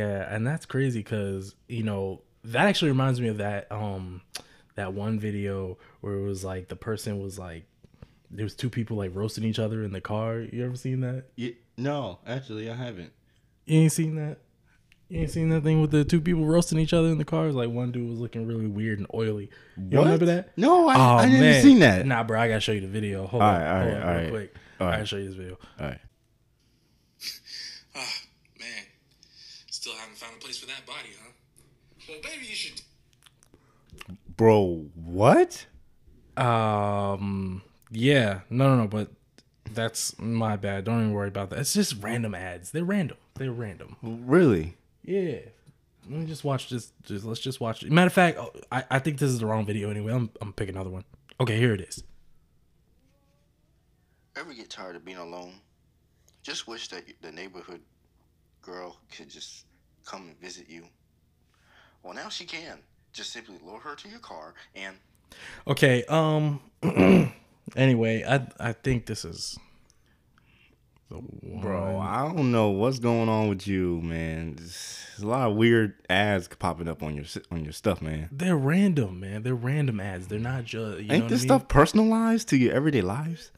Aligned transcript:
Yeah, 0.00 0.34
and 0.34 0.46
that's 0.46 0.66
crazy 0.66 1.00
because 1.00 1.54
you 1.68 1.82
know 1.82 2.22
that 2.44 2.66
actually 2.66 2.90
reminds 2.90 3.20
me 3.20 3.28
of 3.28 3.38
that 3.38 3.70
um 3.70 4.22
that 4.76 4.94
one 4.94 5.18
video 5.18 5.76
where 6.00 6.14
it 6.14 6.22
was 6.24 6.44
like 6.44 6.68
the 6.68 6.76
person 6.76 7.20
was 7.20 7.38
like 7.38 7.64
there 8.30 8.44
was 8.44 8.54
two 8.54 8.70
people 8.70 8.96
like 8.96 9.10
roasting 9.14 9.44
each 9.44 9.58
other 9.58 9.82
in 9.82 9.92
the 9.92 10.00
car. 10.00 10.38
You 10.40 10.64
ever 10.64 10.76
seen 10.76 11.00
that? 11.00 11.24
Yeah, 11.36 11.50
no, 11.76 12.18
actually, 12.26 12.70
I 12.70 12.74
haven't. 12.74 13.12
You 13.66 13.80
ain't 13.80 13.92
seen 13.92 14.14
that. 14.16 14.38
You 15.08 15.20
ain't 15.22 15.30
seen 15.30 15.48
that 15.50 15.64
thing 15.64 15.80
with 15.80 15.90
the 15.90 16.04
two 16.04 16.20
people 16.20 16.46
roasting 16.46 16.78
each 16.78 16.92
other 16.92 17.08
in 17.08 17.18
the 17.18 17.24
cars. 17.24 17.54
Like 17.56 17.68
one 17.70 17.90
dude 17.90 18.08
was 18.08 18.20
looking 18.20 18.46
really 18.46 18.68
weird 18.68 18.98
and 19.00 19.08
oily. 19.12 19.50
You 19.76 19.98
What? 19.98 20.04
remember 20.04 20.26
that? 20.26 20.56
No, 20.56 20.88
I, 20.88 20.94
Oh, 20.94 21.16
I 21.18 21.26
never 21.26 21.40
man. 21.40 21.62
seen 21.62 21.80
that. 21.80 22.06
Nah, 22.06 22.22
bro, 22.22 22.40
I 22.40 22.46
gotta 22.46 22.60
show 22.60 22.70
you 22.72 22.80
the 22.80 22.86
video. 22.86 23.26
Hold 23.26 23.42
All 23.42 23.48
on, 23.48 23.60
right, 23.60 23.68
all 23.68 23.80
hold 23.82 23.92
right, 23.92 23.96
on, 24.02 24.08
all 24.08 24.14
real 24.14 24.22
right. 24.22 24.30
quick. 24.30 24.54
All 24.80 24.86
I 24.86 24.92
gotta 24.92 25.06
show 25.06 25.16
you 25.16 25.26
this 25.26 25.34
video. 25.34 25.58
All 25.80 25.86
right. 25.86 26.00
Ah, 27.96 28.14
man. 28.60 28.84
Still 29.70 29.94
haven't 29.94 30.09
found 30.20 30.36
a 30.36 30.38
place 30.38 30.58
for 30.58 30.66
that 30.66 30.84
body, 30.84 31.08
huh? 31.18 31.30
Well, 32.08 32.18
maybe 32.22 32.46
you 32.46 32.54
should. 32.54 32.82
Bro, 34.36 34.86
what? 34.94 35.66
Um, 36.36 37.62
yeah, 37.90 38.40
no, 38.50 38.68
no, 38.68 38.82
no, 38.82 38.88
but 38.88 39.10
that's 39.72 40.18
my 40.18 40.56
bad. 40.56 40.84
Don't 40.84 41.00
even 41.00 41.12
worry 41.12 41.28
about 41.28 41.50
that. 41.50 41.58
It's 41.58 41.72
just 41.72 42.02
random 42.02 42.34
ads. 42.34 42.70
They're 42.70 42.84
random. 42.84 43.16
They're 43.34 43.50
random. 43.50 43.96
Really? 44.02 44.76
Yeah. 45.04 45.38
Let 46.08 46.20
me 46.20 46.26
just 46.26 46.44
watch 46.44 46.68
this. 46.68 46.92
Just 47.02 47.24
let's 47.24 47.40
just 47.40 47.60
watch. 47.60 47.84
Matter 47.84 48.06
of 48.06 48.12
fact, 48.12 48.38
oh, 48.38 48.52
I, 48.70 48.84
I 48.90 48.98
think 48.98 49.18
this 49.18 49.30
is 49.30 49.38
the 49.38 49.46
wrong 49.46 49.64
video 49.64 49.90
anyway. 49.90 50.12
I'm 50.12 50.30
I'm 50.40 50.52
pick 50.52 50.68
another 50.68 50.90
one. 50.90 51.04
Okay, 51.38 51.56
here 51.56 51.72
it 51.72 51.80
is. 51.80 52.02
Ever 54.36 54.52
get 54.52 54.68
tired 54.70 54.96
of 54.96 55.04
being 55.04 55.18
alone? 55.18 55.54
Just 56.42 56.66
wish 56.66 56.88
that 56.88 57.04
the 57.22 57.30
neighborhood 57.30 57.80
girl 58.62 58.98
could 59.10 59.28
just 59.28 59.66
come 60.04 60.22
and 60.28 60.40
visit 60.40 60.68
you. 60.68 60.84
Well, 62.02 62.14
now 62.14 62.28
she 62.28 62.44
can. 62.44 62.78
Just 63.12 63.32
simply 63.32 63.56
lure 63.64 63.80
her 63.80 63.94
to 63.96 64.08
your 64.08 64.20
car 64.20 64.54
and 64.74 64.96
Okay. 65.66 66.04
Um. 66.08 66.60
anyway, 67.76 68.24
I 68.28 68.46
I 68.58 68.72
think 68.72 69.06
this 69.06 69.24
is. 69.24 69.58
The 71.08 71.16
one. 71.16 71.60
Bro, 71.60 71.98
I 71.98 72.32
don't 72.32 72.52
know 72.52 72.68
what's 72.70 73.00
going 73.00 73.28
on 73.28 73.48
with 73.48 73.66
you, 73.66 74.00
man. 74.00 74.54
There's 74.54 75.04
a 75.20 75.26
lot 75.26 75.50
of 75.50 75.56
weird 75.56 75.94
ads 76.08 76.46
popping 76.46 76.86
up 76.86 77.02
on 77.02 77.16
your 77.16 77.24
on 77.50 77.64
your 77.64 77.72
stuff, 77.72 78.00
man. 78.00 78.28
They're 78.30 78.56
random, 78.56 79.18
man. 79.18 79.42
They're 79.42 79.54
random 79.56 79.98
ads. 79.98 80.28
They're 80.28 80.38
not 80.38 80.64
just. 80.64 81.00
You 81.00 81.08
know 81.08 81.14
Ain't 81.14 81.24
what 81.24 81.30
this 81.30 81.40
I 81.40 81.42
mean? 81.42 81.48
stuff 81.48 81.68
personalized 81.68 82.48
to 82.50 82.56
your 82.56 82.72
everyday 82.72 83.02
lives? 83.02 83.50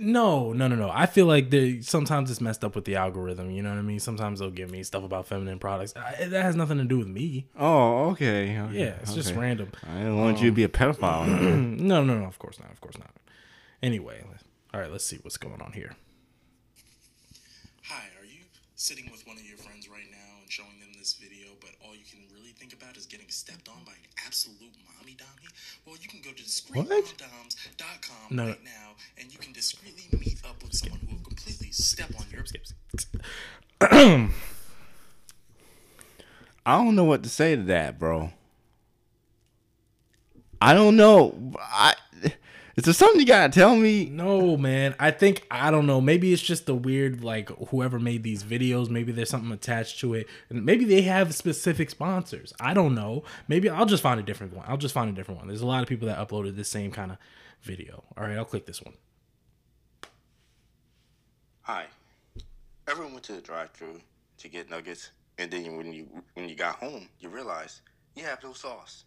No, 0.00 0.52
no, 0.52 0.66
no, 0.66 0.74
no. 0.74 0.90
I 0.92 1.06
feel 1.06 1.26
like 1.26 1.50
they 1.50 1.80
sometimes 1.80 2.30
it's 2.30 2.40
messed 2.40 2.64
up 2.64 2.74
with 2.74 2.84
the 2.86 2.96
algorithm. 2.96 3.50
You 3.52 3.62
know 3.62 3.70
what 3.70 3.78
I 3.78 3.82
mean? 3.82 4.00
Sometimes 4.00 4.40
they'll 4.40 4.50
give 4.50 4.70
me 4.70 4.82
stuff 4.82 5.04
about 5.04 5.28
feminine 5.28 5.60
products. 5.60 5.94
I, 5.96 6.24
that 6.24 6.42
has 6.42 6.56
nothing 6.56 6.78
to 6.78 6.84
do 6.84 6.98
with 6.98 7.06
me. 7.06 7.46
Oh, 7.56 8.10
okay. 8.10 8.52
Yeah, 8.72 8.96
it's 9.02 9.14
just 9.14 9.34
random. 9.34 9.70
I 9.88 9.98
didn't 9.98 10.20
want 10.20 10.40
you 10.40 10.50
to 10.50 10.54
be 10.54 10.64
a 10.64 10.68
pedophile. 10.68 11.22
Um, 11.22 11.76
no, 11.86 12.02
no, 12.02 12.18
no. 12.18 12.26
Of 12.26 12.38
course 12.38 12.58
not. 12.58 12.72
Of 12.72 12.80
course 12.80 12.98
not. 12.98 13.10
Anyway, 13.82 14.24
all 14.74 14.80
right. 14.80 14.90
Let's 14.90 15.04
see 15.04 15.18
what's 15.22 15.36
going 15.36 15.62
on 15.62 15.72
here. 15.72 15.94
Hi, 17.84 18.02
are 18.20 18.24
you 18.24 18.40
sitting 18.74 19.08
with 19.12 19.24
one 19.26 19.36
of 19.36 19.46
your 19.46 19.56
friends 19.58 19.88
right 19.88 20.10
now 20.10 20.40
and 20.42 20.50
showing 20.50 20.80
them 20.80 20.90
this 20.98 21.14
video, 21.14 21.46
but 21.55 21.55
all 21.84 21.94
you 21.94 22.04
can 22.08 22.20
really 22.34 22.50
think 22.52 22.72
about 22.72 22.96
is 22.96 23.06
getting 23.06 23.28
stepped 23.28 23.68
on 23.68 23.84
by 23.84 23.92
an 23.92 24.08
absolute 24.26 24.74
mommy 24.98 25.12
dommy? 25.16 25.48
Well, 25.86 25.96
you 26.00 26.08
can 26.08 26.20
go 26.22 26.30
to 26.30 26.42
discreetmomdoms.com 26.42 28.36
No. 28.36 28.46
right 28.46 28.64
now 28.64 28.94
and 29.18 29.32
you 29.32 29.38
can 29.38 29.52
discreetly 29.52 30.04
meet 30.18 30.40
up 30.48 30.62
with 30.62 30.74
someone 30.74 31.00
who 31.00 31.16
will 31.16 31.24
completely 31.24 31.70
step 31.72 32.10
on 32.18 32.26
your 32.30 32.44
I 36.66 36.78
don't 36.78 36.96
know 36.96 37.04
what 37.04 37.22
to 37.22 37.28
say 37.28 37.54
to 37.54 37.62
that, 37.64 37.98
bro. 37.98 38.32
I 40.60 40.74
don't 40.74 40.96
know. 40.96 41.52
I 41.60 41.94
is 42.76 42.84
there 42.84 42.92
something 42.92 43.20
you 43.20 43.26
gotta 43.26 43.50
tell 43.50 43.74
me? 43.74 44.04
No, 44.10 44.58
man. 44.58 44.94
I 44.98 45.10
think 45.10 45.46
I 45.50 45.70
don't 45.70 45.86
know. 45.86 46.00
Maybe 46.00 46.32
it's 46.34 46.42
just 46.42 46.66
the 46.66 46.74
weird 46.74 47.24
like 47.24 47.48
whoever 47.68 47.98
made 47.98 48.22
these 48.22 48.44
videos. 48.44 48.90
Maybe 48.90 49.12
there's 49.12 49.30
something 49.30 49.50
attached 49.50 49.98
to 50.00 50.12
it, 50.12 50.28
and 50.50 50.62
maybe 50.62 50.84
they 50.84 51.00
have 51.02 51.34
specific 51.34 51.88
sponsors. 51.88 52.52
I 52.60 52.74
don't 52.74 52.94
know. 52.94 53.24
Maybe 53.48 53.70
I'll 53.70 53.86
just 53.86 54.02
find 54.02 54.20
a 54.20 54.22
different 54.22 54.54
one. 54.54 54.66
I'll 54.68 54.76
just 54.76 54.92
find 54.92 55.08
a 55.08 55.14
different 55.14 55.40
one. 55.40 55.48
There's 55.48 55.62
a 55.62 55.66
lot 55.66 55.82
of 55.82 55.88
people 55.88 56.06
that 56.08 56.18
uploaded 56.18 56.56
this 56.56 56.68
same 56.68 56.90
kind 56.90 57.12
of 57.12 57.18
video. 57.62 58.04
All 58.16 58.24
right, 58.24 58.36
I'll 58.36 58.44
click 58.44 58.66
this 58.66 58.82
one. 58.82 58.94
Hi. 61.62 61.86
Everyone 62.88 63.14
went 63.14 63.24
to 63.24 63.32
the 63.32 63.40
drive-through 63.40 64.00
to 64.38 64.48
get 64.48 64.68
nuggets, 64.70 65.10
and 65.38 65.50
then 65.50 65.76
when 65.78 65.94
you 65.94 66.06
when 66.34 66.46
you 66.48 66.54
got 66.54 66.76
home, 66.76 67.08
you 67.20 67.30
realized 67.30 67.80
you 68.14 68.22
have 68.24 68.42
no 68.44 68.52
sauce. 68.52 69.04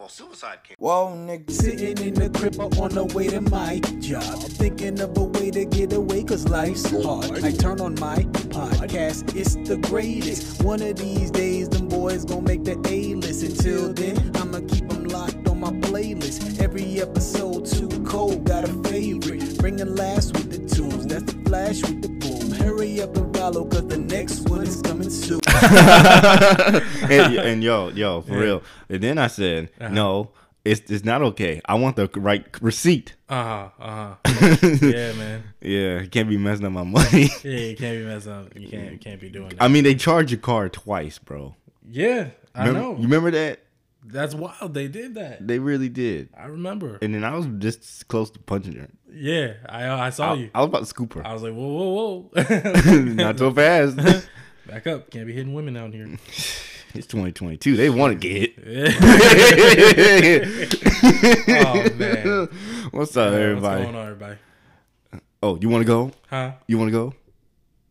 Well, 0.00 0.08
Suicide 0.08 0.64
came. 0.64 0.76
Whoa, 0.78 1.08
nigga. 1.08 1.50
Sitting 1.50 1.98
in 1.98 2.14
the 2.14 2.30
crib 2.30 2.58
or 2.58 2.70
on 2.82 2.92
the 2.92 3.04
way 3.14 3.28
to 3.28 3.42
my 3.42 3.80
job. 4.00 4.22
Thinking 4.22 4.98
of 4.98 5.14
a 5.18 5.24
way 5.24 5.50
to 5.50 5.66
get 5.66 5.92
away, 5.92 6.24
cause 6.24 6.48
life's 6.48 6.90
hard. 6.90 7.44
I 7.44 7.52
turn 7.52 7.82
on 7.82 7.96
my 8.00 8.16
podcast, 8.48 9.36
it's 9.36 9.56
the 9.68 9.76
greatest. 9.76 10.62
One 10.62 10.80
of 10.80 10.96
these 10.96 11.30
days, 11.30 11.68
them 11.68 11.88
boys 11.88 12.24
gon' 12.24 12.44
make 12.44 12.64
the 12.64 12.80
A 12.88 13.14
list. 13.16 13.42
Until 13.42 13.92
then, 13.92 14.34
I'ma 14.36 14.60
keep 14.68 14.88
them 14.88 15.04
locked 15.04 15.46
on 15.46 15.60
my 15.60 15.72
playlist. 15.72 16.62
Every 16.62 17.02
episode 17.02 17.66
too 17.66 17.90
cold, 18.04 18.44
got 18.44 18.64
a 18.64 18.72
favorite. 18.88 19.58
Bringing 19.58 19.96
last 19.96 20.32
with 20.32 20.50
the 20.50 20.74
tunes, 20.74 21.08
that's 21.08 21.30
the 21.30 21.42
flash 21.44 21.82
with 21.82 22.00
the 22.00 22.08
boom. 22.08 22.52
Hurry 22.52 23.02
up 23.02 23.14
and 23.18 23.36
follow, 23.36 23.66
cause 23.66 23.86
the 23.86 23.98
next 23.98 24.48
one 24.48 24.62
is 24.62 24.80
coming 24.80 25.10
soon. 25.10 25.39
and, 27.10 27.34
and 27.38 27.62
yo, 27.64 27.88
yo, 27.88 28.20
for 28.22 28.38
real. 28.38 28.62
And 28.88 29.02
then 29.02 29.18
I 29.18 29.26
said, 29.26 29.70
no, 29.80 30.30
it's 30.64 30.90
it's 30.90 31.04
not 31.04 31.22
okay. 31.22 31.60
I 31.64 31.74
want 31.74 31.96
the 31.96 32.08
right 32.16 32.44
receipt. 32.60 33.14
Uh 33.28 33.42
huh. 33.44 33.68
Uh 33.78 34.14
huh. 34.26 34.56
yeah, 34.82 35.12
man. 35.14 35.42
Yeah, 35.60 36.00
you 36.02 36.08
can't 36.08 36.28
be 36.28 36.36
messing 36.36 36.66
up 36.66 36.72
my 36.72 36.84
money. 36.84 37.30
Yeah, 37.42 37.50
you 37.50 37.76
can't 37.76 37.98
be 37.98 38.04
messing 38.04 38.32
up. 38.32 38.56
You 38.56 38.68
can't. 38.68 38.92
You 38.92 38.98
can't 38.98 39.20
be 39.20 39.30
doing 39.30 39.50
that. 39.50 39.62
I 39.62 39.68
mean, 39.68 39.84
they 39.84 39.94
charge 39.94 40.30
your 40.30 40.40
car 40.40 40.68
twice, 40.68 41.18
bro. 41.18 41.54
yeah, 41.88 42.28
I 42.54 42.66
Remember, 42.66 42.80
know. 42.80 42.96
You 42.96 43.02
remember 43.04 43.30
that? 43.30 43.60
That's 44.04 44.34
wild. 44.34 44.72
They 44.74 44.88
did 44.88 45.14
that. 45.16 45.46
They 45.46 45.58
really 45.58 45.88
did. 45.90 46.30
I 46.36 46.46
remember. 46.46 46.98
And 47.02 47.14
then 47.14 47.22
I 47.22 47.34
was 47.36 47.46
just 47.58 48.08
close 48.08 48.30
to 48.30 48.38
punching 48.38 48.74
her. 48.76 48.88
Yeah, 49.12 49.54
I 49.68 49.88
I 50.06 50.10
saw 50.10 50.32
I, 50.32 50.34
you. 50.36 50.50
I 50.54 50.60
was 50.60 50.68
about 50.68 50.80
to 50.80 50.86
scoop 50.86 51.12
her. 51.14 51.26
I 51.26 51.32
was 51.32 51.42
like, 51.42 51.52
whoa, 51.52 51.68
whoa, 51.68 52.30
whoa. 52.34 53.02
not 53.14 53.38
so 53.38 53.52
fast. 53.52 53.98
Back 54.70 54.86
up. 54.86 55.10
Can't 55.10 55.26
be 55.26 55.32
hitting 55.32 55.52
women 55.52 55.76
out 55.76 55.92
here. 55.92 56.06
it's 56.94 57.08
2022. 57.08 57.76
They 57.76 57.90
want 57.90 58.12
to 58.12 58.28
get 58.28 58.54
Oh 61.48 61.90
man. 61.96 62.48
What's 62.92 63.16
up, 63.16 63.32
everybody? 63.32 63.80
What's 63.80 63.90
going 63.90 63.96
on, 63.96 64.06
everybody? 64.06 64.38
Oh, 65.42 65.58
you 65.60 65.68
want 65.68 65.82
to 65.82 65.86
go? 65.86 66.12
Huh? 66.28 66.52
You 66.68 66.78
want 66.78 66.86
to 66.86 66.92
go? 66.92 67.12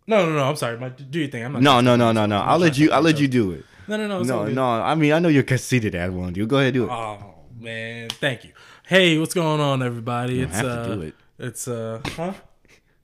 No, 0.08 0.26
no, 0.26 0.38
no. 0.38 0.46
I'm 0.46 0.56
sorry. 0.56 0.78
My, 0.78 0.88
do 0.88 1.20
your 1.20 1.28
thing. 1.28 1.44
I'm 1.44 1.52
not. 1.52 1.62
No, 1.62 1.82
no, 1.82 1.98
no, 1.98 2.14
no, 2.14 2.26
no. 2.26 2.38
I'll 2.38 2.60
let 2.60 2.78
you. 2.78 2.92
I'll 2.92 3.02
let 3.02 3.20
you 3.20 3.28
do 3.28 3.52
it. 3.52 3.66
No, 3.90 3.98
no, 3.98 4.08
no. 4.08 4.24
No, 4.24 4.48
no. 4.48 4.66
I 4.66 4.96
mean, 4.96 5.12
I 5.12 5.20
know 5.20 5.28
you're 5.28 5.44
conceited 5.44 5.96
as 5.96 6.12
one. 6.12 6.34
You 6.36 6.48
go 6.48 6.60
ahead, 6.60 6.76
do 6.76 6.86
it. 6.86 6.92
Oh 6.92 7.36
man, 7.60 8.08
thank 8.08 8.46
you. 8.46 8.54
Hey, 8.88 9.18
what's 9.18 9.34
going 9.34 9.60
on, 9.60 9.84
everybody? 9.84 10.44
It's 10.44 10.58
uh, 10.58 10.98
it. 11.02 11.16
it's 11.40 11.68
uh, 11.68 12.00
huh? 12.16 12.32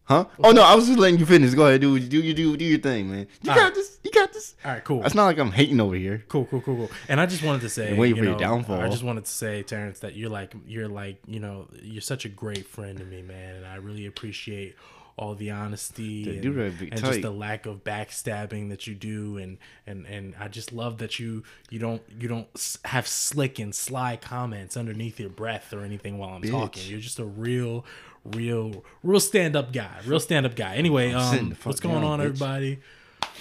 Huh? 0.06 0.26
Oh 0.44 0.52
no, 0.52 0.62
I 0.62 0.76
was 0.76 0.86
just 0.86 1.00
letting 1.00 1.20
you 1.20 1.26
finish. 1.26 1.54
Go 1.54 1.66
ahead, 1.66 1.82
do 1.82 2.00
do 2.00 2.22
you 2.22 2.34
do 2.34 2.56
do 2.56 2.64
your 2.64 2.80
thing, 2.80 3.10
man. 3.10 3.28
You 3.42 3.50
All 3.50 3.56
got 3.56 3.64
right. 3.64 3.74
this. 3.74 4.00
You 4.04 4.12
got 4.12 4.32
this. 4.32 4.56
All 4.64 4.72
right, 4.72 4.84
cool. 4.84 5.04
It's 5.04 5.16
not 5.16 5.26
like 5.26 5.40
I'm 5.40 5.52
hating 5.52 5.82
over 5.82 5.96
here. 5.96 6.24
Cool, 6.28 6.46
cool, 6.46 6.62
cool, 6.62 6.76
cool. 6.76 6.92
And 7.10 7.20
I 7.20 7.26
just 7.26 7.44
wanted 7.44 7.62
to 7.62 7.70
say, 7.70 7.98
waiting 7.98 8.18
you 8.18 8.24
for 8.24 8.30
your 8.30 8.38
downfall. 8.38 8.82
I 8.82 8.90
just 8.90 9.04
wanted 9.04 9.26
to 9.26 9.32
say, 9.32 9.64
Terrence, 9.64 10.00
that 10.00 10.16
you're 10.16 10.30
like, 10.30 10.54
you're 10.68 10.88
like, 10.88 11.18
you 11.26 11.40
know, 11.40 11.68
you're 11.82 12.02
such 12.02 12.26
a 12.26 12.30
great 12.30 12.68
friend 12.68 13.00
to 13.00 13.04
me, 13.04 13.24
man, 13.24 13.56
and 13.56 13.66
I 13.66 13.78
really 13.78 14.06
appreciate 14.06 14.76
all 15.18 15.34
the 15.34 15.50
honesty 15.50 16.24
Dude, 16.26 16.36
and, 16.36 16.44
you 16.44 16.52
better 16.52 16.72
be 16.72 16.92
and 16.92 17.00
just 17.00 17.22
the 17.22 17.32
lack 17.32 17.66
of 17.66 17.84
backstabbing 17.84 18.70
that 18.70 18.86
you 18.86 18.96
do, 18.96 19.38
and 19.38 19.58
and 19.88 20.06
and 20.06 20.36
I 20.40 20.50
just 20.50 20.74
love 20.74 20.98
that 20.98 21.20
you 21.20 21.44
you 21.70 21.80
don't 21.80 22.02
you 22.20 22.28
don't 22.28 22.78
have 22.86 23.08
slick 23.08 23.58
and 23.60 23.74
sly 23.74 24.18
comments 24.18 24.76
underneath 24.76 25.20
your 25.20 25.30
breath 25.30 25.74
or 25.74 25.82
anything 25.82 26.18
while 26.18 26.32
I'm 26.32 26.42
talking. 26.44 26.84
You're 26.86 27.00
just 27.00 27.20
a 27.20 27.26
real, 27.26 27.86
real, 28.26 28.84
real 29.04 29.20
stand 29.20 29.56
up 29.56 29.72
guy, 29.72 30.00
real 30.06 30.20
stand 30.20 30.46
up 30.46 30.56
guy. 30.56 30.76
Anyway, 30.76 31.14
um, 31.14 31.56
what's 31.64 31.80
going 31.80 32.02
down, 32.02 32.04
on, 32.04 32.20
bitch. 32.20 32.26
everybody? 32.26 32.80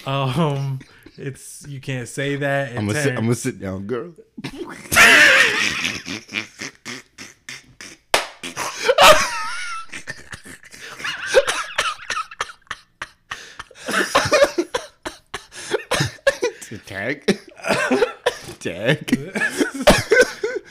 Um, 0.05 0.79
it's 1.17 1.65
you 1.67 1.79
can't 1.79 2.07
say 2.07 2.35
that. 2.37 2.77
I'm 2.77 2.87
gonna 2.87 3.01
sit. 3.01 3.17
I'm 3.17 3.23
gonna 3.23 3.35
sit 3.35 3.59
down, 3.59 3.87
girl. 3.87 4.13
Tag. 16.85 17.39
Tag. 18.59 19.41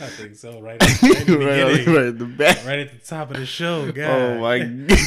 I 0.05 0.09
think 0.09 0.37
so. 0.37 0.61
Right, 0.61 0.83
at, 0.83 1.03
right 1.03 1.17
at 1.17 1.27
the 1.27 1.39
right, 1.39 1.87
right 1.87 2.07
at 2.07 2.19
the 2.19 2.27
back. 2.27 2.67
right 2.67 2.81
at 2.81 2.93
the 2.93 3.07
top 3.07 3.31
of 3.31 3.39
the 3.39 3.47
show. 3.47 3.91
God. 3.91 4.11
Oh 4.11 4.39
my 4.39 4.59
god. 4.87 4.99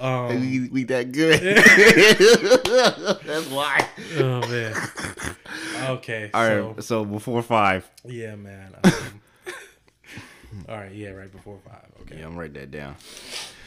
Um, 0.00 0.40
we, 0.40 0.68
we 0.68 0.84
that 0.84 1.12
good. 1.12 1.40
That's 3.26 3.50
why. 3.50 3.86
oh 4.16 4.48
man. 4.48 4.74
Okay. 5.90 6.30
All 6.32 6.46
so, 6.46 6.68
right. 6.68 6.84
So 6.84 7.04
before 7.04 7.42
five. 7.42 7.90
Yeah, 8.06 8.36
man. 8.36 8.74
Um, 8.84 9.20
all 10.66 10.76
right. 10.76 10.92
Yeah, 10.92 11.10
right 11.10 11.30
before 11.30 11.58
five. 11.68 11.84
Okay. 12.02 12.20
Yeah, 12.20 12.26
I'm 12.26 12.38
write 12.38 12.54
that 12.54 12.70
down. 12.70 12.96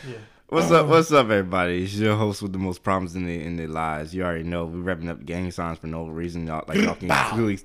Yeah. 0.08 0.16
What's 0.48 0.72
up? 0.72 0.88
What's 0.88 1.12
up, 1.12 1.26
everybody? 1.30 1.84
It's 1.84 1.94
your 1.94 2.16
host 2.16 2.42
with 2.42 2.54
the 2.54 2.60
most 2.60 2.82
problems 2.82 3.16
in 3.16 3.28
their 3.28 3.42
in 3.42 3.56
their 3.56 3.68
lives. 3.68 4.16
You 4.16 4.24
already 4.24 4.46
know 4.46 4.66
we 4.66 4.82
revving 4.82 5.10
up 5.10 5.24
gang 5.26 5.52
signs 5.52 5.78
for 5.78 5.88
no 5.88 6.08
reason. 6.08 6.48
Y'all 6.48 6.66
like 6.68 6.80
y'all 6.80 6.96
can 6.96 7.38
really. 7.38 7.60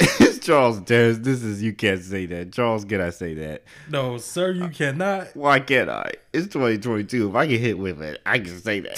it's 0.00 0.36
Charles. 0.48 0.82
This 0.82 1.42
is 1.42 1.62
you 1.62 1.74
can't 1.74 2.02
say 2.02 2.24
that. 2.24 2.52
Charles, 2.54 2.86
can 2.86 3.02
I 3.02 3.10
say 3.10 3.34
that? 3.34 3.64
No, 3.90 4.16
sir, 4.16 4.50
you 4.52 4.68
cannot. 4.68 5.36
Why 5.36 5.60
can't 5.60 5.90
I? 5.90 6.12
It's 6.32 6.46
2022. 6.46 7.28
If 7.28 7.34
I 7.34 7.44
get 7.44 7.60
hit 7.60 7.78
with 7.78 8.00
it, 8.00 8.22
I 8.24 8.38
can 8.38 8.58
say 8.58 8.80
that. 8.80 8.96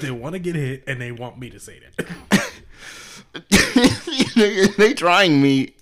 they 0.00 0.10
want 0.10 0.32
to 0.32 0.38
get 0.38 0.54
hit, 0.54 0.84
and 0.86 0.98
they 0.98 1.12
want 1.12 1.38
me 1.38 1.50
to 1.50 1.60
say 1.60 1.80
that. 1.80 2.06
they 4.78 4.94
trying 4.94 5.42
me. 5.42 5.74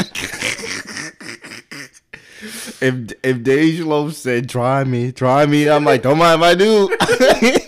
if 2.80 3.12
if 3.22 3.86
Loaf 3.86 4.14
said 4.14 4.48
try 4.48 4.82
me, 4.82 5.12
try 5.12 5.46
me, 5.46 5.68
I'm 5.68 5.84
like, 5.84 6.02
don't 6.02 6.18
mind 6.18 6.42
if 6.42 6.44
I 6.44 6.54
do. 6.56 7.64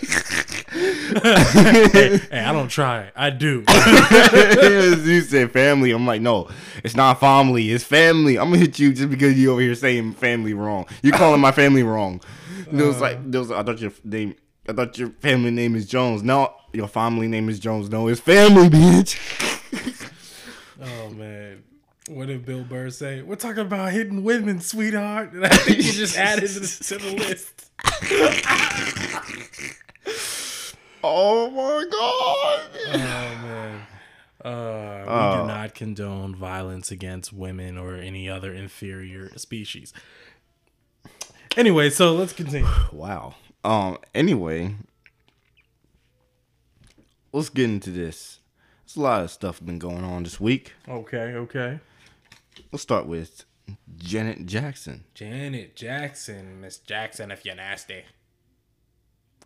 hey, 1.11 2.17
hey, 2.31 2.39
I 2.39 2.51
don't 2.53 2.69
try. 2.69 3.11
I 3.15 3.29
do. 3.29 3.63
you 5.03 5.21
said 5.21 5.51
family. 5.51 5.91
I'm 5.91 6.05
like, 6.05 6.21
no, 6.21 6.49
it's 6.83 6.95
not 6.95 7.19
family. 7.19 7.71
It's 7.71 7.83
family. 7.83 8.37
I'm 8.37 8.49
gonna 8.49 8.59
hit 8.59 8.79
you 8.79 8.93
just 8.93 9.09
because 9.09 9.37
you 9.37 9.51
over 9.51 9.61
here 9.61 9.75
saying 9.75 10.13
family 10.13 10.53
wrong. 10.53 10.85
You're 11.01 11.17
calling 11.17 11.41
my 11.41 11.51
family 11.51 11.83
wrong. 11.83 12.21
It 12.71 12.75
was 12.75 13.01
like, 13.01 13.19
there 13.29 13.41
was. 13.41 13.51
I 13.51 13.63
thought 13.63 13.79
your 13.79 13.91
name. 14.03 14.35
I 14.67 14.73
thought 14.73 14.97
your 14.97 15.09
family 15.19 15.51
name 15.51 15.75
is 15.75 15.87
Jones. 15.87 16.23
No, 16.23 16.53
your 16.71 16.87
family 16.87 17.27
name 17.27 17.49
is 17.49 17.59
Jones. 17.59 17.89
No, 17.89 18.07
it's 18.07 18.21
family, 18.21 18.69
bitch. 18.69 19.17
oh 20.81 21.09
man. 21.09 21.63
What 22.07 22.27
did 22.27 22.45
Bill 22.45 22.63
Burr 22.63 22.89
say? 22.89 23.21
We're 23.21 23.35
talking 23.35 23.61
about 23.61 23.91
hitting 23.91 24.23
women, 24.23 24.59
sweetheart. 24.59 25.33
And 25.33 25.45
I 25.45 25.49
think 25.49 25.77
he 25.77 25.91
just 25.91 26.17
added 26.17 26.49
this 26.49 26.79
to 26.89 26.97
the 26.97 27.15
list. 27.15 27.69
Oh 31.03 31.49
my 31.49 31.85
god. 31.89 32.69
Oh 32.87 32.97
man. 33.43 33.81
Uh, 34.43 35.03
we 35.05 35.11
Oh. 35.13 35.41
do 35.41 35.47
not 35.47 35.75
condone 35.75 36.35
violence 36.35 36.89
against 36.91 37.31
women 37.33 37.77
or 37.77 37.95
any 37.95 38.27
other 38.29 38.53
inferior 38.53 39.29
species. 39.37 39.93
Anyway, 41.57 41.89
so 41.89 42.13
let's 42.13 42.33
continue. 42.33 42.67
Wow. 42.91 43.35
Um. 43.63 43.97
Anyway, 44.15 44.75
let's 47.33 47.49
get 47.49 47.65
into 47.65 47.91
this. 47.91 48.39
There's 48.85 48.97
a 48.97 49.01
lot 49.01 49.23
of 49.23 49.31
stuff 49.31 49.63
been 49.63 49.79
going 49.79 50.03
on 50.03 50.23
this 50.23 50.39
week. 50.39 50.73
Okay, 50.87 51.33
okay. 51.35 51.79
Let's 52.71 52.81
start 52.83 53.05
with 53.05 53.45
Janet 53.97 54.45
Jackson. 54.45 55.03
Janet 55.13 55.75
Jackson, 55.75 56.59
Miss 56.61 56.77
Jackson, 56.77 57.31
if 57.31 57.45
you're 57.45 57.55
nasty. 57.55 58.03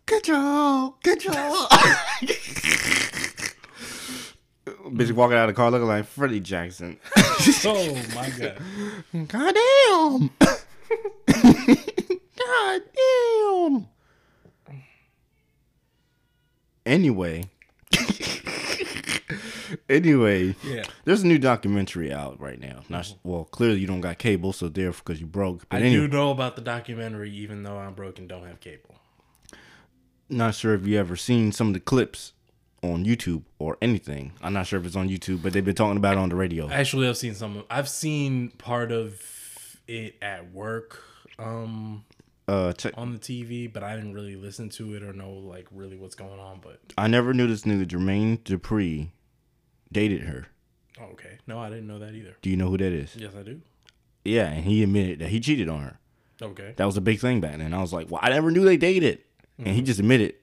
Control, 0.06 0.90
control. 1.02 1.66
Bitch 4.86 5.10
walking 5.12 5.36
out 5.36 5.48
of 5.48 5.48
the 5.48 5.52
car 5.54 5.70
looking 5.70 5.88
like 5.88 6.06
Freddie 6.06 6.40
Jackson. 6.40 6.98
Oh 7.64 7.94
my 8.14 8.30
god. 8.30 8.58
God 9.28 9.54
damn. 9.54 10.30
God 12.36 12.82
damn. 12.96 13.86
Anyway. 16.84 17.44
anyway. 19.88 20.54
Yeah. 20.64 20.84
There's 21.04 21.22
a 21.22 21.26
new 21.26 21.38
documentary 21.38 22.12
out 22.12 22.40
right 22.40 22.60
now. 22.60 22.82
Not 22.88 23.14
well, 23.22 23.44
clearly 23.44 23.78
you 23.78 23.86
don't 23.86 24.00
got 24.00 24.18
cable, 24.18 24.52
so 24.52 24.68
there 24.68 24.90
because 24.90 25.20
you 25.20 25.26
broke. 25.26 25.68
But 25.68 25.82
I 25.82 25.86
anyway, 25.86 26.06
do 26.06 26.12
know 26.12 26.30
about 26.32 26.56
the 26.56 26.62
documentary, 26.62 27.30
even 27.30 27.62
though 27.62 27.78
I'm 27.78 27.94
broke 27.94 28.18
and 28.18 28.28
don't 28.28 28.46
have 28.46 28.58
cable. 28.60 28.96
Not 30.28 30.54
sure 30.54 30.74
if 30.74 30.86
you 30.86 30.98
ever 30.98 31.16
seen 31.16 31.52
some 31.52 31.68
of 31.68 31.74
the 31.74 31.80
clips 31.80 32.32
on 32.82 33.04
YouTube 33.04 33.42
or 33.58 33.78
anything. 33.80 34.32
I'm 34.42 34.52
not 34.52 34.66
sure 34.66 34.78
if 34.78 34.86
it's 34.86 34.96
on 34.96 35.08
YouTube, 35.08 35.42
but 35.42 35.52
they've 35.52 35.64
been 35.64 35.74
talking 35.74 35.96
about 35.96 36.14
it 36.14 36.18
on 36.18 36.28
the 36.28 36.36
radio. 36.36 36.68
Actually, 36.70 37.08
I've 37.08 37.16
seen 37.16 37.34
some. 37.34 37.64
I've 37.70 37.88
seen 37.88 38.50
part 38.50 38.92
of 38.92 39.20
it 39.88 40.16
at 40.20 40.52
work, 40.52 41.02
um, 41.38 42.04
Uh, 42.48 42.72
check, 42.72 42.92
on 42.96 43.12
the 43.12 43.18
TV, 43.18 43.72
but 43.72 43.82
I 43.82 43.94
didn't 43.96 44.14
really 44.14 44.36
listen 44.36 44.68
to 44.70 44.94
it 44.94 45.02
or 45.02 45.12
know 45.12 45.32
like 45.32 45.66
really 45.70 45.96
what's 45.96 46.14
going 46.14 46.38
on. 46.40 46.60
But 46.62 46.80
I 46.98 47.06
never 47.08 47.32
knew 47.34 47.46
this 47.46 47.62
nigga 47.62 47.86
Jermaine 47.86 48.38
Dupri 48.42 49.10
dated 49.92 50.22
her. 50.22 50.46
oh, 51.00 51.04
okay, 51.12 51.38
no, 51.46 51.58
I 51.58 51.68
didn't 51.70 51.86
know 51.86 51.98
that 52.00 52.14
either. 52.14 52.36
Do 52.42 52.50
you 52.50 52.56
know 52.56 52.68
who 52.70 52.76
that 52.78 52.92
is? 52.92 53.14
Yes, 53.16 53.32
I 53.38 53.42
do. 53.42 53.60
Yeah, 54.24 54.48
and 54.50 54.64
he 54.64 54.82
admitted 54.82 55.20
that 55.20 55.28
he 55.28 55.38
cheated 55.40 55.68
on 55.68 55.80
her. 55.82 55.98
Okay, 56.42 56.74
That 56.76 56.84
was 56.84 56.96
a 56.96 57.00
big 57.00 57.18
thing 57.20 57.40
back 57.40 57.56
then. 57.58 57.72
I 57.72 57.80
was 57.80 57.92
like, 57.92 58.10
well, 58.10 58.20
I 58.22 58.28
never 58.30 58.50
knew 58.50 58.64
they 58.64 58.76
dated. 58.76 59.20
And 59.58 59.66
Mm-hmm. 59.68 59.76
he 59.76 59.82
just 59.82 59.98
admitted. 60.00 60.34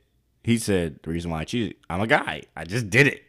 He 0.44 0.58
said 0.58 1.00
the 1.04 1.12
reason 1.12 1.32
why 1.32 1.42
I 1.42 1.44
cheated, 1.46 1.76
I'm 1.90 2.02
a 2.02 2.08
guy. 2.08 2.44
I 2.56 2.66
just 2.66 2.90
did 2.90 3.08
it. 3.08 3.24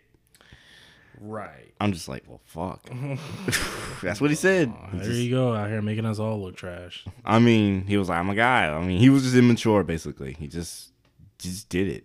right. 1.21 1.73
I'm 1.81 1.93
just 1.93 2.09
like, 2.09 2.25
well, 2.27 2.41
fuck. 2.45 2.89
That's 4.03 4.21
what 4.21 4.31
he 4.31 4.37
said. 4.37 4.73
He 4.93 4.99
There 4.99 5.07
just- 5.07 5.21
you 5.21 5.31
go, 5.31 5.55
out 5.55 5.69
here 5.69 5.83
making 5.83 6.07
us 6.07 6.19
all 6.19 6.41
look 6.43 6.57
trash. 6.57 7.05
I 7.25 7.39
mean, 7.39 7.87
he 7.87 7.97
was 7.97 8.09
like, 8.09 8.19
I'm 8.19 8.31
a 8.31 8.35
guy. 8.35 8.69
I 8.69 8.85
mean, 8.85 8.99
he 9.01 9.11
was 9.11 9.23
just 9.25 9.35
immature, 9.37 9.83
basically. 9.85 10.33
He 10.35 10.49
just 10.49 10.93
just 11.39 11.69
did 11.69 11.89
it. 11.89 12.05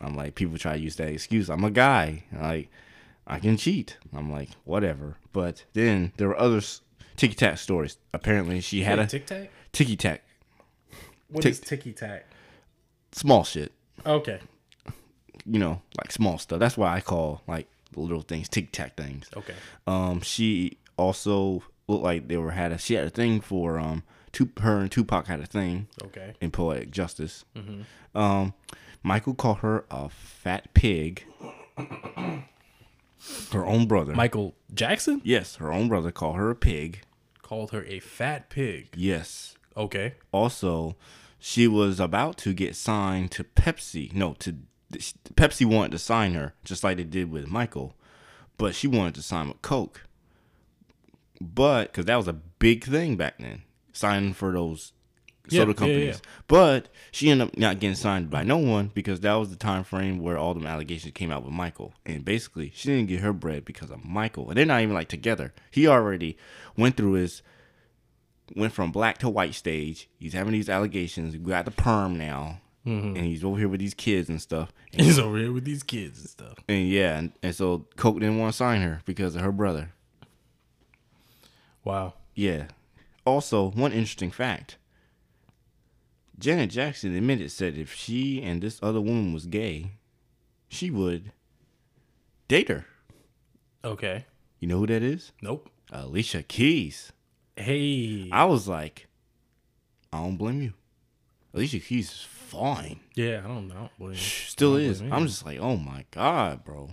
I'm 0.00 0.14
like, 0.14 0.34
people 0.34 0.58
try 0.58 0.74
to 0.74 0.78
use 0.78 0.96
that 0.96 1.08
excuse. 1.08 1.48
I'm 1.48 1.64
a 1.64 1.70
guy. 1.70 2.24
Like, 2.32 2.68
I 3.26 3.38
can 3.40 3.56
cheat. 3.56 3.96
I'm 4.14 4.30
like, 4.30 4.50
whatever. 4.64 5.16
But 5.32 5.64
then 5.72 6.12
there 6.18 6.28
were 6.28 6.38
other 6.38 6.60
ticky 7.16 7.34
tack 7.34 7.58
stories. 7.58 7.96
Apparently, 8.12 8.60
she 8.60 8.82
had 8.82 8.98
a 8.98 9.06
Tic 9.06 9.26
Tac. 9.26 9.50
ticky 9.72 9.96
tack, 9.96 10.22
What 11.28 11.42
Tic- 11.42 11.52
is 11.52 11.60
Ticky 11.60 11.92
Tack? 11.92 12.26
Small 13.16 13.42
shit. 13.44 13.72
Okay, 14.04 14.38
You 15.44 15.58
know, 15.58 15.82
like 15.98 16.12
small 16.12 16.38
stuff. 16.38 16.58
That's 16.60 16.76
why 16.76 16.94
I 16.94 17.00
call 17.00 17.42
like 17.48 17.66
the 17.92 18.00
little 18.00 18.20
things 18.22 18.48
tic 18.48 18.70
tac 18.72 18.96
things. 18.96 19.28
okay. 19.36 19.54
Um, 19.86 20.20
she 20.20 20.78
also 20.96 21.62
looked 21.88 22.04
like 22.04 22.28
they 22.28 22.36
were 22.36 22.50
had 22.52 22.72
a 22.72 22.78
she 22.78 22.94
had 22.94 23.04
a 23.06 23.10
thing 23.10 23.40
for 23.40 23.78
um, 23.78 24.02
two 24.32 24.48
her 24.60 24.78
and 24.80 24.90
Tupac 24.90 25.26
had 25.26 25.40
a 25.40 25.46
thing. 25.46 25.88
Okay. 26.04 26.34
in 26.40 26.50
poetic 26.50 26.90
justice. 26.90 27.44
Um, 28.14 28.54
Michael 29.02 29.34
called 29.34 29.58
her 29.58 29.84
a 29.90 30.08
fat 30.08 30.72
pig. 30.74 31.24
Her 33.52 33.64
own 33.66 33.86
brother. 33.86 34.14
Michael 34.14 34.54
Jackson 34.72 35.20
Yes, 35.24 35.56
her 35.56 35.72
own 35.72 35.88
brother 35.88 36.12
called 36.12 36.36
her 36.36 36.50
a 36.50 36.54
pig. 36.54 37.00
called 37.42 37.70
her 37.72 37.84
a 37.86 37.98
fat 37.98 38.50
pig. 38.50 38.88
Yes. 38.94 39.56
Okay. 39.76 40.14
Also, 40.32 40.96
she 41.46 41.68
was 41.68 42.00
about 42.00 42.36
to 42.36 42.52
get 42.52 42.74
signed 42.74 43.30
to 43.30 43.44
Pepsi. 43.44 44.12
No, 44.12 44.34
to 44.40 44.56
Pepsi 45.34 45.64
wanted 45.64 45.92
to 45.92 45.98
sign 46.00 46.34
her 46.34 46.54
just 46.64 46.82
like 46.82 46.96
they 46.96 47.04
did 47.04 47.30
with 47.30 47.46
Michael, 47.46 47.94
but 48.58 48.74
she 48.74 48.88
wanted 48.88 49.14
to 49.14 49.22
sign 49.22 49.46
with 49.46 49.62
Coke. 49.62 50.02
But 51.40 51.92
because 51.92 52.06
that 52.06 52.16
was 52.16 52.26
a 52.26 52.32
big 52.32 52.82
thing 52.82 53.14
back 53.14 53.38
then, 53.38 53.62
signing 53.92 54.32
for 54.32 54.50
those 54.50 54.92
soda 55.48 55.70
yeah, 55.70 55.74
companies. 55.74 56.16
yeah. 56.16 56.30
But 56.48 56.88
she 57.12 57.30
ended 57.30 57.46
up 57.46 57.56
not 57.56 57.78
getting 57.78 57.94
signed 57.94 58.28
by 58.28 58.42
no 58.42 58.56
one 58.56 58.90
because 58.92 59.20
that 59.20 59.34
was 59.34 59.50
the 59.50 59.56
time 59.56 59.84
frame 59.84 60.18
where 60.18 60.36
all 60.36 60.52
the 60.52 60.66
allegations 60.66 61.12
came 61.14 61.30
out 61.30 61.44
with 61.44 61.52
Michael. 61.52 61.94
And 62.04 62.24
basically, 62.24 62.72
she 62.74 62.88
didn't 62.88 63.06
get 63.06 63.20
her 63.20 63.32
bread 63.32 63.64
because 63.64 63.92
of 63.92 64.04
Michael. 64.04 64.48
And 64.48 64.58
they're 64.58 64.66
not 64.66 64.80
even 64.80 64.94
like 64.96 65.08
together. 65.08 65.54
He 65.70 65.86
already 65.86 66.36
went 66.76 66.96
through 66.96 67.12
his 67.12 67.42
went 68.54 68.72
from 68.72 68.92
black 68.92 69.18
to 69.18 69.28
white 69.28 69.54
stage. 69.54 70.08
He's 70.18 70.32
having 70.34 70.52
these 70.52 70.68
allegations. 70.68 71.32
He 71.32 71.38
got 71.38 71.64
the 71.64 71.70
perm 71.70 72.16
now. 72.16 72.60
Mm-hmm. 72.86 73.16
And 73.16 73.26
he's 73.26 73.42
over 73.42 73.58
here 73.58 73.68
with 73.68 73.80
these 73.80 73.94
kids 73.94 74.28
and 74.28 74.40
stuff. 74.40 74.72
And, 74.92 75.02
He's 75.06 75.18
over 75.18 75.36
here 75.36 75.52
with 75.52 75.64
these 75.64 75.82
kids 75.82 76.20
and 76.20 76.28
stuff. 76.28 76.54
and 76.68 76.88
yeah, 76.88 77.18
and, 77.18 77.32
and 77.42 77.52
so 77.52 77.86
Coke 77.96 78.20
didn't 78.20 78.38
want 78.38 78.52
to 78.52 78.56
sign 78.56 78.80
her 78.82 79.02
because 79.04 79.34
of 79.34 79.42
her 79.42 79.50
brother. 79.50 79.90
Wow. 81.82 82.14
Yeah. 82.36 82.66
Also, 83.24 83.70
one 83.72 83.90
interesting 83.92 84.30
fact. 84.30 84.76
Janet 86.38 86.70
Jackson 86.70 87.16
admitted 87.16 87.50
said 87.50 87.76
if 87.76 87.92
she 87.92 88.40
and 88.40 88.62
this 88.62 88.78
other 88.82 89.00
woman 89.00 89.32
was 89.32 89.46
gay, 89.46 89.92
she 90.68 90.88
would 90.90 91.32
date 92.46 92.68
her. 92.68 92.84
Okay. 93.84 94.26
You 94.60 94.68
know 94.68 94.78
who 94.78 94.86
that 94.86 95.02
is? 95.02 95.32
Nope. 95.42 95.70
Alicia 95.90 96.42
Keys. 96.44 97.12
Hey. 97.56 98.28
I 98.32 98.44
was 98.44 98.68
like, 98.68 99.06
I 100.12 100.18
don't 100.18 100.36
blame 100.36 100.62
you. 100.62 100.72
Alicia 101.54 101.80
Keys 101.80 102.10
is 102.10 102.20
fine. 102.20 103.00
yeah, 103.14 103.40
I 103.44 103.48
don't 103.48 103.68
know. 103.68 103.88
Still 104.14 104.72
don't 104.74 104.82
is. 104.82 105.00
blame. 105.00 105.12
I'm 105.12 105.26
just 105.26 105.44
like, 105.46 105.58
oh 105.58 105.76
my 105.76 106.04
god, 106.10 106.64
bro. 106.64 106.90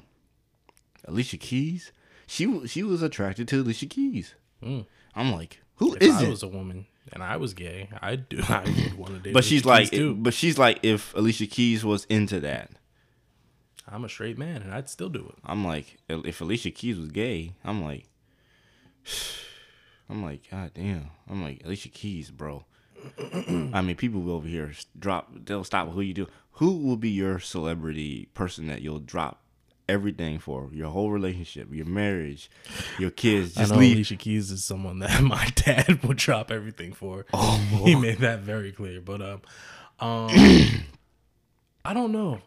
Alicia 1.06 1.38
Keys. 1.38 1.92
She 2.28 2.66
she 2.68 2.82
was 2.84 3.02
attracted 3.04 3.48
to 3.50 3.62
Alicia 3.62 3.88
Keys. 3.88 4.36
Mm. 4.64 4.86
I'm 5.16 5.32
like, 5.34 5.60
Who 5.76 5.96
If 5.96 6.02
is 6.02 6.16
I 6.16 6.24
it? 6.24 6.30
was 6.30 6.44
a 6.44 6.48
woman 6.48 6.86
and 7.12 7.22
I 7.22 7.36
was 7.36 7.54
gay, 7.54 7.90
I'd 8.02 8.30
do. 8.30 8.40
I 8.50 8.62
would 8.64 8.94
want 8.98 9.14
to 9.16 9.20
date. 9.20 9.34
but 9.34 9.44
Alicia 9.44 9.50
she's 9.50 9.66
like, 9.66 9.92
but 10.24 10.34
she's 10.34 10.58
like, 10.58 10.80
if 10.84 11.14
Alicia 11.14 11.48
Keys 11.48 11.84
was 11.84 12.06
into 12.06 12.40
that, 12.40 12.72
I'm 13.86 14.06
a 14.06 14.10
straight 14.10 14.38
man, 14.38 14.62
and 14.62 14.74
I'd 14.74 14.88
still 14.90 15.10
do 15.10 15.26
it. 15.28 15.36
I'm 15.44 15.66
like, 15.66 15.98
if 16.08 16.40
Alicia 16.40 16.72
Keys 16.72 16.98
was 16.98 17.12
gay, 17.12 17.52
I'm 17.66 17.84
like, 17.84 18.06
I'm 20.14 20.24
like, 20.24 20.52
God 20.52 20.72
damn. 20.76 21.10
I'm 21.28 21.42
like, 21.42 21.64
Alicia 21.66 21.90
Keys, 21.90 22.30
bro. 22.30 22.66
I 23.74 23.82
mean, 23.82 23.96
people 23.96 24.22
will 24.22 24.36
over 24.36 24.48
here 24.48 24.72
drop, 24.98 25.32
they'll 25.44 25.64
stop 25.64 25.90
who 25.90 26.02
you 26.02 26.14
do. 26.14 26.28
Who 26.58 26.78
will 26.78 26.98
be 26.98 27.10
your 27.10 27.40
celebrity 27.40 28.30
person 28.36 28.68
that 28.68 28.84
you'll 28.84 29.00
drop 29.00 29.42
everything 29.90 30.38
for? 30.38 30.70
Your 30.72 30.92
whole 30.92 31.10
relationship, 31.10 31.70
your 31.72 31.88
marriage, 31.88 32.52
your 33.00 33.10
kids. 33.10 33.56
Just 33.56 33.72
I 33.72 33.74
know 33.74 33.80
leave. 33.80 33.96
Alicia 33.96 34.16
Keys 34.18 34.52
is 34.52 34.64
someone 34.64 35.00
that 35.00 35.20
my 35.24 35.48
dad 35.56 36.04
would 36.04 36.18
drop 36.18 36.52
everything 36.52 36.94
for. 36.94 37.26
Oh, 37.34 37.58
he 37.84 37.96
made 37.96 38.20
that 38.20 38.42
very 38.42 38.72
clear. 38.72 39.02
But 39.02 39.20
um, 39.24 39.42
um, 40.00 40.30
I 41.84 41.96
don't 41.96 42.12
know. 42.12 42.40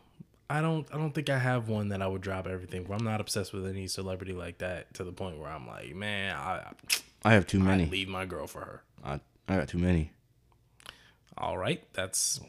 I 0.49 0.61
don't. 0.61 0.87
I 0.95 0.99
don't 0.99 1.13
think 1.13 1.31
I 1.31 1.39
have 1.39 1.69
one 1.69 1.89
that 1.89 2.01
I 2.01 2.07
would 2.07 2.23
drop 2.23 2.47
everything 2.47 2.85
for. 2.85 2.93
I'm 2.93 3.03
not 3.03 3.21
obsessed 3.21 3.53
with 3.53 3.67
any 3.67 3.89
celebrity 3.89 4.35
like 4.35 4.59
that 4.59 4.95
to 4.95 5.03
the 5.03 5.11
point 5.11 5.41
where 5.41 5.51
I'm 5.51 5.67
like, 5.67 5.97
man, 5.97 6.37
I 6.37 6.71
I 6.71 6.73
have 7.33 7.47
too 7.47 7.61
I 7.61 7.63
many. 7.63 7.83
would 7.85 7.93
leave 7.93 8.09
my 8.09 8.25
girl 8.27 8.47
for 8.47 8.61
her. 8.61 8.83
I, 9.05 9.21
I 9.49 9.57
got 9.57 9.69
too 9.69 9.79
many. 9.79 10.13
All 11.39 11.59
right, 11.59 11.83
that's 11.93 12.41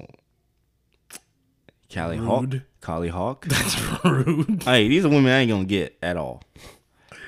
Kali 1.94 2.18
Hawk. 2.18 2.54
Kali 2.82 3.08
Hawk. 3.10 3.46
that's 3.50 4.04
rude. 4.06 4.64
hey, 4.64 4.88
these 4.88 5.06
are 5.06 5.10
women 5.10 5.32
I 5.32 5.40
ain't 5.40 5.52
gonna 5.52 5.66
get 5.66 5.98
at 6.02 6.18
all. 6.18 6.44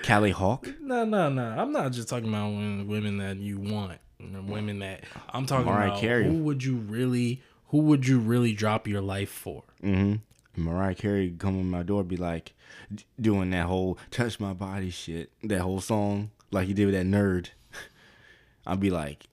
Kali 0.03 0.31
Hawk. 0.31 0.67
No, 0.81 1.05
no, 1.05 1.29
no. 1.29 1.43
I'm 1.43 1.71
not 1.71 1.91
just 1.91 2.09
talking 2.09 2.29
about 2.29 2.47
women, 2.49 2.87
women 2.87 3.17
that 3.17 3.37
you 3.37 3.57
want. 3.59 3.99
Women 4.19 4.79
that 4.79 5.05
I'm 5.29 5.45
talking 5.45 5.65
Mariah 5.65 5.89
about. 5.89 5.99
Carey. 6.01 6.25
Who 6.25 6.43
would 6.43 6.63
you 6.63 6.75
really? 6.75 7.41
Who 7.67 7.79
would 7.79 8.07
you 8.07 8.19
really 8.19 8.53
drop 8.53 8.87
your 8.87 9.01
life 9.01 9.29
for? 9.29 9.63
Mm-hmm. 9.83 10.63
Mariah 10.63 10.95
Carey 10.95 11.33
come 11.37 11.57
on 11.57 11.69
my 11.69 11.83
door, 11.83 12.03
be 12.03 12.17
like, 12.17 12.53
doing 13.19 13.51
that 13.51 13.65
whole 13.67 13.97
"touch 14.11 14.39
my 14.39 14.53
body" 14.53 14.89
shit, 14.89 15.31
that 15.43 15.59
whole 15.61 15.79
song, 15.79 16.31
like 16.51 16.67
he 16.67 16.73
did 16.73 16.85
with 16.85 16.95
that 16.95 17.05
nerd. 17.05 17.47
I'd 18.67 18.79
be 18.79 18.89
like, 18.89 19.25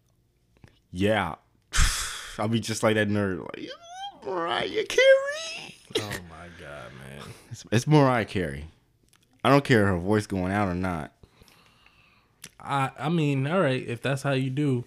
yeah, 0.92 1.34
I'll 2.38 2.48
be 2.48 2.60
just 2.60 2.82
like 2.82 2.94
that 2.96 3.08
nerd, 3.08 3.40
like 3.56 3.68
Mariah 4.24 4.84
Carey. 4.84 5.74
Oh 5.98 6.10
my 6.28 6.48
god, 6.60 6.90
man. 6.98 7.22
It's, 7.50 7.64
it's 7.70 7.86
Mariah 7.86 8.24
Carey. 8.24 8.66
I 9.44 9.48
don't 9.50 9.64
care 9.64 9.86
her 9.86 9.96
voice 9.98 10.26
going 10.26 10.52
out 10.52 10.68
or 10.68 10.74
not. 10.74 11.12
I 12.60 12.90
I 12.98 13.08
mean, 13.08 13.46
all 13.46 13.60
right, 13.60 13.86
if 13.86 14.02
that's 14.02 14.22
how 14.22 14.32
you 14.32 14.50
do, 14.50 14.84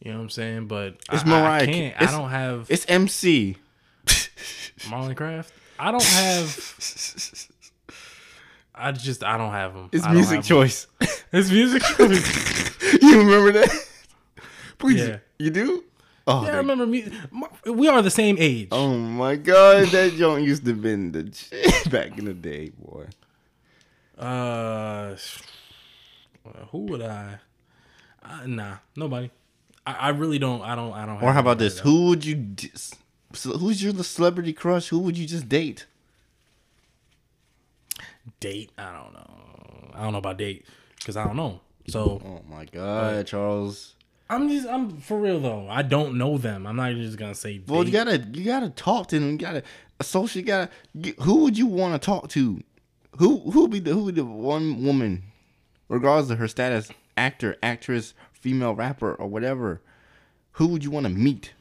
you 0.00 0.10
know 0.10 0.16
what 0.18 0.22
I'm 0.24 0.30
saying. 0.30 0.66
But 0.68 0.96
It's 1.12 1.22
I, 1.24 1.28
Mariah 1.28 1.62
I 1.62 1.66
can't. 1.66 1.94
it's- 1.96 2.08
I 2.14 2.18
don't 2.18 2.30
have 2.30 2.66
It's 2.70 2.86
MC. 2.88 3.56
Marlon 4.80 5.14
Craft. 5.16 5.52
I 5.78 5.90
don't 5.92 6.02
have. 6.02 6.46
I 8.74 8.92
just 8.92 9.22
I 9.22 9.36
don't 9.36 9.52
have 9.52 9.74
them. 9.74 9.88
It's 9.92 10.08
music 10.08 10.42
choice. 10.42 10.86
It's 11.36 11.50
music 11.50 11.82
you 13.02 13.18
remember 13.18 13.50
that? 13.58 13.86
Please, 14.78 15.00
Yeah. 15.08 15.18
you 15.36 15.50
do. 15.50 15.82
Oh, 16.28 16.44
yeah, 16.46 16.54
I 16.54 16.56
remember 16.58 16.86
me. 16.86 17.10
We 17.66 17.88
are 17.88 18.00
the 18.02 18.10
same 18.10 18.36
age. 18.38 18.68
Oh 18.70 18.94
my 18.96 19.34
god, 19.34 19.88
that 19.88 20.12
joint 20.12 20.46
used 20.46 20.64
to 20.64 20.70
have 20.70 20.80
been 20.80 21.10
the 21.10 21.28
shit 21.34 21.90
back 21.90 22.16
in 22.16 22.26
the 22.26 22.34
day, 22.34 22.70
boy. 22.78 23.06
Uh, 24.16 25.16
who 26.70 26.78
would 26.86 27.02
I? 27.02 27.40
Uh, 28.22 28.46
nah, 28.46 28.76
nobody. 28.94 29.28
I, 29.84 29.92
I 29.92 30.08
really 30.10 30.38
don't. 30.38 30.62
I 30.62 30.76
don't. 30.76 30.92
I 30.92 31.04
don't. 31.04 31.20
Or 31.20 31.32
how 31.32 31.40
about 31.40 31.58
this? 31.58 31.80
Who 31.80 32.06
would 32.06 32.24
you? 32.24 32.36
Dis- 32.36 32.94
who's 33.42 33.82
your 33.82 33.92
celebrity 34.04 34.52
crush? 34.52 34.88
Who 34.88 35.00
would 35.00 35.18
you 35.18 35.26
just 35.26 35.48
date? 35.48 35.86
date? 38.38 38.70
I 38.78 38.92
don't 38.92 39.12
know. 39.12 39.90
I 39.94 40.02
don't 40.04 40.12
know 40.12 40.18
about 40.18 40.38
date 40.38 40.64
because 41.04 41.16
I 41.16 41.24
don't 41.24 41.36
know. 41.36 41.60
So 41.88 42.20
Oh 42.24 42.40
my 42.48 42.64
god, 42.64 43.26
Charles. 43.26 43.94
I'm 44.30 44.48
just. 44.48 44.66
I'm 44.66 44.98
for 44.98 45.20
real 45.20 45.38
though. 45.38 45.68
I 45.68 45.82
don't 45.82 46.16
know 46.16 46.38
them. 46.38 46.66
I'm 46.66 46.76
not 46.76 46.90
even 46.90 47.02
just 47.02 47.18
gonna 47.18 47.34
say. 47.34 47.60
Well, 47.66 47.82
date. 47.82 47.86
you 47.86 47.92
gotta 47.92 48.18
you 48.32 48.44
gotta 48.44 48.70
talk 48.70 49.08
to 49.08 49.18
them. 49.18 49.32
You 49.32 49.38
gotta 49.38 49.62
associate. 50.00 50.42
You 50.42 50.46
gotta. 50.46 51.22
Who 51.22 51.42
would 51.42 51.58
you 51.58 51.66
want 51.66 52.00
to 52.00 52.04
talk 52.04 52.28
to? 52.30 52.62
Who 53.18 53.50
who 53.50 53.62
would 53.62 53.70
be 53.70 53.80
the 53.80 53.92
who 53.92 54.04
would 54.04 54.14
the 54.14 54.24
one 54.24 54.82
woman, 54.82 55.24
regardless 55.88 56.30
of 56.30 56.38
her 56.38 56.48
status, 56.48 56.90
actor, 57.16 57.56
actress, 57.62 58.14
female 58.32 58.74
rapper, 58.74 59.14
or 59.14 59.26
whatever. 59.26 59.82
Who 60.52 60.68
would 60.68 60.84
you 60.84 60.90
want 60.90 61.04
to 61.04 61.12
meet? 61.12 61.52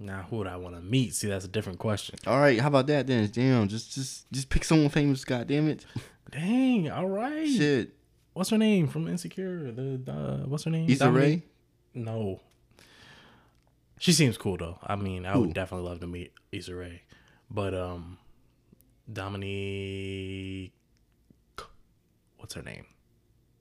Now, 0.00 0.26
who 0.30 0.36
would 0.36 0.46
I 0.46 0.56
want 0.56 0.76
to 0.76 0.80
meet? 0.80 1.14
See, 1.14 1.26
that's 1.26 1.44
a 1.44 1.48
different 1.48 1.80
question. 1.80 2.16
All 2.26 2.38
right, 2.38 2.60
how 2.60 2.68
about 2.68 2.86
that 2.86 3.08
then? 3.08 3.28
Damn, 3.32 3.66
just 3.68 3.92
just 3.92 4.30
just 4.30 4.48
pick 4.48 4.64
someone 4.64 4.90
famous. 4.90 5.24
God 5.24 5.48
damn 5.48 5.68
it, 5.68 5.84
Dang. 6.30 6.90
All 6.90 7.08
right. 7.08 7.48
shit. 7.48 7.94
What's 8.34 8.50
her 8.50 8.58
name 8.58 8.86
from 8.88 9.08
Insecure? 9.08 9.72
The 9.72 10.00
uh, 10.12 10.46
what's 10.46 10.64
her 10.64 10.70
name? 10.70 10.88
Issa? 10.90 11.10
Rae. 11.10 11.42
No. 11.94 12.40
She 13.98 14.12
seems 14.12 14.38
cool 14.38 14.56
though. 14.56 14.78
I 14.82 14.94
mean, 14.96 15.26
I 15.26 15.32
Who? 15.32 15.40
would 15.42 15.54
definitely 15.54 15.88
love 15.88 16.00
to 16.00 16.06
meet 16.06 16.32
Issa 16.52 16.74
Rae, 16.74 17.02
but 17.50 17.74
um, 17.74 18.18
Dominique, 19.12 20.72
what's 22.36 22.54
her 22.54 22.62
name? 22.62 22.86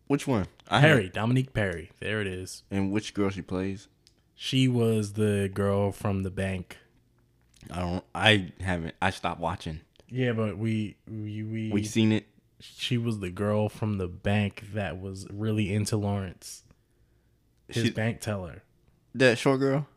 Which 0.08 0.28
one? 0.28 0.46
I 0.70 0.80
Perry. 0.82 1.10
Dominique 1.10 1.54
Perry. 1.54 1.90
There 2.00 2.22
it 2.22 2.28
is. 2.28 2.64
And 2.70 2.92
which 2.92 3.14
girl 3.14 3.30
she 3.30 3.42
plays? 3.42 3.88
She 4.36 4.68
was 4.68 5.14
the 5.14 5.50
girl 5.54 5.92
from 5.92 6.22
the 6.24 6.30
bank. 6.30 6.78
I 7.72 7.80
don't. 7.80 8.04
I 8.14 8.52
haven't. 8.62 8.94
I 9.02 9.10
stopped 9.10 9.42
watching. 9.42 9.82
Yeah, 10.10 10.34
but 10.34 10.58
we 10.58 10.96
we 11.10 11.44
we, 11.44 11.72
We 11.72 11.84
seen 11.84 12.12
it. 12.12 12.28
She 12.60 12.98
was 12.98 13.20
the 13.20 13.30
girl 13.30 13.70
from 13.70 13.98
the 13.98 14.08
bank 14.08 14.64
that 14.74 15.00
was 15.00 15.28
really 15.32 15.74
into 15.74 15.98
Lawrence, 15.98 16.64
his 17.68 17.86
She- 17.86 17.92
bank 17.92 18.22
teller. 18.22 18.64
That 19.16 19.38
short 19.38 19.60
girl. 19.60 19.88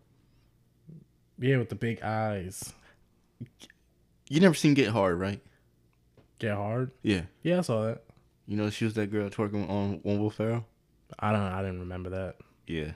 Yeah, 1.39 1.59
with 1.59 1.69
the 1.69 1.75
big 1.75 2.03
eyes. 2.03 2.73
You 4.29 4.41
never 4.41 4.55
seen 4.55 4.75
Get 4.75 4.89
Hard, 4.91 5.19
right? 5.19 5.41
Get 6.39 6.55
hard. 6.55 6.93
Yeah. 7.03 7.23
Yeah, 7.43 7.59
I 7.59 7.61
saw 7.63 7.87
that. 7.87 8.03
You 8.47 8.57
know 8.57 8.71
she 8.71 8.85
was 8.85 8.95
that 8.95 9.11
girl 9.11 9.29
twerking 9.29 9.69
on 9.69 10.01
on 10.05 10.19
Will 10.19 10.31
Ferrell. 10.31 10.67
I 11.19 11.33
don't. 11.33 11.41
Know, 11.41 11.55
I 11.55 11.63
didn't 11.63 11.81
remember 11.81 12.11
that. 12.11 12.37
Yeah. 12.67 12.93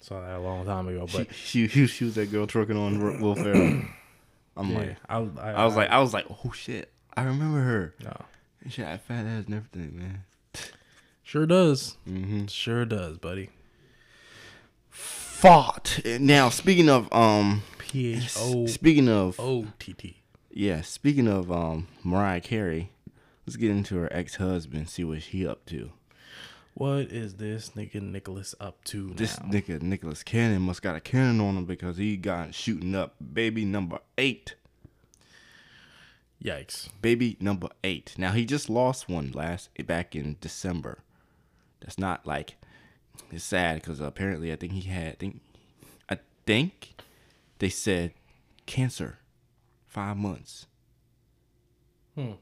Saw 0.00 0.20
that 0.20 0.36
a 0.36 0.40
long 0.40 0.66
time 0.66 0.88
ago, 0.88 1.06
but 1.12 1.32
she 1.34 1.68
she 1.68 1.86
she 1.86 2.04
was 2.04 2.14
that 2.16 2.30
girl 2.32 2.46
twerking 2.46 2.76
on 2.78 3.20
Will 3.20 3.34
Ferrell. 3.34 3.82
I'm 4.56 4.70
yeah, 4.70 4.78
like, 4.78 4.96
I, 5.08 5.16
I, 5.16 5.52
I 5.52 5.64
was 5.64 5.76
like, 5.76 5.88
I 5.90 6.00
was 6.00 6.12
like, 6.12 6.26
oh 6.28 6.50
shit, 6.52 6.92
I 7.16 7.22
remember 7.22 7.60
her. 7.60 7.94
no, 8.04 8.16
Had 8.76 9.00
fat 9.02 9.26
ass 9.26 9.44
and 9.46 9.54
everything, 9.54 9.98
man. 9.98 10.24
sure 11.22 11.46
does, 11.46 11.96
Mm-hmm. 12.08 12.46
sure 12.46 12.84
does, 12.84 13.18
buddy. 13.18 13.50
Fought. 14.90 16.00
Now 16.20 16.48
speaking 16.50 16.88
of 16.88 17.12
um, 17.12 17.62
P 17.78 18.14
H 18.14 18.34
O 18.38 18.66
speaking 18.66 19.08
of 19.08 19.38
O 19.40 19.66
T 19.78 19.92
T. 19.94 20.16
yeah, 20.52 20.80
speaking 20.82 21.26
of 21.26 21.50
um 21.50 21.88
Mariah 22.04 22.40
Carey, 22.40 22.90
let's 23.46 23.56
get 23.56 23.70
into 23.70 23.96
her 23.96 24.12
ex 24.12 24.36
husband, 24.36 24.88
see 24.88 25.02
what 25.04 25.18
he 25.18 25.46
up 25.46 25.66
to. 25.66 25.90
What 26.74 27.10
is 27.10 27.34
this 27.34 27.70
nigga 27.76 28.00
Nicholas 28.00 28.54
up 28.60 28.82
to 28.84 29.08
now? 29.08 29.14
This 29.16 29.36
nigga 29.40 29.82
Nicholas 29.82 30.22
Cannon 30.22 30.62
must 30.62 30.80
got 30.82 30.96
a 30.96 31.00
cannon 31.00 31.40
on 31.40 31.56
him 31.56 31.64
because 31.64 31.96
he 31.96 32.16
got 32.16 32.54
shooting 32.54 32.94
up 32.94 33.14
baby 33.34 33.64
number 33.64 33.98
eight. 34.16 34.54
Yikes! 36.42 36.88
Baby 37.00 37.36
number 37.40 37.68
eight. 37.84 38.14
Now 38.18 38.32
he 38.32 38.44
just 38.44 38.68
lost 38.68 39.08
one 39.08 39.30
last 39.32 39.70
back 39.86 40.16
in 40.16 40.36
December. 40.40 40.98
That's 41.80 41.98
not 41.98 42.26
like 42.26 42.56
it's 43.30 43.44
sad 43.44 43.76
because 43.76 44.00
apparently 44.00 44.52
I 44.52 44.56
think 44.56 44.72
he 44.72 44.88
had 44.88 45.12
I 45.12 45.16
think 45.16 45.40
I 46.08 46.18
think 46.46 46.94
they 47.58 47.68
said 47.68 48.12
cancer, 48.66 49.18
five 49.86 50.16
months. 50.16 50.66
Hmm. 52.16 52.32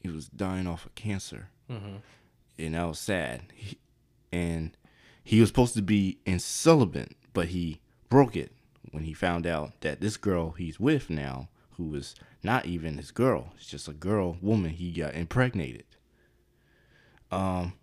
He 0.00 0.08
was 0.08 0.28
dying 0.28 0.66
off 0.68 0.86
of 0.86 0.94
cancer, 0.94 1.48
Mhm. 1.68 2.00
and 2.58 2.74
that 2.74 2.84
was 2.84 3.00
sad. 3.00 3.42
He, 3.54 3.78
and 4.30 4.76
he 5.24 5.40
was 5.40 5.48
supposed 5.48 5.74
to 5.74 5.82
be 5.82 6.18
in 6.24 6.38
celibate, 6.38 7.16
but 7.32 7.48
he 7.48 7.80
broke 8.08 8.36
it 8.36 8.52
when 8.92 9.02
he 9.02 9.12
found 9.12 9.46
out 9.46 9.80
that 9.80 10.00
this 10.00 10.16
girl 10.16 10.52
he's 10.52 10.78
with 10.78 11.10
now, 11.10 11.48
who 11.76 11.94
is 11.94 12.14
not 12.42 12.66
even 12.66 12.96
his 12.96 13.10
girl, 13.10 13.52
it's 13.56 13.66
just 13.66 13.88
a 13.88 13.92
girl 13.92 14.36
woman 14.40 14.70
he 14.70 14.92
got 14.92 15.14
impregnated. 15.14 15.84
Um, 17.30 17.74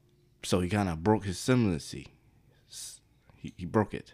so 0.43 0.59
he 0.59 0.69
kind 0.69 0.89
of 0.89 1.03
broke 1.03 1.25
his 1.25 1.37
celibacy. 1.37 2.07
He, 3.35 3.53
he 3.57 3.65
broke 3.65 3.93
it. 3.93 4.13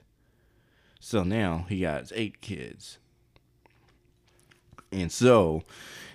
So 0.99 1.23
now 1.23 1.65
he 1.69 1.81
got 1.81 2.11
eight 2.15 2.41
kids. 2.41 2.97
And 4.91 5.11
so 5.11 5.63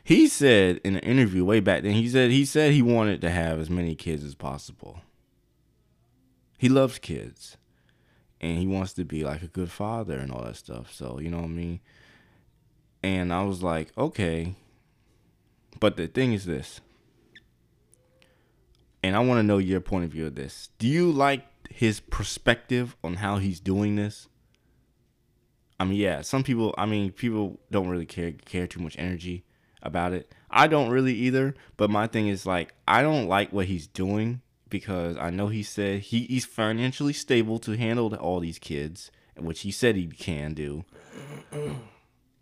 he 0.02 0.26
said 0.26 0.80
in 0.84 0.96
an 0.96 1.02
interview 1.02 1.44
way 1.44 1.60
back 1.60 1.82
then, 1.84 1.92
he 1.92 2.08
said 2.08 2.30
he 2.30 2.44
said 2.44 2.72
he 2.72 2.82
wanted 2.82 3.20
to 3.20 3.30
have 3.30 3.58
as 3.60 3.70
many 3.70 3.94
kids 3.94 4.24
as 4.24 4.34
possible. 4.34 5.00
he 6.58 6.68
loves 6.68 6.98
kids, 6.98 7.56
and 8.40 8.58
he 8.58 8.66
wants 8.66 8.94
to 8.94 9.04
be 9.04 9.22
like 9.22 9.42
a 9.42 9.48
good 9.48 9.70
father 9.70 10.18
and 10.18 10.32
all 10.32 10.42
that 10.44 10.56
stuff. 10.56 10.92
So 10.92 11.18
you 11.20 11.30
know 11.30 11.38
what 11.38 11.44
I 11.44 11.48
mean. 11.48 11.80
And 13.04 13.34
I 13.34 13.42
was 13.42 13.62
like, 13.62 13.92
okay, 13.98 14.54
but 15.78 15.98
the 15.98 16.06
thing 16.06 16.32
is 16.32 16.46
this, 16.46 16.80
and 19.02 19.14
I 19.14 19.18
want 19.18 19.40
to 19.40 19.42
know 19.42 19.58
your 19.58 19.82
point 19.82 20.06
of 20.06 20.10
view 20.10 20.26
of 20.26 20.36
this. 20.36 20.70
Do 20.78 20.88
you 20.88 21.12
like 21.12 21.44
his 21.68 22.00
perspective 22.00 22.96
on 23.04 23.16
how 23.16 23.36
he's 23.36 23.60
doing 23.60 23.96
this? 23.96 24.28
I 25.78 25.84
mean, 25.84 25.98
yeah, 25.98 26.22
some 26.22 26.42
people. 26.42 26.74
I 26.78 26.86
mean, 26.86 27.12
people 27.12 27.60
don't 27.70 27.90
really 27.90 28.06
care 28.06 28.32
care 28.32 28.66
too 28.66 28.80
much 28.80 28.96
energy 28.98 29.44
about 29.82 30.14
it. 30.14 30.32
I 30.50 30.66
don't 30.66 30.88
really 30.88 31.12
either. 31.12 31.54
But 31.76 31.90
my 31.90 32.06
thing 32.06 32.28
is 32.28 32.46
like, 32.46 32.72
I 32.88 33.02
don't 33.02 33.28
like 33.28 33.52
what 33.52 33.66
he's 33.66 33.86
doing 33.86 34.40
because 34.70 35.18
I 35.18 35.28
know 35.28 35.48
he 35.48 35.62
said 35.62 36.00
he, 36.00 36.20
he's 36.20 36.46
financially 36.46 37.12
stable 37.12 37.58
to 37.58 37.76
handle 37.76 38.14
all 38.14 38.40
these 38.40 38.58
kids, 38.58 39.10
which 39.36 39.60
he 39.60 39.70
said 39.70 39.94
he 39.94 40.06
can 40.06 40.54
do. 40.54 40.86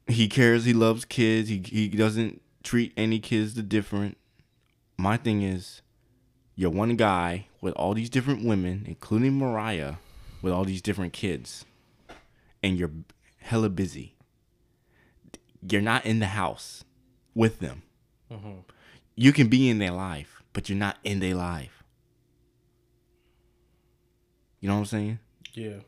He 0.06 0.28
cares. 0.28 0.64
He 0.64 0.72
loves 0.72 1.04
kids. 1.04 1.48
He 1.48 1.62
he 1.64 1.88
doesn't 1.88 2.42
treat 2.62 2.92
any 2.96 3.18
kids 3.18 3.54
the 3.54 3.62
different. 3.62 4.16
My 4.96 5.16
thing 5.16 5.42
is, 5.42 5.82
you're 6.54 6.70
one 6.70 6.96
guy 6.96 7.46
with 7.60 7.74
all 7.74 7.94
these 7.94 8.10
different 8.10 8.44
women, 8.44 8.84
including 8.86 9.38
Mariah, 9.38 9.94
with 10.42 10.52
all 10.52 10.64
these 10.64 10.82
different 10.82 11.12
kids, 11.12 11.64
and 12.62 12.76
you're 12.76 12.90
hella 13.38 13.68
busy. 13.68 14.14
You're 15.68 15.80
not 15.80 16.04
in 16.04 16.18
the 16.18 16.26
house 16.26 16.84
with 17.34 17.60
them. 17.60 17.82
Mm-hmm. 18.30 18.60
You 19.14 19.32
can 19.32 19.48
be 19.48 19.68
in 19.68 19.78
their 19.78 19.92
life, 19.92 20.42
but 20.52 20.68
you're 20.68 20.78
not 20.78 20.98
in 21.04 21.20
their 21.20 21.34
life. 21.34 21.84
You 24.60 24.68
know 24.68 24.74
what 24.74 24.80
I'm 24.80 24.86
saying? 24.86 25.18
Yeah. 25.54 25.80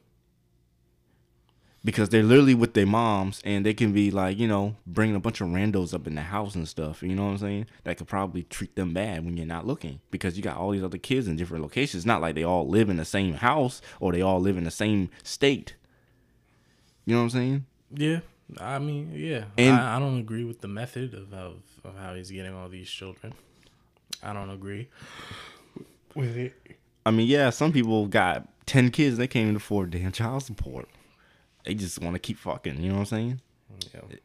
Because 1.84 2.08
they're 2.08 2.22
literally 2.22 2.54
with 2.54 2.72
their 2.72 2.86
moms, 2.86 3.42
and 3.44 3.66
they 3.66 3.74
can 3.74 3.92
be 3.92 4.10
like, 4.10 4.38
you 4.38 4.48
know, 4.48 4.74
bringing 4.86 5.14
a 5.16 5.20
bunch 5.20 5.42
of 5.42 5.48
randos 5.48 5.92
up 5.92 6.06
in 6.06 6.14
the 6.14 6.22
house 6.22 6.54
and 6.54 6.66
stuff. 6.66 7.02
You 7.02 7.14
know 7.14 7.24
what 7.26 7.32
I'm 7.32 7.38
saying? 7.38 7.66
That 7.84 7.98
could 7.98 8.06
probably 8.06 8.44
treat 8.44 8.74
them 8.74 8.94
bad 8.94 9.22
when 9.24 9.36
you're 9.36 9.44
not 9.46 9.66
looking, 9.66 10.00
because 10.10 10.36
you 10.38 10.42
got 10.42 10.56
all 10.56 10.70
these 10.70 10.82
other 10.82 10.96
kids 10.96 11.28
in 11.28 11.36
different 11.36 11.62
locations. 11.62 12.00
It's 12.00 12.06
not 12.06 12.22
like 12.22 12.36
they 12.36 12.42
all 12.42 12.66
live 12.66 12.88
in 12.88 12.96
the 12.96 13.04
same 13.04 13.34
house 13.34 13.82
or 14.00 14.12
they 14.12 14.22
all 14.22 14.40
live 14.40 14.56
in 14.56 14.64
the 14.64 14.70
same 14.70 15.10
state. 15.22 15.74
You 17.04 17.14
know 17.14 17.20
what 17.20 17.24
I'm 17.24 17.30
saying? 17.30 17.66
Yeah. 17.94 18.20
I 18.58 18.78
mean, 18.78 19.12
yeah. 19.14 19.44
And- 19.58 19.76
I, 19.76 19.96
I 19.96 19.98
don't 19.98 20.18
agree 20.18 20.44
with 20.44 20.62
the 20.62 20.68
method 20.68 21.12
of, 21.12 21.32
of 21.34 21.56
of 21.84 21.98
how 21.98 22.14
he's 22.14 22.30
getting 22.30 22.54
all 22.54 22.70
these 22.70 22.88
children. 22.88 23.34
I 24.22 24.32
don't 24.32 24.48
agree 24.48 24.88
with 26.14 26.34
it. 26.36 26.54
I 27.04 27.10
mean, 27.10 27.26
yeah, 27.26 27.50
some 27.50 27.72
people 27.72 28.06
got 28.06 28.48
ten 28.64 28.90
kids, 28.90 29.18
they 29.18 29.26
can't 29.26 29.42
even 29.44 29.56
afford 29.56 29.90
damn 29.90 30.12
child 30.12 30.42
support. 30.44 30.88
They 31.64 31.74
just 31.74 32.00
want 32.00 32.14
to 32.14 32.18
keep 32.18 32.38
fucking. 32.38 32.80
You 32.80 32.88
know 32.88 32.94
what 32.94 33.00
I'm 33.00 33.06
saying? 33.06 33.40
Yeah. 33.92 34.16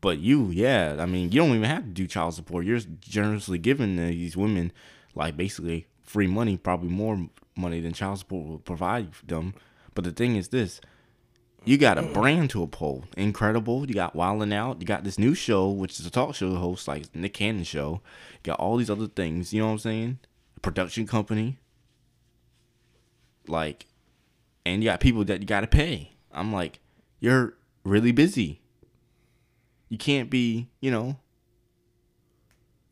But 0.00 0.18
you, 0.18 0.50
yeah, 0.50 0.96
I 0.98 1.06
mean, 1.06 1.32
you 1.32 1.40
don't 1.40 1.50
even 1.50 1.64
have 1.64 1.84
to 1.84 1.90
do 1.90 2.06
child 2.06 2.34
support. 2.34 2.64
You're 2.64 2.80
generously 3.00 3.58
giving 3.58 3.96
these 3.96 4.36
women, 4.36 4.72
like, 5.14 5.36
basically 5.36 5.86
free 6.02 6.26
money, 6.26 6.56
probably 6.56 6.90
more 6.90 7.28
money 7.56 7.80
than 7.80 7.92
child 7.92 8.18
support 8.18 8.46
will 8.46 8.58
provide 8.58 9.12
them. 9.26 9.54
But 9.94 10.04
the 10.04 10.12
thing 10.12 10.36
is 10.36 10.48
this 10.48 10.80
you 11.64 11.78
got 11.78 11.98
a 11.98 12.02
brand 12.02 12.50
to 12.50 12.62
uphold. 12.62 13.08
Incredible. 13.16 13.88
You 13.88 13.94
got 13.94 14.14
Wildin' 14.14 14.52
Out. 14.52 14.80
You 14.80 14.86
got 14.86 15.02
this 15.02 15.18
new 15.18 15.34
show, 15.34 15.68
which 15.68 15.98
is 15.98 16.06
a 16.06 16.10
talk 16.10 16.36
show 16.36 16.54
host, 16.54 16.86
like 16.86 17.12
Nick 17.12 17.34
Cannon 17.34 17.64
show. 17.64 18.00
You 18.34 18.38
got 18.44 18.60
all 18.60 18.76
these 18.76 18.88
other 18.88 19.08
things. 19.08 19.52
You 19.52 19.62
know 19.62 19.66
what 19.66 19.72
I'm 19.72 19.78
saying? 19.80 20.18
A 20.56 20.60
production 20.60 21.08
company. 21.08 21.58
Like, 23.48 23.86
and 24.64 24.80
you 24.80 24.90
got 24.90 25.00
people 25.00 25.24
that 25.24 25.40
you 25.40 25.46
got 25.46 25.62
to 25.62 25.66
pay. 25.66 26.12
I'm 26.30 26.52
like, 26.52 26.78
you're 27.20 27.54
really 27.84 28.12
busy. 28.12 28.60
You 29.88 29.98
can't 29.98 30.28
be, 30.30 30.68
you 30.80 30.90
know, 30.90 31.16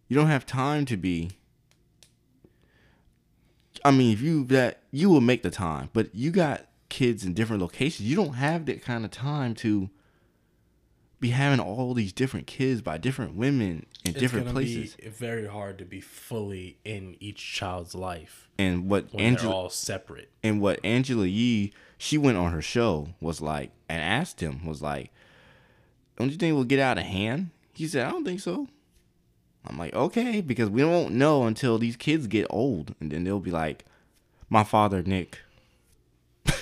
you 0.09 0.17
don't 0.17 0.29
have 0.29 0.47
time 0.47 0.85
to 0.87 0.97
be. 0.97 1.31
I 3.85 3.91
mean, 3.91 4.13
if 4.13 4.21
you 4.21 4.45
that 4.45 4.83
you 4.91 5.11
will 5.11 5.21
make 5.21 5.43
the 5.43 5.51
time, 5.51 5.91
but 5.93 6.15
you 6.15 6.31
got 6.31 6.67
kids 6.89 7.25
in 7.25 7.35
different 7.35 7.61
locations. 7.61 8.09
You 8.09 8.17
don't 8.17 8.35
have 8.35 8.67
that 8.67 8.83
kind 8.83 9.05
of 9.05 9.11
time 9.11 9.55
to 9.57 9.91
be 11.21 11.31
having 11.31 11.59
all 11.59 11.95
these 11.95 12.13
different 12.13 12.47
kids 12.47 12.83
by 12.83 12.99
different 12.99 13.35
women 13.35 13.87
in 14.05 14.11
It's 14.11 14.21
different 14.21 14.49
places. 14.49 14.95
Be 14.97 15.09
very 15.09 15.47
hard 15.47 15.79
to 15.79 15.85
be 15.85 16.01
fully 16.01 16.79
in 16.85 17.17
each 17.19 17.53
child's 17.53 17.95
life 17.95 18.49
and 18.59 18.89
what 18.89 19.07
Angela 19.19 19.55
all 19.55 19.71
separate. 19.71 20.31
and 20.43 20.61
what 20.61 20.81
Angela 20.85 21.27
Yee 21.27 21.73
she 21.98 22.18
went 22.18 22.37
on 22.37 22.52
her 22.52 22.62
show 22.62 23.09
was 23.20 23.40
like 23.40 23.70
and 23.88 24.02
asked 24.02 24.40
him 24.40 24.64
was 24.66 24.83
like, 24.83 25.11
"Don't 26.16 26.30
you 26.30 26.37
think 26.37 26.54
we'll 26.54 26.64
get 26.64 26.80
out 26.80 26.98
of 26.98 27.04
hand?" 27.04 27.50
He 27.72 27.87
said, 27.87 28.07
"I 28.07 28.11
don't 28.11 28.24
think 28.24 28.40
so." 28.40 28.68
I'm 29.66 29.78
like, 29.78 29.94
"Okay," 29.94 30.40
because 30.40 30.68
we 30.68 30.85
won't 30.85 31.14
know 31.14 31.44
until 31.44 31.78
these 31.78 31.96
kids 31.96 32.26
get 32.26 32.46
old, 32.50 32.94
and 33.00 33.11
then 33.11 33.24
they'll 33.24 33.40
be 33.40 33.50
like, 33.50 33.85
"My 34.48 34.64
father 34.64 35.02
Nick." 35.02 35.40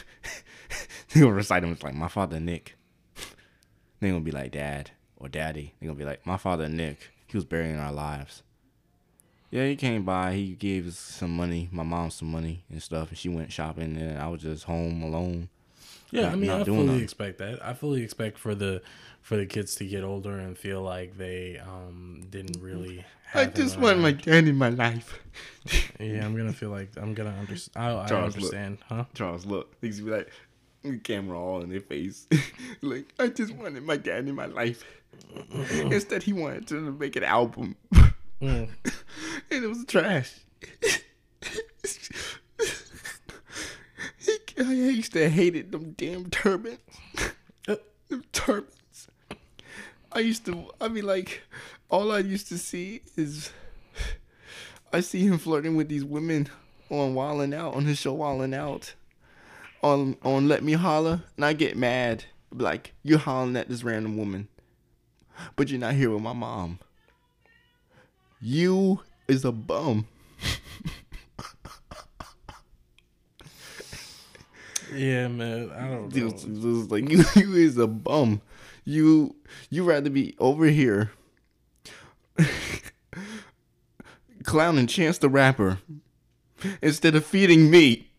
They'll 1.13 1.31
recite 1.31 1.65
him 1.65 1.73
as 1.73 1.83
like, 1.83 1.95
"My 1.95 2.09
father 2.09 2.41
Nick." 2.41 2.77
They're 4.01 4.13
gonna 4.13 4.25
be 4.25 4.31
like, 4.31 4.53
"Dad" 4.53 4.93
or 5.17 5.29
"Daddy." 5.29 5.75
They're 5.79 5.89
gonna 5.89 5.99
be 5.99 6.05
like, 6.05 6.27
"My 6.27 6.37
father 6.37 6.69
Nick." 6.69 7.11
He 7.27 7.37
was 7.37 7.45
burying 7.45 7.77
our 7.77 7.93
lives. 7.93 8.43
Yeah, 9.53 9.67
he 9.67 9.77
came 9.77 10.03
by. 10.03 10.33
He 10.33 10.55
gave 10.55 10.89
us 10.89 10.97
some 10.99 11.37
money, 11.37 11.69
my 11.71 11.83
mom 11.83 12.11
some 12.11 12.31
money 12.33 12.65
and 12.71 12.83
stuff, 12.83 13.11
and 13.11 13.19
she 13.19 13.29
went 13.29 13.53
shopping, 13.53 13.97
and 13.99 14.19
I 14.19 14.27
was 14.29 14.41
just 14.41 14.65
home 14.65 15.03
alone. 15.03 15.51
Yeah, 16.11 16.23
Not- 16.23 16.33
I 16.33 16.37
mean, 16.37 16.51
I 16.51 16.65
fully 16.65 16.85
nothing. 16.87 17.03
expect 17.03 17.39
that. 17.39 17.65
I 17.65 17.75
fully 17.75 18.03
expect 18.03 18.39
for 18.39 18.55
the 18.55 18.81
for 19.21 19.37
the 19.37 19.45
kids 19.47 19.75
to 19.77 19.85
get 19.87 20.03
older 20.05 20.39
and 20.39 20.57
feel 20.59 20.81
like 20.83 21.17
they 21.19 21.59
um 21.59 22.27
didn't 22.31 22.61
really. 22.63 23.05
Have 23.27 23.55
him 23.57 24.01
my 24.03 24.13
dad 24.13 24.47
in 24.49 24.57
my 24.57 24.69
life. 24.71 25.19
Yeah, 26.01 26.25
I'm 26.27 26.37
gonna 26.37 26.53
feel 26.53 26.71
like 26.71 26.91
I'm 26.97 27.15
gonna 27.15 27.31
understand. 27.39 27.87
I, 27.87 28.03
I 28.03 28.07
Charles, 28.09 28.35
look. 28.35 28.53
understand, 28.55 28.79
huh? 28.89 29.05
Charles, 29.15 29.47
look, 29.47 29.75
he's 29.81 30.01
be 30.01 30.11
like, 30.11 30.31
camera 31.05 31.39
all 31.39 31.61
in 31.63 31.71
their 31.71 31.81
face, 31.81 32.27
like 32.83 33.07
I 33.19 33.29
just 33.29 33.53
wanted 33.55 33.83
my 33.85 33.97
dad 33.97 34.27
in 34.29 34.35
my 34.35 34.47
life. 34.47 34.83
Instead, 35.71 36.23
he 36.25 36.33
wanted 36.33 36.67
to 36.69 36.81
make 36.93 37.15
an 37.17 37.23
album, 37.25 37.77
Mm. 38.43 38.69
and 39.51 39.65
it 39.65 39.69
was 39.69 39.85
trash. 39.85 40.33
he, 44.19 44.39
I 44.59 44.73
used 44.73 45.13
to 45.13 45.29
hated 45.29 45.71
them 45.71 45.93
damn 45.93 46.29
turbans. 46.29 46.79
them 47.67 48.25
turbans. 48.33 49.09
I 50.11 50.19
used 50.19 50.45
to. 50.47 50.71
I 50.81 50.89
mean, 50.89 51.07
like, 51.07 51.43
all 51.89 52.11
I 52.11 52.19
used 52.19 52.49
to 52.49 52.59
see 52.59 53.03
is 53.17 53.53
I 54.93 55.01
see 55.01 55.21
him 55.21 55.39
flirting 55.39 55.77
with 55.77 55.89
these 55.89 56.05
women 56.05 56.49
on 56.91 57.15
Wildin' 57.15 57.55
Out 57.55 57.75
on 57.75 57.85
his 57.85 57.99
show 57.99 58.17
Wildin' 58.17 58.55
Out 58.55 58.95
on 59.83 60.17
on 60.23 60.49
Let 60.49 60.65
Me 60.65 60.73
Holler, 60.73 61.23
and 61.37 61.45
I 61.45 61.53
get 61.53 61.77
mad. 61.77 62.25
Like 62.53 62.93
you're 63.03 63.19
hollering 63.19 63.57
at 63.57 63.69
this 63.69 63.85
random 63.85 64.19
woman, 64.19 64.49
but 65.55 65.71
you're 65.71 65.81
not 65.81 65.95
here 65.95 66.11
with 66.11 66.23
my 66.23 66.35
mom. 66.35 66.81
You 68.45 69.01
is 69.29 69.45
a 69.45 69.53
bum. 69.53 70.09
Yeah, 74.93 75.29
man. 75.29 75.71
I 75.71 75.89
don't 75.89 76.15
know. 76.15 76.27
it 76.27 76.67
was 76.67 76.91
like 76.91 77.09
you, 77.09 77.25
you 77.37 77.55
is 77.55 77.79
a 77.79 77.87
bum. 77.87 78.43
You 78.85 79.37
you 79.71 79.85
rather 79.85 80.11
be 80.11 80.35
over 80.41 80.67
here 80.67 81.13
clowning 84.43 84.89
Chance 84.89 85.19
the 85.19 85.29
Rapper 85.29 85.79
instead 86.83 87.15
of 87.15 87.25
feeding 87.25 87.71
me. 87.71 88.11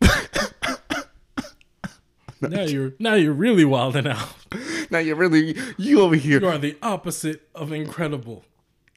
Now 2.40 2.60
you're 2.64 2.92
now 2.98 3.14
you're 3.14 3.32
really 3.32 3.64
wilding 3.64 4.06
out. 4.06 4.28
now 4.90 4.98
you're 4.98 5.16
really 5.16 5.56
you 5.78 6.02
over 6.02 6.14
here. 6.14 6.40
You 6.40 6.48
are 6.48 6.58
the 6.58 6.76
opposite 6.82 7.48
of 7.54 7.72
incredible. 7.72 8.44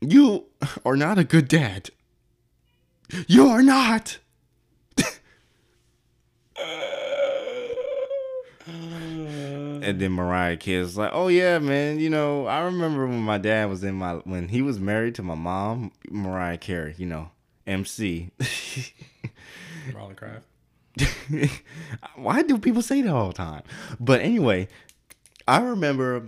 You 0.02 0.46
are 0.86 0.96
not 0.96 1.18
a 1.18 1.24
good 1.24 1.48
dad. 1.48 1.90
You 3.28 3.48
are 3.48 3.64
not. 3.64 4.20
and 8.68 10.00
then 10.02 10.12
Mariah 10.12 10.58
Carey's 10.58 10.98
like, 10.98 11.12
"Oh 11.14 11.30
yeah, 11.30 11.60
man. 11.60 12.00
You 12.00 12.10
know, 12.10 12.46
I 12.46 12.64
remember 12.64 13.08
when 13.08 13.22
my 13.22 13.38
dad 13.38 13.70
was 13.70 13.84
in 13.84 13.96
my 13.96 14.16
when 14.16 14.50
he 14.50 14.62
was 14.62 14.80
married 14.80 15.16
to 15.16 15.24
my 15.24 15.36
mom, 15.36 15.92
Mariah 16.10 16.58
Carey. 16.58 16.96
You 16.98 17.06
know, 17.06 17.32
MC. 17.66 18.32
Rolling 19.96 20.16
Craft. 20.16 20.46
Why 22.16 22.42
do 22.42 22.58
people 22.58 22.82
say 22.82 23.02
that 23.02 23.14
all 23.14 23.28
the 23.28 23.34
time? 23.34 23.64
But 24.00 24.22
anyway, 24.22 24.68
I 25.48 25.62
remember 25.62 26.28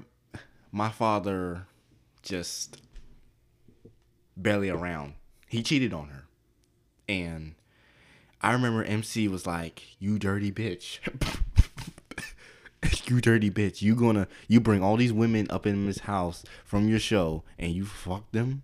my 0.72 0.90
father 0.90 1.66
just 2.22 2.78
barely 4.42 4.70
around. 4.70 5.14
He 5.48 5.64
cheated 5.64 5.94
on 5.94 6.10
her. 6.10 6.26
And 7.08 7.56
I 8.42 8.54
remember 8.54 8.84
MC 8.84 9.28
was 9.28 9.46
like, 9.48 9.84
"You 10.00 10.20
dirty 10.20 10.52
bitch." 10.52 11.00
you 13.10 13.20
dirty 13.20 13.50
bitch. 13.50 13.82
You 13.82 13.96
gonna 13.96 14.28
you 14.48 14.60
bring 14.60 14.84
all 14.84 14.98
these 14.98 15.14
women 15.14 15.48
up 15.50 15.66
in 15.66 15.86
this 15.86 16.00
house 16.00 16.44
from 16.64 16.88
your 16.88 17.00
show 17.00 17.44
and 17.58 17.74
you 17.74 17.86
fuck 17.86 18.32
them? 18.32 18.64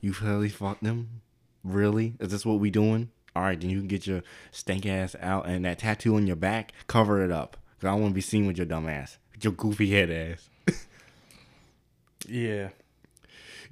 You 0.00 0.14
really 0.22 0.48
fuck 0.48 0.80
them? 0.80 1.22
Really? 1.62 2.14
Is 2.20 2.30
this 2.30 2.46
what 2.46 2.60
we 2.60 2.70
doing? 2.70 3.10
All 3.36 3.42
right, 3.42 3.60
then 3.60 3.70
you 3.70 3.78
can 3.78 3.88
get 3.88 4.06
your 4.06 4.22
stank 4.50 4.86
ass 4.86 5.14
out 5.20 5.46
and 5.46 5.64
that 5.64 5.80
tattoo 5.80 6.16
on 6.16 6.26
your 6.26 6.36
back, 6.36 6.72
cover 6.86 7.22
it 7.22 7.30
up. 7.30 7.56
Cause 7.80 7.88
I 7.88 7.94
want 7.94 8.10
to 8.10 8.14
be 8.14 8.20
seen 8.20 8.46
with 8.46 8.56
your 8.56 8.66
dumb 8.66 8.88
ass, 8.88 9.18
your 9.40 9.52
goofy 9.52 9.90
head 9.90 10.10
ass. 10.10 10.48
Yeah. 12.26 12.68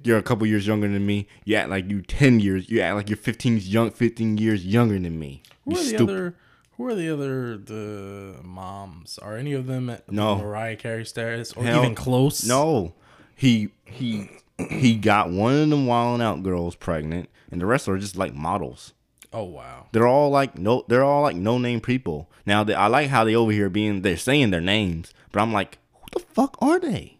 You're 0.03 0.17
a 0.17 0.23
couple 0.23 0.45
years 0.47 0.67
younger 0.67 0.87
than 0.87 1.05
me. 1.05 1.27
You 1.45 1.55
act 1.55 1.69
like 1.69 1.89
you 1.89 2.01
ten 2.01 2.39
years. 2.39 2.69
You 2.69 2.81
act 2.81 2.95
like 2.95 3.09
you're 3.09 3.17
15 3.17 3.57
young, 3.63 3.91
15 3.91 4.37
years 4.37 4.65
younger 4.65 4.99
than 4.99 5.17
me. 5.19 5.41
Who 5.65 5.71
You 5.71 5.77
are 5.77 5.79
the 5.83 5.87
stupid. 5.89 6.09
other? 6.09 6.35
Who 6.77 6.85
are 6.85 6.95
the 6.95 7.09
other 7.11 7.57
the 7.57 8.35
moms? 8.43 9.17
Are 9.17 9.35
any 9.35 9.53
of 9.53 9.65
them 9.65 9.89
at 9.89 10.11
No. 10.11 10.37
Mariah 10.37 10.75
Carey 10.75 11.05
status 11.05 11.53
or 11.53 11.63
Hell- 11.63 11.81
even 11.83 11.95
close? 11.95 12.45
No, 12.47 12.93
he 13.35 13.69
he 13.85 14.29
he 14.69 14.95
got 14.95 15.29
one 15.31 15.55
of 15.55 15.69
them 15.69 15.87
wilding 15.87 16.23
out 16.25 16.43
girls 16.43 16.75
pregnant, 16.75 17.29
and 17.51 17.59
the 17.59 17.65
rest 17.65 17.87
are 17.87 17.97
just 17.97 18.15
like 18.15 18.33
models. 18.35 18.93
Oh 19.33 19.43
wow. 19.43 19.87
They're 19.91 20.07
all 20.07 20.29
like 20.29 20.57
no, 20.57 20.85
they're 20.87 21.03
all 21.03 21.23
like 21.23 21.35
no 21.35 21.57
name 21.57 21.81
people. 21.81 22.29
Now 22.45 22.63
they, 22.63 22.75
I 22.75 22.87
like 22.87 23.09
how 23.09 23.23
they 23.23 23.35
over 23.35 23.51
here 23.51 23.69
being 23.69 24.03
they're 24.03 24.15
saying 24.17 24.51
their 24.51 24.61
names, 24.61 25.13
but 25.31 25.41
I'm 25.41 25.51
like, 25.51 25.79
who 25.93 26.19
the 26.19 26.25
fuck 26.33 26.57
are 26.61 26.79
they? 26.79 27.17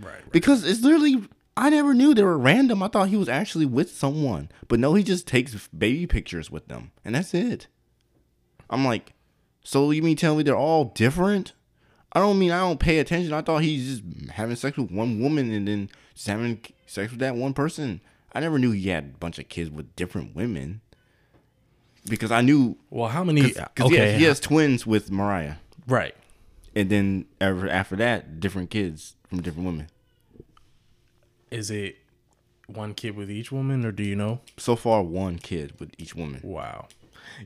Right. 0.00 0.30
Because 0.32 0.64
it's 0.64 0.80
literally 0.80 1.24
I 1.56 1.68
never 1.70 1.92
knew 1.94 2.14
they 2.14 2.22
were 2.22 2.38
random. 2.38 2.82
I 2.82 2.88
thought 2.88 3.08
he 3.08 3.16
was 3.16 3.28
actually 3.28 3.66
with 3.66 3.90
someone, 3.90 4.50
but 4.68 4.78
no, 4.80 4.94
he 4.94 5.02
just 5.02 5.26
takes 5.26 5.68
baby 5.68 6.06
pictures 6.06 6.50
with 6.50 6.68
them, 6.68 6.92
and 7.04 7.14
that's 7.14 7.34
it. 7.34 7.66
I'm 8.70 8.84
like, 8.84 9.12
so 9.62 9.90
you 9.90 10.02
mean 10.02 10.16
tell 10.16 10.36
me 10.36 10.42
they're 10.42 10.56
all 10.56 10.84
different? 10.86 11.52
I 12.12 12.20
don't 12.20 12.38
mean 12.38 12.50
I 12.50 12.60
don't 12.60 12.80
pay 12.80 12.98
attention. 12.98 13.32
I 13.32 13.42
thought 13.42 13.62
he's 13.62 14.00
just 14.00 14.30
having 14.30 14.56
sex 14.56 14.76
with 14.76 14.90
one 14.90 15.20
woman 15.20 15.52
and 15.52 15.68
then 15.68 15.90
just 16.14 16.26
having 16.28 16.60
sex 16.86 17.10
with 17.10 17.20
that 17.20 17.36
one 17.36 17.52
person. 17.54 18.00
I 18.32 18.40
never 18.40 18.58
knew 18.58 18.70
he 18.70 18.88
had 18.88 19.04
a 19.14 19.18
bunch 19.18 19.38
of 19.38 19.48
kids 19.48 19.70
with 19.70 19.94
different 19.96 20.34
women. 20.34 20.80
Because 22.08 22.30
I 22.30 22.40
knew, 22.40 22.78
Well, 22.88 23.08
how 23.10 23.22
many? 23.24 23.42
because 23.42 23.68
okay. 23.80 23.88
he, 23.88 23.96
has, 23.96 24.18
he 24.20 24.24
has 24.24 24.40
twins 24.40 24.86
with 24.86 25.10
Mariah, 25.10 25.56
right. 25.86 26.14
and 26.74 26.88
then 26.88 27.26
ever 27.40 27.68
after 27.68 27.94
that, 27.96 28.40
different 28.40 28.70
kids 28.70 29.16
from 29.28 29.42
different 29.42 29.66
women. 29.66 29.88
Is 31.50 31.70
it 31.70 31.96
one 32.66 32.94
kid 32.94 33.16
with 33.16 33.30
each 33.30 33.50
woman, 33.50 33.84
or 33.84 33.92
do 33.92 34.02
you 34.02 34.16
know? 34.16 34.40
So 34.56 34.76
far, 34.76 35.02
one 35.02 35.38
kid 35.38 35.78
with 35.80 35.90
each 35.98 36.14
woman. 36.14 36.40
Wow. 36.44 36.88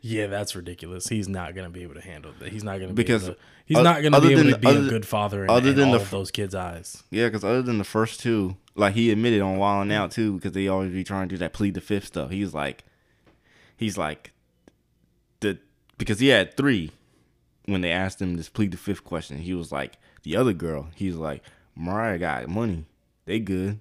Yeah, 0.01 0.27
that's 0.27 0.55
ridiculous. 0.55 1.09
He's 1.09 1.29
not 1.29 1.55
gonna 1.55 1.71
be 1.71 1.83
able 1.83 1.95
to 1.95 2.01
handle 2.01 2.33
that. 2.39 2.53
He's 2.53 2.65
not 2.65 2.79
gonna 2.79 2.89
be 2.89 3.03
Because 3.03 3.25
able 3.25 3.35
to, 3.35 3.41
he's 3.67 3.79
not 3.79 4.03
gonna 4.03 4.21
be 4.21 4.33
able 4.33 4.43
than 4.45 4.53
to 4.53 4.59
be 4.59 4.69
a 4.69 4.89
good 4.89 5.07
father 5.07 5.45
in, 5.45 5.51
other 5.51 5.71
in 5.71 5.77
than 5.77 5.89
all 5.89 5.95
the 5.95 6.01
of 6.01 6.11
those 6.11 6.31
kids' 6.31 6.55
eyes. 6.55 7.03
Yeah, 7.11 7.27
because 7.27 7.45
other 7.45 7.63
than 7.63 7.79
the 7.79 7.85
first 7.85 8.21
two, 8.21 8.57
like 8.75 8.95
he 8.95 9.11
admitted 9.11 9.41
on 9.41 9.59
Wild 9.59 9.87
'N 9.87 9.93
Out 9.93 10.11
too, 10.11 10.35
because 10.35 10.53
they 10.53 10.69
always 10.69 10.93
be 10.93 11.05
trying 11.05 11.29
to 11.29 11.35
do 11.35 11.39
that 11.39 11.53
plead 11.53 11.75
the 11.75 11.81
fifth 11.81 12.07
stuff. 12.07 12.31
He's 12.31 12.55
like, 12.55 12.85
he's 13.77 13.99
like, 13.99 14.33
the 15.41 15.59
because 15.99 16.19
he 16.19 16.29
had 16.29 16.57
three 16.57 16.91
when 17.67 17.81
they 17.81 17.91
asked 17.91 18.21
him 18.21 18.37
this 18.37 18.49
plead 18.49 18.71
the 18.71 18.77
fifth 18.77 19.05
question. 19.05 19.39
He 19.39 19.55
was 19.55 19.71
like, 19.71 19.99
the 20.23 20.37
other 20.37 20.53
girl, 20.53 20.89
he's 20.95 21.17
like, 21.17 21.43
Mariah 21.77 22.19
got 22.19 22.49
money, 22.49 22.87
they 23.27 23.39
good. 23.39 23.81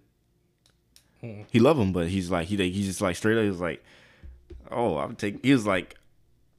He 1.24 1.60
love 1.60 1.80
him, 1.80 1.94
but 1.94 2.10
he's 2.10 2.30
like, 2.30 2.48
he 2.48 2.58
he's 2.58 2.88
just 2.88 3.02
like 3.02 3.16
straight 3.16 3.38
up. 3.38 3.44
He 3.44 3.50
was 3.50 3.62
like, 3.62 3.84
oh, 4.70 4.98
I'll 4.98 5.14
take. 5.14 5.44
He 5.44 5.54
was 5.54 5.66
like, 5.66 5.96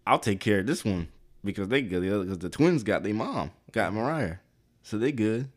I'll 0.06 0.18
take 0.18 0.40
care 0.40 0.60
of 0.60 0.66
this 0.66 0.84
one 0.84 1.08
because 1.44 1.68
they 1.68 1.82
good. 1.82 2.02
Because 2.02 2.38
the 2.38 2.48
twins 2.48 2.82
got 2.82 3.02
their 3.02 3.12
mom, 3.12 3.50
got 3.72 3.92
Mariah, 3.92 4.36
so 4.82 4.96
they 4.96 5.12
good. 5.12 5.50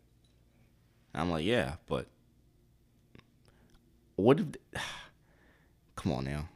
I'm 1.15 1.31
like, 1.31 1.45
yeah, 1.45 1.75
but 1.87 2.07
what 4.17 4.39
if? 4.39 4.47
come 5.95 6.11
on 6.11 6.25
now. 6.25 6.49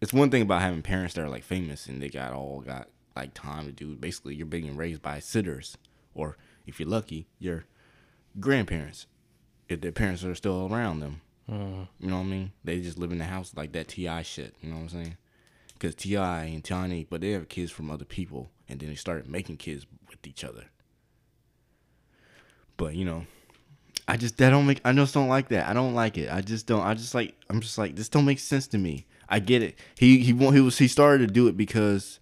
It's 0.00 0.12
one 0.12 0.30
thing 0.30 0.42
about 0.42 0.62
having 0.62 0.82
parents 0.82 1.14
that 1.14 1.24
are 1.24 1.28
like 1.28 1.42
famous 1.42 1.86
and 1.86 2.00
they 2.00 2.08
got 2.08 2.32
all 2.32 2.60
got 2.60 2.88
like 3.16 3.34
time 3.34 3.66
to 3.66 3.72
do. 3.72 3.96
Basically, 3.96 4.36
you're 4.36 4.46
being 4.46 4.76
raised 4.76 5.02
by 5.02 5.18
sitters, 5.18 5.76
or 6.14 6.36
if 6.66 6.78
you're 6.78 6.88
lucky, 6.88 7.26
your 7.40 7.64
grandparents, 8.38 9.06
if 9.68 9.80
their 9.80 9.92
parents 9.92 10.22
are 10.24 10.36
still 10.36 10.72
around 10.72 11.00
them. 11.00 11.20
Mm-hmm. 11.50 11.82
You 12.00 12.10
know 12.10 12.18
what 12.18 12.22
I 12.22 12.26
mean? 12.26 12.52
They 12.62 12.80
just 12.80 12.98
live 12.98 13.12
in 13.12 13.18
the 13.18 13.24
house 13.24 13.52
like 13.54 13.72
that 13.72 13.88
T.I. 13.88 14.22
shit. 14.22 14.54
You 14.60 14.70
know 14.70 14.76
what 14.76 14.82
I'm 14.82 14.88
saying? 14.88 15.16
Because 15.74 15.94
T.I. 15.94 16.44
and 16.44 16.64
Tiny, 16.64 17.06
but 17.08 17.20
they 17.20 17.32
have 17.32 17.48
kids 17.48 17.70
from 17.70 17.90
other 17.90 18.04
people, 18.04 18.50
and 18.68 18.80
then 18.80 18.88
they 18.88 18.94
started 18.94 19.28
making 19.28 19.58
kids 19.58 19.86
with 20.08 20.26
each 20.26 20.44
other. 20.44 20.64
But 22.76 22.94
you 22.94 23.04
know, 23.04 23.26
I 24.08 24.16
just 24.16 24.38
that 24.38 24.50
don't 24.50 24.66
make 24.66 24.80
I 24.84 24.92
just 24.92 25.14
don't 25.14 25.28
like 25.28 25.48
that. 25.48 25.68
I 25.68 25.74
don't 25.74 25.94
like 25.94 26.18
it. 26.18 26.32
I 26.32 26.40
just 26.40 26.66
don't. 26.66 26.82
I 26.82 26.94
just 26.94 27.14
like 27.14 27.34
I'm 27.50 27.60
just 27.60 27.78
like 27.78 27.96
this 27.96 28.08
don't 28.08 28.24
make 28.24 28.38
sense 28.38 28.66
to 28.68 28.78
me. 28.78 29.06
I 29.28 29.38
get 29.38 29.62
it. 29.62 29.78
He 29.98 30.18
he 30.18 30.32
he 30.32 30.60
was 30.60 30.78
he 30.78 30.88
started 30.88 31.26
to 31.26 31.32
do 31.32 31.46
it 31.48 31.56
because 31.56 32.20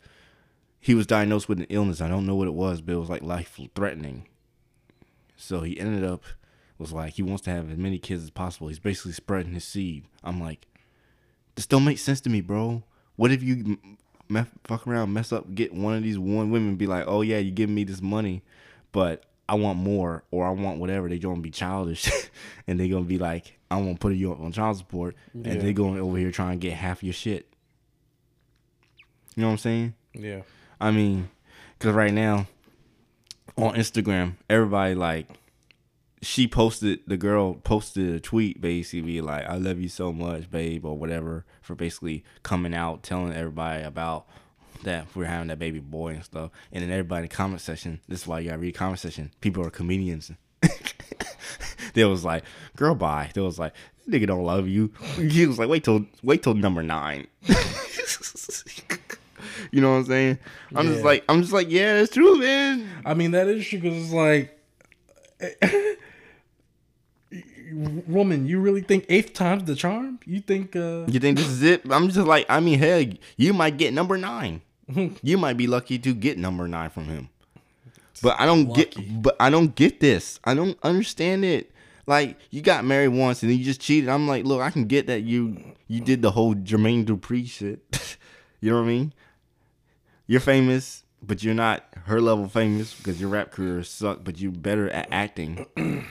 he 0.81 0.95
was 0.95 1.07
diagnosed 1.07 1.49
with 1.49 1.61
an 1.61 1.67
illness. 1.69 2.01
I 2.01 2.09
don't 2.09 2.27
know 2.27 2.35
what 2.35 2.49
it 2.49 2.55
was, 2.55 2.81
but 2.81 2.93
it 2.95 2.99
was 2.99 3.09
like 3.09 3.23
life 3.23 3.59
threatening. 3.75 4.29
So 5.37 5.61
he 5.61 5.79
ended 5.79 6.05
up 6.05 6.23
was 6.83 6.93
like 6.93 7.15
he 7.15 7.23
wants 7.23 7.45
to 7.45 7.51
have 7.51 7.71
as 7.71 7.79
many 7.79 7.99
kids 7.99 8.23
as 8.23 8.31
possible. 8.31 8.69
He's 8.69 8.79
basically 8.79 9.13
spreading 9.13 9.53
his 9.53 9.65
seed. 9.65 10.05
I'm 10.23 10.41
like, 10.41 10.67
this 11.55 11.67
don't 11.67 11.85
make 11.85 11.99
sense 11.99 12.21
to 12.23 12.31
me, 12.31 12.41
bro. 12.41 12.83
What 13.17 13.31
if 13.31 13.43
you 13.43 13.79
fuck 14.65 14.87
around, 14.87 15.13
mess 15.13 15.33
up, 15.33 15.55
get 15.55 15.73
one 15.75 15.95
of 15.95 16.03
these 16.03 16.19
one 16.19 16.51
women, 16.51 16.77
be 16.77 16.87
like, 16.87 17.05
oh 17.07 17.23
yeah, 17.23 17.39
you 17.39 17.51
giving 17.51 17.75
me 17.75 17.85
this 17.85 18.03
money, 18.03 18.43
but 18.91 19.25
I 19.49 19.55
want 19.55 19.79
more 19.79 20.25
or 20.31 20.47
I 20.47 20.51
want 20.51 20.79
whatever. 20.79 21.09
They 21.09 21.19
gonna 21.19 21.41
be 21.41 21.51
childish, 21.51 22.11
and 22.67 22.79
they 22.79 22.89
gonna 22.89 23.05
be 23.05 23.19
like, 23.19 23.59
I 23.71 23.77
want 23.77 23.95
to 23.95 23.99
put 23.99 24.15
you 24.15 24.33
on 24.33 24.53
child 24.53 24.77
support, 24.77 25.17
and 25.33 25.61
they 25.61 25.73
going 25.73 26.01
over 26.01 26.17
here 26.17 26.31
trying 26.31 26.59
to 26.59 26.67
get 26.67 26.77
half 26.77 27.03
your 27.03 27.15
shit. 27.15 27.53
You 29.37 29.43
know 29.43 29.49
what 29.49 29.53
I'm 29.53 29.59
saying? 29.59 29.95
Yeah. 30.15 30.43
I 30.81 30.91
mean, 30.91 31.31
because 31.79 31.95
right 31.95 32.13
now 32.13 32.47
on 33.57 33.75
Instagram, 33.75 34.35
everybody 34.49 34.95
like 34.95 35.27
she 36.23 36.47
posted 36.47 37.01
the 37.07 37.17
girl 37.17 37.55
posted 37.55 38.15
a 38.15 38.21
tweet 38.21 38.61
basically 38.61 39.21
like 39.21 39.45
I 39.45 39.57
love 39.57 39.81
you 39.81 39.89
so 39.89 40.13
much, 40.13 40.49
babe, 40.51 40.85
or 40.85 40.97
whatever 40.97 41.45
for 41.61 41.75
basically 41.75 42.25
coming 42.45 42.75
out 42.75 43.03
telling 43.03 43.35
everybody 43.35 43.83
about 43.83 44.27
that 44.85 45.07
we're 45.15 45.25
having 45.25 45.49
that 45.49 45.59
baby 45.59 45.81
boy 45.81 46.15
and 46.15 46.25
stuff. 46.25 46.51
And 46.71 46.83
then 46.83 46.91
everybody 46.91 47.25
in 47.25 47.29
the 47.29 47.35
comment 47.35 47.61
section, 47.61 48.01
this 48.09 48.23
is 48.23 48.27
why 48.27 48.39
you 48.39 48.51
gotta 48.51 48.61
read 48.61 48.75
comment 48.75 49.01
section. 49.01 49.33
People 49.41 49.67
are 49.67 49.71
comedians. 49.71 50.31
they 51.95 52.05
was 52.05 52.25
like, 52.25 52.45
girl 52.77 52.95
bye. 52.95 53.31
They 53.35 53.41
was 53.41 53.59
like, 53.59 53.73
nigga 54.09 54.29
don't 54.29 54.45
love 54.45 54.69
you. 54.69 54.93
He 55.17 55.47
was 55.47 55.59
like, 55.59 55.69
wait 55.69 55.83
till 55.83 56.07
wait 56.23 56.45
till 56.45 56.55
number 56.55 56.85
nine. 56.85 57.27
you 59.73 59.81
know 59.81 59.91
what 59.91 59.99
I'm 59.99 60.05
saying? 60.05 60.39
I'm 60.75 60.87
just 60.87 61.05
like 61.05 61.25
I'm 61.29 61.41
just 61.41 61.53
like, 61.53 61.69
yeah, 61.69 61.95
that's 61.95 62.13
true, 62.13 62.39
man. 62.39 62.89
I 63.05 63.15
mean 63.15 63.33
that 63.33 63.49
is 63.49 63.67
true 63.67 63.81
because 63.81 64.05
it's 64.05 64.13
like, 64.13 64.57
woman, 67.73 68.47
you 68.47 68.61
really 68.61 68.83
think 68.83 69.07
eighth 69.09 69.33
time's 69.33 69.65
the 69.65 69.75
charm? 69.75 70.19
You 70.27 70.41
think? 70.41 70.77
uh 70.77 71.05
You 71.09 71.19
think 71.21 71.39
this 71.39 71.49
is 71.49 71.63
it? 71.63 71.83
I'm 71.91 72.09
just 72.09 72.27
like, 72.27 72.47
I 72.49 72.61
mean, 72.61 72.79
hell, 72.79 73.05
you 73.37 73.53
might 73.53 73.77
get 73.77 73.93
number 73.93 74.17
nine. 74.19 74.63
you 75.23 75.39
might 75.39 75.57
be 75.57 75.67
lucky 75.67 75.99
to 75.99 76.15
get 76.15 76.39
number 76.39 76.69
nine 76.69 76.91
from 76.91 77.05
him. 77.07 77.29
But 78.23 78.39
I 78.41 78.47
don't 78.47 78.69
Lucky. 78.69 78.85
get. 78.85 79.23
But 79.23 79.37
I 79.41 79.51
don't 79.51 79.75
get 79.75 80.01
this. 80.01 80.39
I 80.45 80.55
don't 80.55 80.79
understand 80.83 81.45
it. 81.45 81.71
Like 82.07 82.37
you 82.51 82.63
got 82.63 82.85
married 82.85 83.09
once 83.09 83.43
and 83.43 83.51
then 83.51 83.59
you 83.59 83.65
just 83.65 83.81
cheated. 83.81 84.09
I'm 84.09 84.27
like, 84.29 84.45
look, 84.45 84.61
I 84.61 84.71
can 84.71 84.87
get 84.87 85.07
that 85.07 85.23
you 85.23 85.57
you 85.89 86.01
did 86.01 86.23
the 86.23 86.31
whole 86.31 86.55
Jermaine 86.55 87.05
Dupri 87.05 87.49
shit. 87.49 87.81
you 88.61 88.71
know 88.71 88.77
what 88.79 88.85
I 88.85 88.89
mean? 88.89 89.13
You're 90.27 90.41
famous, 90.41 91.05
but 91.23 91.43
you're 91.43 91.55
not 91.55 91.85
her 92.07 92.21
level 92.21 92.49
famous 92.49 92.95
because 92.95 93.21
your 93.21 93.31
rap 93.31 93.51
career 93.51 93.83
sucked. 93.83 94.25
But 94.25 94.39
you're 94.41 94.53
better 94.53 94.89
at 94.91 95.09
acting. 95.11 95.67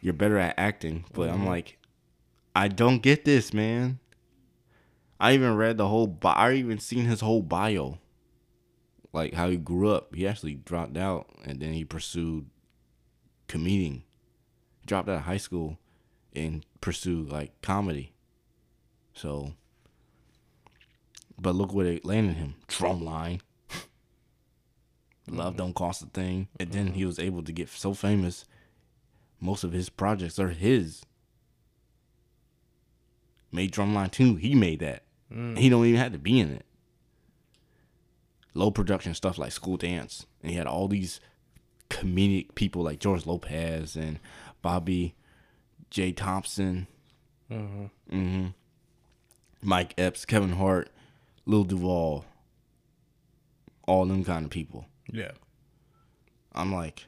you're 0.00 0.14
better 0.14 0.38
at 0.38 0.58
acting. 0.58 1.04
But 1.12 1.28
I'm 1.28 1.38
mm-hmm. 1.38 1.46
like, 1.46 1.78
I 2.54 2.68
don't 2.68 3.02
get 3.02 3.24
this, 3.24 3.52
man. 3.52 3.98
I 5.18 5.34
even 5.34 5.56
read 5.56 5.76
the 5.76 5.88
whole. 5.88 6.06
Bi- 6.06 6.32
I 6.32 6.54
even 6.54 6.78
seen 6.78 7.04
his 7.04 7.20
whole 7.20 7.42
bio, 7.42 7.98
like 9.12 9.34
how 9.34 9.50
he 9.50 9.56
grew 9.56 9.90
up. 9.90 10.14
He 10.14 10.26
actually 10.26 10.54
dropped 10.54 10.96
out 10.96 11.28
and 11.44 11.60
then 11.60 11.74
he 11.74 11.84
pursued 11.84 12.46
comedian. 13.46 14.02
Dropped 14.86 15.08
out 15.08 15.16
of 15.16 15.22
high 15.22 15.36
school 15.36 15.78
and 16.34 16.64
pursued 16.80 17.30
like 17.30 17.60
comedy. 17.60 18.14
So, 19.12 19.52
but 21.38 21.54
look 21.54 21.74
what 21.74 21.86
it 21.86 22.06
landed 22.06 22.36
him: 22.36 22.54
Drumline. 22.66 23.40
Love 25.28 25.52
mm-hmm. 25.52 25.58
don't 25.58 25.74
cost 25.74 26.02
a 26.02 26.06
thing, 26.06 26.48
and 26.58 26.72
then 26.72 26.88
he 26.88 27.00
mm-hmm. 27.00 27.08
was 27.08 27.18
able 27.18 27.42
to 27.42 27.52
get 27.52 27.68
so 27.68 27.92
famous. 27.92 28.46
Most 29.40 29.64
of 29.64 29.72
his 29.72 29.88
projects 29.88 30.38
are 30.38 30.50
his. 30.50 31.02
Made 33.50 33.72
Drumline 33.72 34.10
2, 34.10 34.36
he 34.36 34.54
made 34.54 34.80
that. 34.80 35.04
He 35.30 35.68
don't 35.68 35.86
even 35.86 36.00
have 36.00 36.12
to 36.12 36.18
be 36.18 36.38
in 36.38 36.50
it. 36.50 36.64
low 38.54 38.70
production 38.70 39.14
stuff 39.14 39.38
like 39.38 39.52
School 39.52 39.76
Dance, 39.76 40.26
and 40.42 40.50
he 40.50 40.56
had 40.56 40.66
all 40.66 40.88
these 40.88 41.20
comedic 41.88 42.54
people 42.54 42.82
like 42.82 42.98
George 43.00 43.26
Lopez 43.26 43.96
and 43.96 44.18
Bobb'e 44.64 45.12
J. 45.90 46.12
Thompson, 46.12 46.86
mm-hmm. 47.50 48.46
Mike 49.62 49.94
Epps, 49.98 50.24
Kevin 50.24 50.52
Hart, 50.52 50.90
Lil 51.46 51.64
Duval, 51.64 52.24
all 53.86 54.06
them 54.06 54.24
kind 54.24 54.44
of 54.44 54.50
people. 54.50 54.86
Yeah. 55.10 55.32
I'm 56.52 56.72
like, 56.72 57.06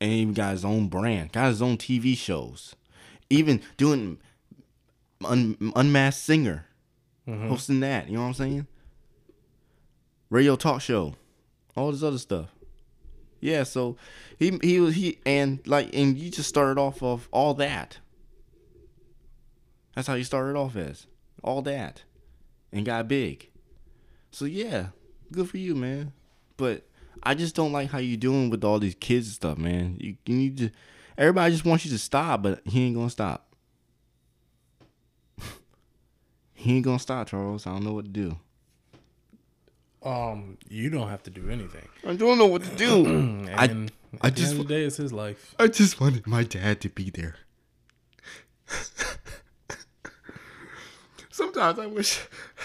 and 0.00 0.10
he 0.10 0.18
even 0.20 0.34
got 0.34 0.52
his 0.52 0.64
own 0.64 0.88
brand, 0.88 1.32
got 1.32 1.48
his 1.48 1.62
own 1.62 1.76
TV 1.76 2.16
shows, 2.16 2.74
even 3.28 3.62
doing 3.76 4.18
un- 5.24 5.72
Unmasked 5.76 6.22
Singer, 6.22 6.66
mm-hmm. 7.28 7.48
hosting 7.48 7.80
that. 7.80 8.08
You 8.08 8.14
know 8.14 8.22
what 8.22 8.28
I'm 8.28 8.34
saying? 8.34 8.66
Radio 10.30 10.56
talk 10.56 10.80
show, 10.80 11.14
all 11.76 11.92
this 11.92 12.02
other 12.02 12.18
stuff. 12.18 12.48
Yeah, 13.40 13.62
so 13.62 13.96
he 14.38 14.58
he 14.62 14.80
was 14.80 14.94
he 14.94 15.18
and 15.24 15.66
like 15.66 15.94
and 15.94 16.16
you 16.18 16.30
just 16.30 16.48
started 16.48 16.78
off 16.78 17.02
of 17.02 17.28
all 17.32 17.54
that. 17.54 17.98
That's 19.94 20.06
how 20.06 20.14
you 20.14 20.24
started 20.24 20.58
off 20.58 20.76
as 20.76 21.06
all 21.42 21.62
that, 21.62 22.02
and 22.72 22.84
got 22.84 23.08
big. 23.08 23.50
So 24.30 24.44
yeah, 24.44 24.88
good 25.32 25.48
for 25.48 25.56
you, 25.56 25.74
man. 25.74 26.12
But 26.56 26.86
I 27.22 27.34
just 27.34 27.54
don't 27.54 27.72
like 27.72 27.90
how 27.90 27.98
you 27.98 28.16
doing 28.16 28.50
with 28.50 28.64
all 28.64 28.78
these 28.78 28.94
kids 28.94 29.26
and 29.28 29.34
stuff, 29.34 29.58
man. 29.58 29.96
You, 30.00 30.16
you 30.26 30.34
need 30.36 30.56
to. 30.58 30.70
Everybody 31.18 31.52
just 31.52 31.64
wants 31.64 31.84
you 31.84 31.90
to 31.92 31.98
stop, 31.98 32.42
but 32.42 32.62
he 32.66 32.84
ain't 32.86 32.94
gonna 32.96 33.10
stop. 33.10 33.52
he 36.54 36.76
ain't 36.76 36.84
gonna 36.84 36.98
stop, 36.98 37.28
Charles. 37.28 37.66
I 37.66 37.72
don't 37.72 37.84
know 37.84 37.92
what 37.92 38.04
to 38.06 38.10
do. 38.10 38.38
Um, 40.02 40.56
you 40.68 40.88
don't 40.88 41.08
have 41.08 41.22
to 41.24 41.30
do 41.30 41.50
anything. 41.50 41.86
I 42.06 42.14
don't 42.14 42.38
know 42.38 42.46
what 42.46 42.62
to 42.64 42.74
do. 42.76 43.06
And 43.06 43.50
I- 43.50 43.64
at 43.64 43.70
I 44.22 44.30
the 44.30 44.36
just 44.40 44.52
end 44.52 44.60
of 44.62 44.68
the 44.68 44.74
day, 44.74 44.82
it's 44.84 44.96
his 44.96 45.12
life. 45.12 45.54
I 45.58 45.66
just 45.68 46.00
wanted 46.00 46.26
my 46.26 46.42
dad 46.42 46.80
to 46.80 46.88
be 46.88 47.10
there. 47.10 47.36
Sometimes 51.30 51.78
I 51.78 51.86
wish 51.86 52.20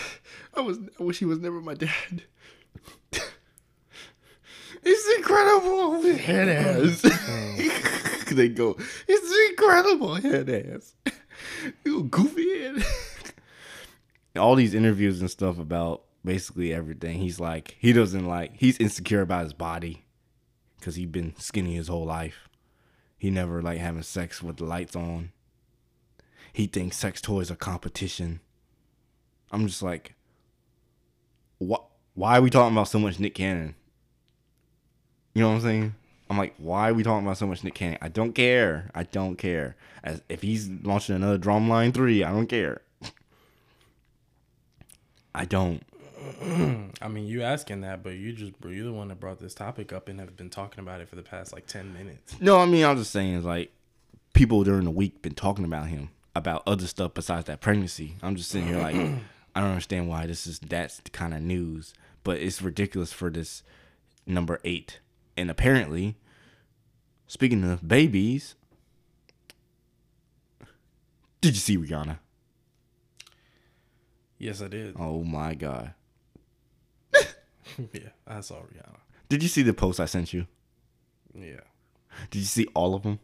I 0.56 0.62
was 0.62 0.80
I 1.00 1.04
wish 1.04 1.20
he 1.20 1.26
was 1.26 1.40
never 1.40 1.62
my 1.62 1.74
dad. 1.76 2.24
He's 4.86 5.18
incredible 5.18 6.02
head 6.14 6.48
ass. 6.48 7.02
they 8.32 8.50
go, 8.50 8.78
it's 9.08 9.50
incredible 9.52 10.16
head 10.16 10.50
ass. 10.50 10.94
You 11.84 12.04
goofy 12.04 12.60
head. 12.60 12.86
All 14.38 14.56
these 14.56 14.74
interviews 14.74 15.20
and 15.20 15.30
stuff 15.30 15.60
about 15.60 16.04
basically 16.24 16.74
everything. 16.74 17.18
He's 17.18 17.42
like 17.42 17.76
he 17.78 17.92
doesn't 17.92 18.26
like 18.26 18.54
he's 18.56 18.78
insecure 18.78 19.22
about 19.22 19.44
his 19.44 19.54
body 19.54 20.06
because 20.80 20.96
he's 20.96 21.08
been 21.08 21.36
skinny 21.38 21.76
his 21.76 21.90
whole 21.90 22.06
life. 22.06 22.48
He 23.18 23.30
never 23.30 23.62
like 23.62 23.80
having 23.80 24.04
sex 24.04 24.42
with 24.42 24.58
the 24.58 24.66
lights 24.66 24.96
on. 24.96 25.32
He 26.54 26.68
thinks 26.68 26.96
sex 26.96 27.20
toys 27.20 27.52
are 27.52 27.56
competition. 27.56 28.40
I'm 29.52 29.68
just 29.68 29.84
like, 29.84 30.14
what? 31.58 31.86
Why 32.14 32.38
are 32.38 32.42
we 32.42 32.50
talking 32.50 32.74
about 32.74 32.88
so 32.88 33.00
much 33.00 33.20
Nick 33.20 33.36
Cannon? 33.36 33.76
You 35.36 35.42
know 35.42 35.50
what 35.50 35.56
I'm 35.56 35.62
saying? 35.62 35.96
I'm 36.30 36.38
like, 36.38 36.56
why 36.58 36.90
are 36.90 36.94
we 36.94 37.04
talking 37.04 37.26
about 37.26 37.38
so 37.38 37.46
much 37.46 37.64
Nick 37.64 37.76
Cannon? 37.76 38.00
I 38.02 38.08
don't 38.08 38.34
care. 38.34 38.90
I 38.96 39.04
don't 39.04 39.36
care. 39.36 39.76
As 40.04 40.22
if 40.30 40.42
he's 40.42 40.70
launching 40.84 41.16
another 41.16 41.38
Drumline 41.38 41.94
three, 41.94 42.24
I 42.24 42.32
don't 42.32 42.48
care. 42.48 42.82
I 45.36 45.46
don't. 45.46 45.84
I 47.02 47.08
mean, 47.10 47.28
you 47.28 47.44
asking 47.44 47.82
that, 47.82 48.02
but 48.02 48.16
you 48.16 48.32
just 48.32 48.54
you're 48.64 48.86
the 48.86 48.94
one 48.94 49.10
that 49.10 49.20
brought 49.20 49.40
this 49.40 49.54
topic 49.54 49.94
up 49.94 50.08
and 50.08 50.20
have 50.20 50.36
been 50.38 50.50
talking 50.50 50.80
about 50.80 51.02
it 51.02 51.10
for 51.10 51.16
the 51.18 51.22
past 51.22 51.54
like 51.54 51.68
ten 51.68 51.94
minutes. 51.94 52.38
No, 52.40 52.58
I 52.58 52.66
mean 52.66 52.86
I'm 52.86 52.98
just 52.98 53.12
saying 53.12 53.44
like 53.44 53.72
people 54.34 54.64
during 54.64 54.86
the 54.86 54.92
week 54.92 55.22
been 55.22 55.36
talking 55.36 55.66
about 55.66 55.88
him 55.88 56.10
about 56.34 56.64
other 56.66 56.88
stuff 56.88 57.14
besides 57.14 57.46
that 57.46 57.62
pregnancy. 57.62 58.16
I'm 58.24 58.36
just 58.36 58.50
sitting 58.50 58.68
here 58.68 58.80
like 58.80 58.96
I 59.56 59.62
don't 59.62 59.70
understand 59.70 60.08
why 60.08 60.26
this 60.26 60.48
is 60.48 60.60
that's 60.60 60.98
the 60.98 61.10
kind 61.10 61.34
of 61.34 61.42
news, 61.42 61.94
but 62.24 62.38
it's 62.40 62.62
ridiculous 62.62 63.12
for 63.12 63.30
this 63.30 63.62
number 64.26 64.60
eight. 64.64 65.00
And 65.38 65.52
apparently, 65.52 66.16
speaking 67.28 67.64
of 67.64 67.88
babies, 67.88 68.56
did 71.42 71.56
you 71.56 71.60
see 71.60 71.78
Rihanna? 71.78 72.20
Yes, 74.38 74.62
I 74.62 74.68
did. 74.68 74.96
Oh 74.98 75.24
my 75.24 75.54
god! 75.54 75.94
yeah, 77.14 78.10
I 78.28 78.42
saw 78.42 78.56
Rihanna. 78.56 79.00
Did 79.30 79.44
you 79.44 79.50
see 79.50 79.62
the 79.62 79.74
post 79.74 80.00
I 80.00 80.06
sent 80.06 80.34
you? 80.34 80.48
Yeah. 81.34 81.62
Did 82.30 82.40
you 82.40 82.46
see 82.46 82.68
all 82.74 82.96
of 82.96 83.04
them? 83.04 83.20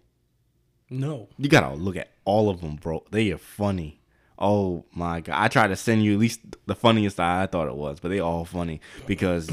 No. 0.89 1.29
You 1.37 1.47
gotta 1.47 1.73
look 1.75 1.95
at 1.95 2.11
all 2.25 2.49
of 2.49 2.61
them, 2.61 2.75
bro. 2.75 3.03
They 3.11 3.31
are 3.31 3.37
funny. 3.37 4.01
Oh 4.37 4.85
my 4.93 5.21
god! 5.21 5.41
I 5.41 5.47
tried 5.47 5.67
to 5.67 5.75
send 5.75 6.03
you 6.03 6.13
at 6.13 6.19
least 6.19 6.41
the 6.65 6.75
funniest 6.75 7.19
I 7.19 7.45
thought 7.45 7.67
it 7.67 7.75
was, 7.75 7.99
but 7.99 8.09
they 8.09 8.19
all 8.19 8.43
funny 8.43 8.81
because 9.05 9.49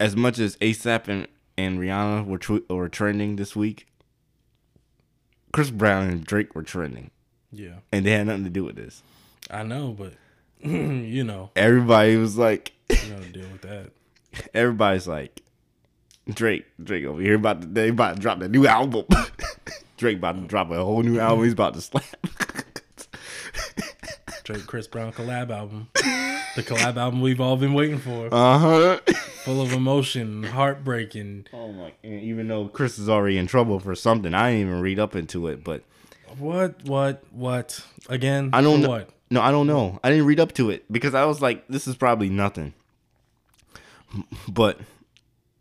as 0.00 0.14
much 0.16 0.38
as 0.38 0.56
ASAP 0.56 1.08
and, 1.08 1.26
and 1.56 1.78
Rihanna 1.78 2.26
were 2.26 2.38
tw- 2.38 2.68
were 2.70 2.88
trending 2.88 3.36
this 3.36 3.54
week, 3.56 3.86
Chris 5.52 5.70
Brown 5.70 6.08
and 6.08 6.24
Drake 6.24 6.54
were 6.54 6.62
trending, 6.62 7.10
Yeah. 7.52 7.76
and 7.92 8.04
they 8.04 8.10
had 8.12 8.26
nothing 8.26 8.44
to 8.44 8.50
do 8.50 8.64
with 8.64 8.76
this. 8.76 9.02
I 9.50 9.62
know, 9.62 9.92
but 9.98 10.14
you 10.68 11.24
know, 11.24 11.50
Everybody 11.56 12.16
was 12.16 12.36
like, 12.36 12.72
you 12.90 12.96
know, 13.10 13.20
to 13.20 13.28
deal 13.32 13.48
with 13.50 13.62
that. 13.62 13.90
everybody's 14.52 15.06
like, 15.08 15.42
Drake, 16.28 16.66
Drake 16.82 17.04
over 17.04 17.20
here 17.22 17.36
about 17.36 17.62
to, 17.62 17.66
they 17.68 17.88
about 17.88 18.16
to 18.16 18.20
drop 18.20 18.40
the 18.40 18.48
new 18.48 18.66
album. 18.66 19.04
Drake 19.96 20.18
about 20.18 20.32
to 20.32 20.42
drop 20.46 20.70
a 20.72 20.84
whole 20.84 21.02
new 21.02 21.18
album. 21.20 21.44
He's 21.44 21.52
about 21.54 21.74
to 21.74 21.80
slap. 21.80 22.04
Drake 24.44 24.66
Chris 24.66 24.86
Brown 24.86 25.12
collab 25.12 25.50
album. 25.50 25.88
The 25.94 26.62
collab 26.62 26.96
album 26.96 27.20
we've 27.20 27.40
all 27.40 27.56
been 27.56 27.74
waiting 27.74 27.98
for. 27.98 28.28
Uh 28.32 28.58
huh. 28.58 28.98
Full 29.46 29.62
of 29.62 29.72
emotion, 29.72 30.42
heartbreaking. 30.42 31.46
Oh 31.52 31.70
my! 31.70 31.92
And 32.02 32.20
even 32.20 32.48
though 32.48 32.66
Chris 32.66 32.98
is 32.98 33.08
already 33.08 33.38
in 33.38 33.46
trouble 33.46 33.78
for 33.78 33.94
something, 33.94 34.34
I 34.34 34.50
didn't 34.50 34.66
even 34.66 34.80
read 34.80 34.98
up 34.98 35.14
into 35.14 35.46
it. 35.46 35.62
But 35.62 35.84
What? 36.36 36.82
What? 36.82 37.22
What? 37.30 37.80
Again? 38.08 38.50
I 38.52 38.60
don't 38.60 38.80
know. 38.80 38.88
What? 38.88 39.10
No, 39.30 39.40
I 39.40 39.52
don't 39.52 39.68
know. 39.68 40.00
I 40.02 40.10
didn't 40.10 40.26
read 40.26 40.40
up 40.40 40.52
to 40.54 40.70
it 40.70 40.90
because 40.90 41.14
I 41.14 41.26
was 41.26 41.40
like, 41.40 41.64
this 41.68 41.86
is 41.86 41.94
probably 41.94 42.28
nothing. 42.28 42.74
But 44.48 44.80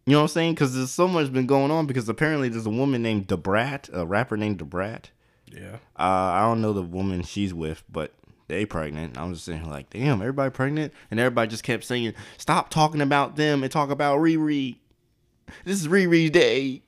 you 0.08 0.14
know 0.14 0.18
what 0.18 0.24
I'm 0.24 0.28
saying? 0.30 0.54
Because 0.56 0.74
there's 0.76 0.90
so 0.90 1.08
much 1.08 1.32
been 1.32 1.46
going 1.46 1.70
on. 1.70 1.86
Because 1.86 2.10
apparently 2.10 2.50
there's 2.50 2.66
a 2.66 2.72
woman 2.72 3.04
named 3.04 3.28
Da 3.28 3.36
Brat, 3.36 3.88
a 3.94 4.04
rapper 4.04 4.36
named 4.36 4.58
Da 4.58 4.66
Brat. 4.66 5.12
Yeah. 5.52 5.76
Uh, 5.96 6.34
I 6.34 6.42
don't 6.42 6.60
know 6.64 6.74
the 6.74 6.82
woman 6.82 7.22
she's 7.22 7.54
with, 7.54 7.84
but 7.92 8.12
they 8.48 8.66
pregnant. 8.66 9.18
I'm 9.18 9.34
just 9.34 9.46
saying, 9.46 9.70
like, 9.70 9.90
damn, 9.90 10.22
everybody 10.22 10.52
pregnant, 10.52 10.94
and 11.12 11.20
everybody 11.20 11.50
just 11.50 11.64
kept 11.64 11.84
saying, 11.84 12.14
stop 12.38 12.70
talking 12.70 13.02
about 13.02 13.36
them 13.36 13.64
and 13.64 13.72
talk 13.72 13.90
about 13.90 14.20
Riri. 14.20 14.78
This 15.64 15.80
is 15.82 15.88
Riri's 15.88 16.32
day. 16.32 16.82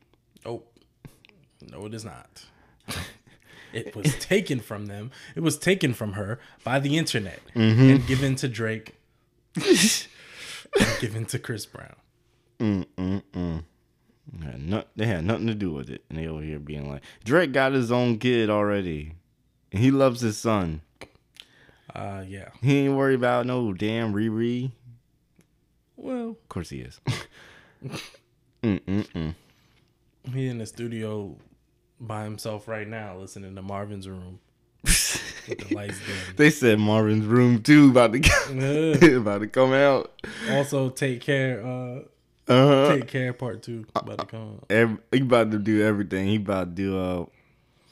Oh, 0.45 0.63
no, 1.71 1.85
it 1.85 1.93
is 1.93 2.05
not. 2.05 2.45
It 3.73 3.95
was 3.95 4.15
taken 4.19 4.59
from 4.59 4.85
them. 4.87 5.11
It 5.35 5.41
was 5.41 5.57
taken 5.57 5.93
from 5.93 6.13
her 6.13 6.39
by 6.63 6.79
the 6.79 6.97
internet 6.97 7.39
Mm-hmm. 7.55 7.81
and 7.89 8.07
given 8.07 8.35
to 8.37 8.47
Drake. 8.47 8.95
and 9.55 10.07
given 11.01 11.25
to 11.25 11.39
Chris 11.39 11.65
Brown. 11.65 11.95
Had 14.43 14.61
no- 14.61 14.83
they 14.95 15.05
had 15.07 15.23
nothing 15.25 15.47
to 15.47 15.55
do 15.55 15.71
with 15.71 15.89
it, 15.89 16.03
and 16.09 16.17
they 16.19 16.27
over 16.27 16.41
here 16.41 16.59
being 16.59 16.89
like, 16.89 17.01
Drake 17.23 17.51
got 17.53 17.71
his 17.73 17.91
own 17.91 18.17
kid 18.19 18.49
already, 18.49 19.13
and 19.71 19.81
he 19.81 19.89
loves 19.91 20.21
his 20.21 20.37
son. 20.37 20.81
Uh, 21.93 22.23
yeah. 22.27 22.49
He 22.61 22.79
ain't 22.79 22.95
worried 22.95 23.15
about 23.15 23.45
no 23.45 23.73
damn 23.73 24.13
Riri. 24.13 24.71
Well, 25.95 26.29
Of 26.31 26.49
course 26.49 26.69
he 26.69 26.81
is. 26.81 26.99
he 28.61 30.47
in 30.47 30.57
the 30.57 30.65
studio 30.65 31.35
by 31.99 32.23
himself 32.23 32.67
right 32.67 32.87
now, 32.87 33.17
listening 33.17 33.55
to 33.55 33.61
Marvin's 33.61 34.07
Room 34.07 34.39
the 34.83 35.67
lights 35.75 35.99
they 36.35 36.49
said 36.49 36.77
Marvin's 36.79 37.25
room 37.25 37.61
too 37.63 37.89
about 37.89 38.11
to 38.13 38.19
come, 38.19 38.59
Uh, 38.59 39.17
about 39.17 39.39
to 39.39 39.47
come 39.47 39.73
out. 39.73 40.21
also, 40.51 40.89
take 40.89 41.21
care. 41.21 41.65
Uh, 41.65 41.99
Uh-huh. 42.49 42.95
take 42.95 43.07
care. 43.07 43.33
Part 43.33 43.63
two 43.63 43.85
about 43.95 44.19
to 44.19 44.25
come. 44.25 44.61
Every, 44.69 44.97
he 45.11 45.21
about 45.21 45.51
to 45.51 45.57
do 45.59 45.81
everything. 45.83 46.27
He 46.27 46.35
about 46.37 46.75
to 46.75 46.81
do 46.83 46.99
uh 46.99 47.25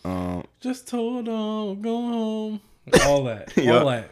um 0.08 0.44
Just 0.62 0.88
told 0.88 1.28
him 1.28 1.82
go 1.82 1.96
home. 2.02 2.62
All 3.06 3.24
that. 3.26 3.52
Yeah. 3.58 3.80
All 3.80 3.88
that. 3.88 4.10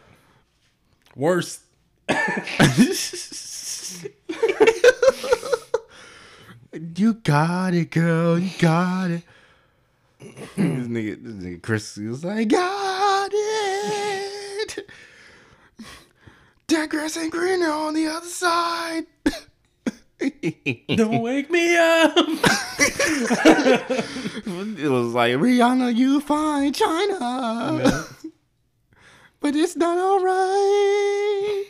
Worst. 1.16 1.60
You 6.96 7.14
got 7.14 7.72
it, 7.72 7.90
girl. 7.92 8.36
You 8.38 8.50
got 8.58 9.10
it. 9.10 9.22
this 10.18 10.88
nigga, 10.88 11.22
this 11.22 11.34
nigga 11.34 11.62
Chris 11.62 11.96
was 11.96 12.24
like, 12.24 12.48
got 12.48 13.30
it. 13.32 14.90
That 16.66 16.88
grass 16.90 17.16
ain't 17.16 17.30
greener 17.30 17.70
on 17.70 17.94
the 17.94 18.08
other 18.08 18.26
side. 18.26 19.06
Don't 20.96 21.20
wake 21.22 21.50
me 21.50 21.76
up. 21.76 22.12
it 24.76 24.88
was 24.88 25.12
like 25.12 25.34
Rihanna, 25.34 25.94
you 25.94 26.20
fine 26.20 26.72
China, 26.72 28.06
but 29.44 29.54
it's 29.54 29.76
not 29.76 29.98
alright. 29.98 31.66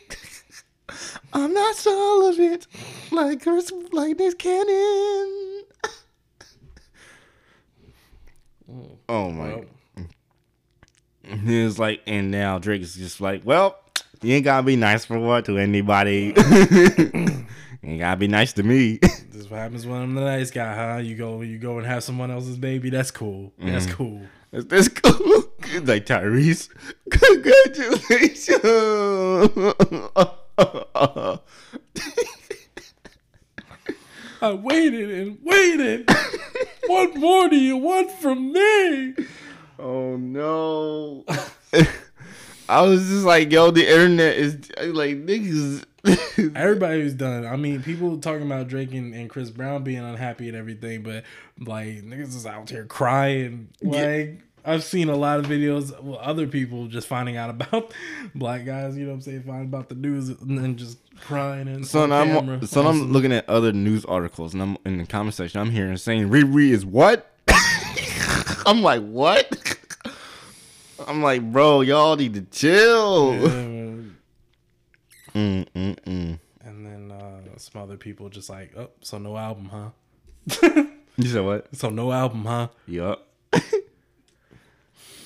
I'm 1.32 1.52
not 1.52 1.84
relevant 1.84 2.68
like 3.10 3.42
Chris, 3.42 3.72
like 3.90 4.16
this 4.16 4.34
cannon. 4.34 5.64
oh 9.08 9.30
my! 9.32 9.54
Well, 9.56 9.64
mm. 11.26 11.48
It's 11.48 11.80
like, 11.80 12.02
and 12.06 12.30
now 12.30 12.60
Drake 12.60 12.80
is 12.80 12.94
just 12.94 13.20
like, 13.20 13.42
well, 13.44 13.76
you 14.22 14.34
ain't 14.34 14.44
gotta 14.44 14.62
be 14.62 14.76
nice 14.76 15.04
for 15.04 15.18
what 15.18 15.44
to 15.46 15.58
anybody. 15.58 16.32
you 16.36 17.46
ain't 17.82 17.98
gotta 17.98 18.16
be 18.16 18.28
nice 18.28 18.52
to 18.52 18.62
me. 18.62 18.98
this 18.98 19.34
is 19.34 19.50
what 19.50 19.58
happens 19.58 19.84
when 19.84 20.00
I'm 20.00 20.14
the 20.14 20.20
nice 20.20 20.52
guy, 20.52 20.76
huh? 20.76 20.98
You 20.98 21.16
go, 21.16 21.40
you 21.40 21.58
go 21.58 21.78
and 21.78 21.86
have 21.88 22.04
someone 22.04 22.30
else's 22.30 22.56
baby. 22.56 22.90
That's 22.90 23.10
cool. 23.10 23.52
That's 23.58 23.86
mm-hmm. 23.86 23.94
cool. 23.94 24.22
Is 24.52 24.66
this 24.66 24.86
cool? 24.86 25.53
Like 25.80 26.06
Tyrese, 26.06 26.68
congratulations. 27.10 28.60
I 34.42 34.52
waited 34.52 35.10
and 35.10 35.38
waited. 35.42 36.10
what 36.86 37.16
more 37.16 37.48
do 37.48 37.56
you 37.56 37.76
want 37.76 38.10
from 38.10 38.52
me? 38.52 39.14
oh 39.78 40.16
no. 40.16 41.24
I 42.68 42.80
was 42.80 43.06
just 43.08 43.24
like, 43.24 43.52
yo, 43.52 43.70
the 43.70 43.86
internet 43.86 44.36
is 44.36 44.54
like 44.80 45.16
niggas. 45.16 45.84
Everybody 46.56 47.02
was 47.02 47.14
done. 47.14 47.46
I 47.46 47.56
mean, 47.56 47.82
people 47.82 48.18
talking 48.18 48.42
about 48.42 48.68
Drake 48.68 48.92
and, 48.92 49.14
and 49.14 49.28
Chris 49.28 49.50
Brown 49.50 49.82
being 49.84 50.02
unhappy 50.02 50.48
and 50.48 50.56
everything, 50.56 51.02
but 51.02 51.24
like 51.58 52.02
niggas 52.04 52.34
is 52.34 52.46
out 52.46 52.70
here 52.70 52.86
crying. 52.86 53.68
Like 53.82 54.40
I've 54.64 54.82
seen 54.82 55.08
a 55.08 55.16
lot 55.16 55.40
of 55.40 55.46
videos 55.46 55.92
of 55.92 56.14
other 56.14 56.46
people 56.46 56.86
just 56.86 57.06
finding 57.06 57.36
out 57.36 57.50
about 57.56 57.92
black 58.34 58.64
guys. 58.64 58.96
You 58.96 59.04
know 59.04 59.10
what 59.10 59.16
I'm 59.16 59.20
saying? 59.22 59.42
Finding 59.42 59.66
about 59.66 59.88
the 59.88 59.94
news 59.94 60.28
and 60.28 60.58
then 60.58 60.76
just 60.76 60.98
crying 61.20 61.68
and 61.68 61.76
on 61.94 62.12
I'm 62.12 62.66
son, 62.66 62.86
I'm 62.86 63.12
looking 63.12 63.32
at 63.32 63.48
other 63.48 63.72
news 63.72 64.04
articles, 64.04 64.54
and 64.54 64.62
I'm 64.62 64.78
in 64.84 64.98
the 64.98 65.06
comment 65.06 65.34
section. 65.34 65.60
I'm 65.60 65.70
hearing 65.70 65.96
saying 65.96 66.30
Riri 66.30 66.70
is 66.70 66.84
what? 66.86 67.30
I'm 68.66 68.82
like, 68.82 69.02
what? 69.02 69.76
I'm 71.06 71.22
like, 71.22 71.42
bro, 71.52 71.82
y'all 71.82 72.16
need 72.16 72.34
to 72.34 72.42
chill. 72.42 73.34
Yeah. 73.34 73.48
Mm, 75.34 75.66
mm, 75.74 76.00
mm. 76.00 76.38
And 76.64 76.86
then 76.86 77.10
uh, 77.10 77.40
some 77.56 77.82
other 77.82 77.96
people 77.96 78.28
just 78.28 78.48
like, 78.48 78.76
oh, 78.76 78.90
so 79.00 79.18
no 79.18 79.36
album, 79.36 79.66
huh? 79.66 80.84
You 81.16 81.28
said 81.28 81.44
what? 81.44 81.74
So 81.76 81.90
no 81.90 82.12
album, 82.12 82.44
huh? 82.44 82.68
Yup. 82.86 83.28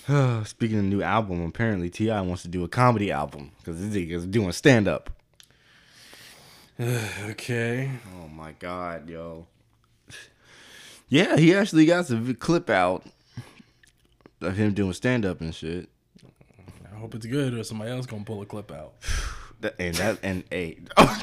Speaking 0.44 0.78
of 0.78 0.84
new 0.84 1.02
album, 1.02 1.44
apparently 1.44 1.90
T.I 1.90 2.20
wants 2.22 2.42
to 2.42 2.48
do 2.48 2.64
a 2.64 2.68
comedy 2.68 3.10
album 3.12 3.50
because 3.58 3.78
this 3.80 3.94
nigga's 3.94 4.26
doing 4.26 4.52
stand 4.52 4.88
up. 4.88 5.10
Okay. 6.80 7.90
Oh 8.16 8.28
my 8.28 8.52
god, 8.52 9.08
yo. 9.08 9.46
Yeah, 11.08 11.36
he 11.36 11.52
actually 11.54 11.86
got 11.86 12.06
some 12.06 12.32
clip 12.36 12.70
out 12.70 13.04
of 14.40 14.56
him 14.56 14.74
doing 14.74 14.92
stand 14.92 15.26
up 15.26 15.40
and 15.40 15.52
shit. 15.52 15.88
I 16.84 16.94
hope 16.96 17.16
it's 17.16 17.26
good 17.26 17.54
or 17.54 17.64
somebody 17.64 17.90
else 17.90 18.06
gonna 18.06 18.22
pull 18.24 18.42
a 18.42 18.46
clip 18.46 18.70
out. 18.72 18.92
That- 19.60 19.74
And 19.80 19.92
that 19.96 20.18
and 20.22 20.44
a 20.52 20.78
Oh, 20.96 21.12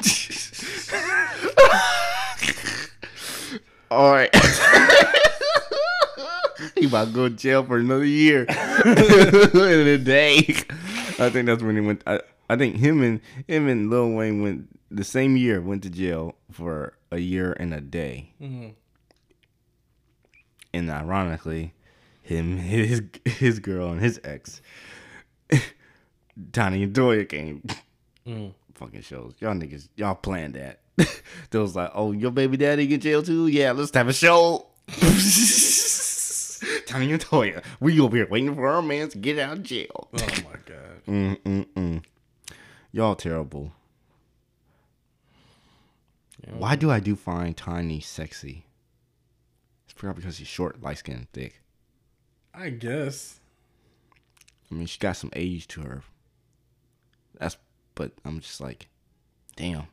All 3.90 4.12
right. 4.12 4.28
he 6.80 6.86
about 6.86 7.08
to 7.08 7.12
go 7.12 7.28
to 7.28 7.34
jail 7.34 7.64
for 7.64 7.78
another 7.78 8.04
year 8.04 8.42
in 8.84 9.86
a 9.86 9.98
day. 9.98 10.38
I 11.18 11.30
think 11.30 11.46
that's 11.46 11.62
when 11.62 11.74
he 11.74 11.80
went. 11.80 12.02
I, 12.06 12.20
I 12.50 12.56
think 12.56 12.76
him 12.76 13.02
and 13.02 13.20
him 13.48 13.68
and 13.68 13.90
Lil 13.90 14.10
Wayne 14.10 14.42
went 14.42 14.78
the 14.90 15.04
same 15.04 15.36
year. 15.36 15.60
Went 15.60 15.82
to 15.84 15.90
jail 15.90 16.34
for 16.52 16.92
a 17.10 17.18
year 17.18 17.56
and 17.58 17.72
a 17.72 17.80
day. 17.80 18.32
Mm-hmm. 18.40 18.68
And 20.74 20.90
ironically, 20.90 21.72
him 22.22 22.58
his 22.58 23.02
his 23.24 23.58
girl 23.58 23.90
and 23.90 24.00
his 24.00 24.20
ex, 24.22 24.60
Tiny 26.52 26.82
and 26.82 26.94
Toya 26.94 27.26
came. 27.26 27.66
Mm. 28.26 28.52
Fucking 28.74 29.00
shows. 29.00 29.34
Y'all 29.40 29.54
niggas, 29.54 29.88
y'all 29.96 30.14
planned 30.14 30.54
that. 30.54 30.80
they 31.50 31.58
was 31.58 31.74
like, 31.74 31.90
oh, 31.94 32.12
your 32.12 32.30
baby 32.30 32.58
daddy 32.58 32.86
get 32.86 33.00
jail 33.00 33.22
too? 33.22 33.46
Yeah, 33.46 33.72
let's 33.72 33.94
have 33.94 34.08
a 34.08 34.12
show. 34.12 34.66
Tiny 36.86 37.12
and 37.12 37.20
Toya, 37.20 37.64
we 37.80 38.00
over 38.00 38.16
here 38.16 38.28
waiting 38.28 38.54
for 38.54 38.68
our 38.68 38.80
man 38.80 39.08
to 39.10 39.18
get 39.18 39.38
out 39.38 39.58
of 39.58 39.62
jail. 39.62 40.08
Oh 40.12 40.26
my 40.44 40.58
god. 40.64 41.04
Mm-mm-mm. 41.06 42.02
Y'all 42.92 43.14
terrible. 43.16 43.72
Why 46.48 46.76
do 46.76 46.90
I 46.90 47.00
do 47.00 47.16
find 47.16 47.56
Tiny 47.56 48.00
sexy? 48.00 48.66
It's 49.84 49.94
probably 49.94 50.22
because 50.22 50.36
she's 50.36 50.46
short, 50.46 50.80
light 50.80 50.98
skinned, 50.98 51.26
thick. 51.32 51.60
I 52.54 52.70
guess. 52.70 53.40
I 54.70 54.74
mean, 54.74 54.86
she 54.86 54.98
got 54.98 55.16
some 55.16 55.30
age 55.34 55.66
to 55.68 55.82
her. 55.82 56.02
That's, 57.38 57.56
but 57.94 58.12
I'm 58.24 58.40
just 58.40 58.60
like, 58.60 58.88
damn, 59.56 59.88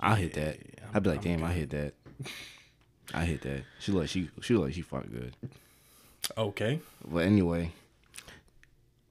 I 0.00 0.16
hit 0.16 0.32
that. 0.34 0.58
I'd 0.94 1.02
be 1.02 1.10
like, 1.10 1.22
damn, 1.22 1.44
I 1.44 1.52
hit 1.52 1.70
that. 1.70 1.94
I 3.14 3.24
hit 3.24 3.42
that. 3.42 3.62
She 3.80 3.92
look, 3.92 4.08
she 4.08 4.30
she 4.40 4.54
look 4.54 4.64
like 4.64 4.74
she 4.74 4.82
fuck 4.82 5.08
good. 5.10 5.34
Okay. 6.36 6.80
But 7.06 7.24
anyway, 7.24 7.72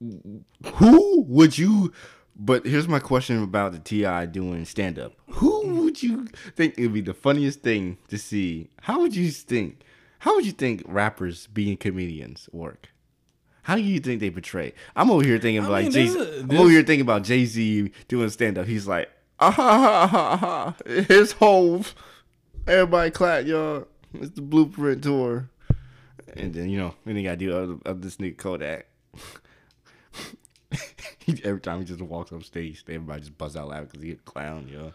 who 0.00 1.22
would 1.22 1.58
you? 1.58 1.92
But 2.40 2.64
here's 2.64 2.86
my 2.86 3.00
question 3.00 3.42
about 3.42 3.72
the 3.72 3.80
T.I 3.80 4.26
doing 4.26 4.64
stand 4.64 4.98
up. 4.98 5.12
Who 5.30 5.82
would 5.82 6.02
you 6.02 6.26
think 6.54 6.78
it 6.78 6.82
would 6.82 6.92
be 6.92 7.00
the 7.00 7.14
funniest 7.14 7.62
thing 7.62 7.98
to 8.08 8.18
see? 8.18 8.70
How 8.82 9.00
would 9.00 9.16
you 9.16 9.30
think? 9.30 9.82
How 10.20 10.34
would 10.36 10.46
you 10.46 10.52
think 10.52 10.82
rappers 10.86 11.48
being 11.48 11.76
comedians 11.76 12.48
work? 12.52 12.90
How 13.62 13.74
do 13.74 13.82
you 13.82 14.00
think 14.00 14.20
they 14.20 14.30
portray? 14.30 14.72
I'm 14.96 15.10
over 15.10 15.24
here 15.24 15.38
thinking 15.38 15.64
I 15.64 15.68
like 15.68 15.90
Jay. 15.90 16.08
I'm 16.08 16.50
over 16.56 16.70
here 16.70 16.82
thinking 16.82 17.02
about 17.02 17.24
Jay 17.24 17.44
Z 17.44 17.90
doing 18.06 18.30
stand 18.30 18.56
up. 18.56 18.66
He's 18.66 18.86
like, 18.86 19.10
ah 19.40 19.50
ha 19.50 19.78
ha 19.78 20.06
ha 20.06 20.36
ha. 20.36 20.76
His 20.86 21.32
hove. 21.32 21.94
Everybody 22.66 23.10
clap, 23.10 23.46
y'all. 23.46 23.86
It's 24.14 24.30
the 24.30 24.42
blueprint 24.42 25.02
tour. 25.02 25.50
And 26.36 26.52
then 26.52 26.68
you 26.70 26.78
know, 26.78 26.94
then 27.04 27.16
you 27.16 27.22
gotta 27.22 27.36
do 27.36 27.80
of, 27.84 28.02
this 28.02 28.16
nigga 28.16 28.36
Kodak. 28.36 28.86
Every 31.44 31.60
time 31.60 31.80
he 31.80 31.84
just 31.84 32.00
walks 32.00 32.32
up 32.32 32.42
stage, 32.42 32.82
everybody 32.88 33.20
just 33.20 33.36
busts 33.36 33.56
out 33.56 33.68
laughing 33.68 33.86
because 33.86 34.02
he 34.02 34.12
a 34.12 34.16
clown, 34.16 34.68
yo. 34.68 34.92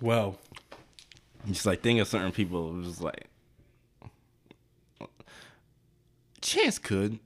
Well, 0.00 0.38
Just 1.50 1.66
like 1.66 1.82
think 1.82 2.00
of 2.00 2.08
certain 2.08 2.32
people, 2.32 2.70
it 2.70 2.76
was 2.78 3.00
like 3.00 3.26
Chance 6.40 6.78
could. 6.78 7.18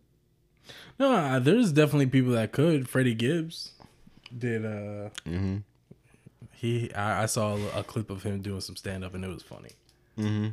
no, 0.98 1.38
there's 1.40 1.72
definitely 1.72 2.06
people 2.06 2.33
that 2.33 2.52
could. 2.52 2.88
Freddie 2.88 3.14
Gibbs 3.14 3.72
did. 4.37 4.64
uh 4.64 5.11
Mm-hmm. 5.26 5.59
He, 6.52 6.92
I, 6.94 7.22
I 7.22 7.26
saw 7.26 7.56
a, 7.56 7.80
a 7.80 7.83
clip 7.83 8.11
of 8.11 8.22
him 8.22 8.42
doing 8.42 8.61
some 8.61 8.76
stand 8.76 9.02
up, 9.04 9.14
and 9.14 9.24
it 9.24 9.28
was 9.28 9.42
funny. 9.42 9.70
Mm-hmm. 10.18 10.48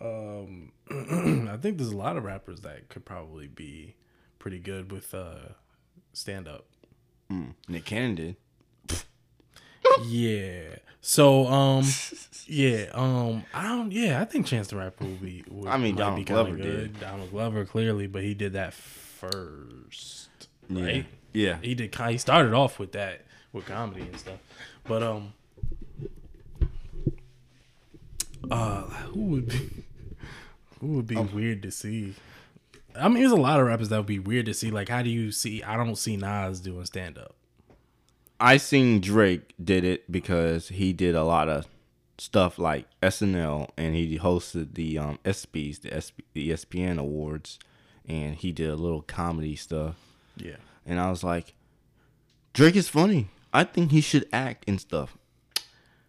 Um, 0.00 0.72
I 1.50 1.56
think 1.56 1.76
there's 1.78 1.90
a 1.92 1.96
lot 1.96 2.16
of 2.16 2.24
rappers 2.24 2.60
that 2.60 2.88
could 2.88 3.04
probably 3.04 3.46
be 3.46 3.94
pretty 4.38 4.58
good 4.58 4.90
with 4.90 5.12
uh 5.14 5.50
stand 6.12 6.48
up. 6.48 6.66
Nick 7.68 7.84
Cannon 7.84 8.14
did. 8.16 8.36
Yeah. 10.04 10.76
So 11.00 11.46
um 11.46 11.84
yeah, 12.46 12.86
um 12.92 13.44
I 13.54 13.68
don't 13.68 13.92
yeah, 13.92 14.20
I 14.20 14.24
think 14.24 14.46
Chance 14.46 14.68
the 14.68 14.76
Rapper 14.76 15.04
will 15.04 15.14
be 15.14 15.44
would, 15.48 15.68
I 15.68 15.76
mean, 15.76 15.94
Donald 15.96 16.26
Glover 16.26 16.56
did. 16.56 16.98
Donald 16.98 17.30
Glover 17.30 17.64
clearly, 17.64 18.06
but 18.06 18.22
he 18.22 18.34
did 18.34 18.54
that 18.54 18.74
first. 18.74 20.28
Yeah. 20.68 20.84
Right? 20.84 21.06
Yeah. 21.32 21.58
He 21.62 21.74
did 21.74 21.94
he 21.94 22.18
started 22.18 22.52
off 22.52 22.78
with 22.78 22.92
that 22.92 23.22
with 23.52 23.66
comedy 23.66 24.02
and 24.02 24.18
stuff. 24.18 24.38
But 24.84 25.02
um 25.02 25.32
uh 28.50 28.82
who 28.82 29.20
would 29.26 29.48
be 29.48 29.70
who 30.80 30.88
would 30.88 31.06
be 31.06 31.16
weird 31.16 31.62
to 31.62 31.70
see? 31.70 32.14
I 32.96 33.08
mean, 33.08 33.20
there's 33.20 33.32
a 33.32 33.36
lot 33.36 33.60
of 33.60 33.66
rappers 33.66 33.88
that 33.90 33.96
would 33.96 34.06
be 34.06 34.18
weird 34.18 34.46
to 34.46 34.54
see. 34.54 34.70
Like, 34.70 34.88
how 34.88 35.02
do 35.02 35.10
you 35.10 35.30
see? 35.30 35.62
I 35.62 35.76
don't 35.76 35.96
see 35.96 36.16
Nas 36.16 36.60
doing 36.60 36.84
stand 36.86 37.18
up. 37.18 37.34
I 38.40 38.56
seen 38.56 39.00
Drake 39.00 39.54
did 39.62 39.84
it 39.84 40.10
because 40.10 40.68
he 40.68 40.92
did 40.92 41.14
a 41.14 41.24
lot 41.24 41.48
of 41.48 41.66
stuff 42.18 42.58
like 42.58 42.86
SNL 43.02 43.70
and 43.76 43.94
he 43.94 44.18
hosted 44.18 44.74
the 44.74 44.98
um 44.98 45.18
ESPYS, 45.24 45.82
the, 45.82 46.00
SP, 46.00 46.20
the 46.32 46.50
ESPN 46.50 46.98
awards, 46.98 47.58
and 48.06 48.36
he 48.36 48.50
did 48.50 48.70
a 48.70 48.76
little 48.76 49.02
comedy 49.02 49.56
stuff. 49.56 49.96
Yeah. 50.36 50.56
And 50.86 50.98
I 50.98 51.10
was 51.10 51.22
like, 51.22 51.54
Drake 52.54 52.76
is 52.76 52.88
funny. 52.88 53.28
I 53.52 53.64
think 53.64 53.90
he 53.90 54.00
should 54.00 54.26
act 54.32 54.64
and 54.66 54.80
stuff. 54.80 55.16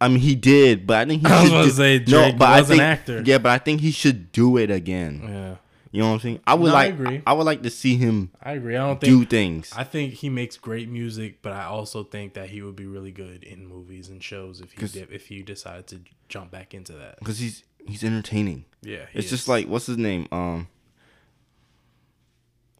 I 0.02 0.08
mean, 0.08 0.20
he 0.20 0.36
did, 0.36 0.86
but 0.88 0.97
I 0.97 1.06
think 1.06 1.22
he 1.26 1.28
I 1.34 1.43
should 1.45 1.52
to 1.52 1.64
do- 1.64 1.70
say 1.70 1.99
Drake 1.99 2.38
but 2.38 2.49
I 2.49 2.60
was 2.62 2.70
an 2.72 2.78
think- 2.78 2.82
actor. 2.84 3.24
Yeah, 3.26 3.38
but 3.38 3.49
I 3.52 3.58
think 3.60 3.82
he 3.82 3.91
should 3.91 4.32
do 4.32 4.58
it 4.58 4.70
again. 4.72 5.22
Yeah, 5.24 5.56
You 5.91 6.02
know 6.02 6.08
what 6.10 6.14
I'm 6.16 6.20
saying? 6.22 6.39
I 6.47 6.56
would 6.56 6.70
No, 6.70 6.76
I 6.76 6.86
like. 6.86 6.93
agree. 6.95 7.22
I 7.28 7.34
would 7.34 7.43
like 7.45 7.62
to 7.64 7.70
see 7.70 7.95
him 7.97 8.32
I 8.41 8.54
agree. 8.54 8.76
I 8.76 8.80
don't 8.88 8.99
do 8.99 9.20
think 9.20 9.30
things. 9.30 9.72
I 9.76 9.84
think 9.84 10.16
he 10.16 10.30
makes 10.30 10.58
great 10.58 10.89
music, 10.89 11.41
but 11.43 11.54
I 11.54 11.66
also 11.66 12.04
think 12.04 12.34
that 12.34 12.49
he 12.49 12.62
would 12.64 12.76
be 12.76 12.86
really 12.88 13.12
good 13.12 13.43
in 13.43 13.68
movies 13.68 14.10
and 14.10 14.24
shows 14.24 14.60
if 14.60 14.72
he 14.74 14.88
did, 14.88 15.12
if 15.12 15.28
he 15.28 15.43
decided 15.43 15.86
to 15.88 16.02
jump 16.30 16.49
back 16.52 16.74
into 16.74 16.93
that. 16.93 17.20
because 17.20 17.38
he's 17.39 17.64
he's 17.88 18.04
entertaining. 18.04 18.66
Yeah, 18.82 19.06
he 19.12 19.20
It's 19.20 19.30
just 19.30 19.47
like 19.47 19.68
what's 19.68 19.86
his 19.86 19.97
name? 19.97 20.28
Um, 20.32 20.68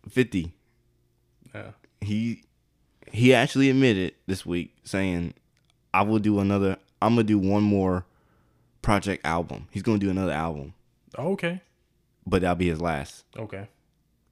Fifty. 0.10 0.54
Yeah. 1.54 1.72
He 2.02 2.44
he 3.12 3.34
actually 3.34 3.70
admitted 3.70 4.16
this 4.26 4.46
week 4.46 4.74
saying, 4.84 5.34
"I 5.94 6.02
will 6.04 6.20
do 6.20 6.40
another. 6.40 6.78
I'm 7.02 7.16
gonna 7.16 7.24
do 7.24 7.38
one 7.40 7.64
more 7.64 8.06
project 8.82 9.26
album. 9.26 9.68
He's 9.72 9.84
gonna 9.84 9.98
do 10.00 10.10
another 10.10 10.32
album, 10.32 10.74
Oh, 11.18 11.32
okay, 11.34 11.62
but 12.26 12.42
that'll 12.42 12.56
be 12.56 12.70
his 12.70 12.82
last, 12.82 13.26
okay, 13.38 13.68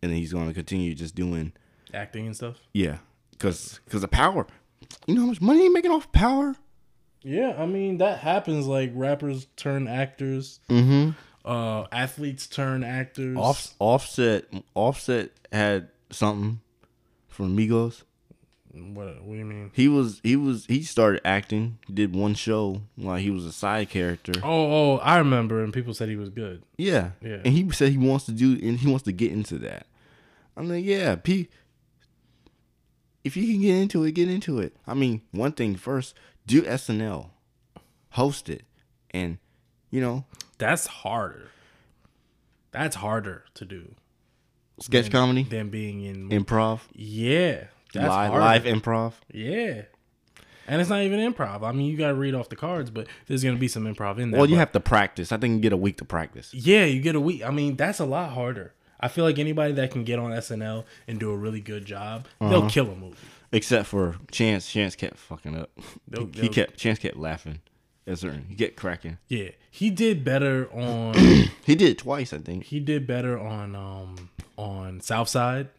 and 0.01 0.11
then 0.11 0.17
he's 0.17 0.34
gonna 0.34 0.53
continue 0.53 0.93
just 0.95 1.15
doing 1.15 1.53
acting 1.93 2.26
and 2.28 2.36
stuff. 2.36 2.57
yeah, 2.74 2.97
because 3.32 3.80
because 3.86 4.03
of 4.03 4.11
power. 4.11 4.47
You 5.05 5.15
know 5.15 5.22
how 5.22 5.28
much 5.28 5.41
money 5.41 5.61
he 5.61 5.70
making 5.70 5.91
off 5.91 6.11
power? 6.11 6.55
Yeah, 7.22 7.53
I 7.57 7.65
mean 7.65 7.97
that 7.97 8.20
happens. 8.20 8.65
Like 8.65 8.91
rappers 8.95 9.45
turn 9.55 9.88
actors, 9.88 10.59
Mm-hmm. 10.70 11.11
uh, 11.45 11.86
athletes 11.91 12.47
turn 12.47 12.84
actors. 12.84 13.38
Off, 13.38 13.74
offset 13.80 14.45
offset 14.74 15.32
had 15.51 15.89
something 16.11 16.61
from 17.28 17.55
Migos. 17.57 18.03
What, 18.72 19.24
what 19.24 19.34
do 19.34 19.39
you 19.39 19.45
mean? 19.45 19.72
He 19.74 19.88
was 19.88 20.20
he 20.24 20.36
was 20.36 20.65
he 20.65 20.84
started 20.84 21.22
acting. 21.26 21.80
He 21.88 21.93
did 21.93 22.15
one 22.15 22.36
show 22.36 22.82
while 22.95 23.17
he 23.17 23.30
was 23.32 23.45
a 23.45 23.51
side 23.51 23.89
character. 23.89 24.34
Oh, 24.43 24.93
oh, 24.93 24.97
I 24.97 25.17
remember, 25.17 25.63
and 25.63 25.74
people 25.74 25.93
said 25.93 26.09
he 26.09 26.15
was 26.15 26.30
good. 26.30 26.63
Yeah, 26.78 27.11
Yeah. 27.22 27.38
And 27.43 27.47
he 27.47 27.70
said 27.72 27.91
he 27.91 27.97
wants 27.97 28.26
to 28.26 28.32
do 28.32 28.53
and 28.61 28.78
he 28.78 28.88
wants 28.88 29.05
to 29.05 29.11
get 29.11 29.32
into 29.32 29.57
that. 29.59 29.88
I'm 30.55 30.70
like, 30.70 30.84
yeah, 30.86 31.15
P. 31.15 31.49
If 33.24 33.36
you 33.36 33.45
can 33.47 33.61
get 33.61 33.76
into 33.76 34.03
it, 34.03 34.11
get 34.13 34.30
into 34.30 34.59
it. 34.59 34.76
I 34.88 34.93
mean, 34.93 35.22
one 35.32 35.51
thing 35.51 35.76
first, 35.76 36.15
do 36.47 36.61
SNL, 36.61 37.30
host 38.11 38.49
it, 38.49 38.63
and 39.11 39.39
you 39.89 40.01
know, 40.01 40.26
That's 40.57 40.88
harder. 40.88 41.49
That's 42.72 42.95
harder 42.97 43.45
to 43.55 43.65
do 43.65 43.95
sketch 44.80 45.11
comedy, 45.11 45.43
than 45.43 45.70
being 45.70 46.01
in. 46.03 46.30
improv, 46.30 46.82
yeah, 46.93 47.65
that's 47.93 48.07
live 48.07 48.31
harder. 48.31 48.45
live 48.45 48.63
improv. 48.63 49.13
Yeah. 49.31 49.83
And 50.67 50.79
it's 50.79 50.89
not 50.89 51.01
even 51.01 51.19
improv. 51.19 51.63
I 51.67 51.71
mean, 51.71 51.87
you 51.87 51.97
got 51.97 52.09
to 52.09 52.13
read 52.13 52.35
off 52.35 52.49
the 52.49 52.55
cards, 52.55 52.91
but 52.91 53.07
there's 53.27 53.41
going 53.43 53.55
to 53.55 53.59
be 53.59 53.67
some 53.67 53.85
improv 53.85 54.19
in 54.19 54.29
there. 54.31 54.39
Well, 54.39 54.47
you 54.49 54.55
but- 54.55 54.59
have 54.59 54.71
to 54.73 54.79
practice. 54.79 55.31
I 55.31 55.37
think 55.37 55.55
you 55.55 55.59
get 55.61 55.73
a 55.73 55.77
week 55.77 55.97
to 55.97 56.05
practice. 56.05 56.53
Yeah, 56.53 56.85
you 56.85 57.01
get 57.01 57.15
a 57.15 57.19
week. 57.19 57.43
I 57.43 57.49
mean, 57.49 57.75
that's 57.75 57.99
a 57.99 58.05
lot 58.05 58.33
harder. 58.33 58.73
I 58.99 59.07
feel 59.07 59.23
like 59.25 59.39
anybody 59.39 59.73
that 59.73 59.91
can 59.91 60.03
get 60.03 60.19
on 60.19 60.31
SNL 60.31 60.83
and 61.07 61.19
do 61.19 61.31
a 61.31 61.35
really 61.37 61.61
good 61.61 61.85
job, 61.85 62.27
Uh-huh. 62.39 62.49
they'll 62.51 62.69
kill 62.69 62.91
a 62.91 62.95
movie. 62.95 63.15
Except 63.51 63.87
for 63.87 64.17
Chance. 64.29 64.69
Chance 64.71 64.95
kept 64.95 65.17
fucking 65.17 65.55
up. 65.57 65.71
They'll- 66.07 66.25
he 66.27 66.41
they'll- 66.41 66.49
kept 66.53 66.77
Chance 66.77 66.99
kept 66.99 67.17
laughing. 67.17 67.61
At 68.05 68.17
certain, 68.19 68.45
he 68.49 68.55
kept 68.55 68.75
cracking. 68.75 69.17
Yeah, 69.27 69.49
he 69.69 69.89
did 69.91 70.23
better 70.23 70.67
on. 70.73 71.13
He 71.63 71.75
did 71.75 71.89
it 71.89 71.97
twice, 71.99 72.33
I 72.33 72.39
think. 72.39 72.63
he 72.65 72.79
did 72.79 73.05
better 73.07 73.39
on 73.39 73.75
um 73.75 74.29
on 74.57 74.99
Southside. 75.01 75.69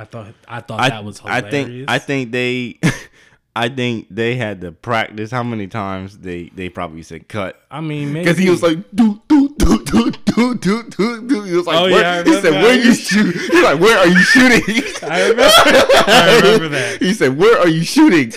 I 0.00 0.04
thought 0.04 0.28
I 0.48 0.60
thought 0.60 0.80
I, 0.80 0.88
that 0.88 1.04
was 1.04 1.20
hilarious. 1.20 1.44
I 1.44 1.50
think 1.50 1.90
I 1.90 1.98
think 1.98 2.32
they 2.32 2.78
I 3.56 3.68
think 3.68 4.06
they 4.10 4.34
had 4.36 4.62
to 4.62 4.72
practice 4.72 5.30
how 5.30 5.42
many 5.42 5.66
times 5.66 6.16
they 6.18 6.50
they 6.54 6.70
probably 6.70 7.02
said 7.02 7.28
cut 7.28 7.60
I 7.70 7.82
mean, 7.82 8.14
because 8.14 8.38
he 8.38 8.48
was 8.48 8.62
like 8.62 8.78
do 8.94 9.20
do 9.28 9.54
do 9.58 9.84
do 9.84 10.10
do 10.10 10.54
do 10.54 10.82
do 10.84 11.26
do. 11.28 11.42
He 11.42 11.54
was 11.54 11.66
like, 11.66 11.76
Oh, 11.76 11.84
where? 11.90 12.00
yeah, 12.00 12.24
he 12.24 12.32
said, 12.40 12.52
where 12.62 12.74
you 12.74 12.94
shoot? 12.94 13.34
He's 13.34 13.62
like, 13.62 13.78
where 13.78 13.98
are 13.98 14.06
you 14.06 14.22
shooting? 14.22 14.84
I 15.02 15.20
remember. 15.28 15.42
I 15.44 16.40
remember 16.42 16.68
that. 16.70 16.98
He 17.02 17.12
said, 17.12 17.36
where 17.36 17.58
are 17.58 17.68
you 17.68 17.82
shooting? 17.84 18.32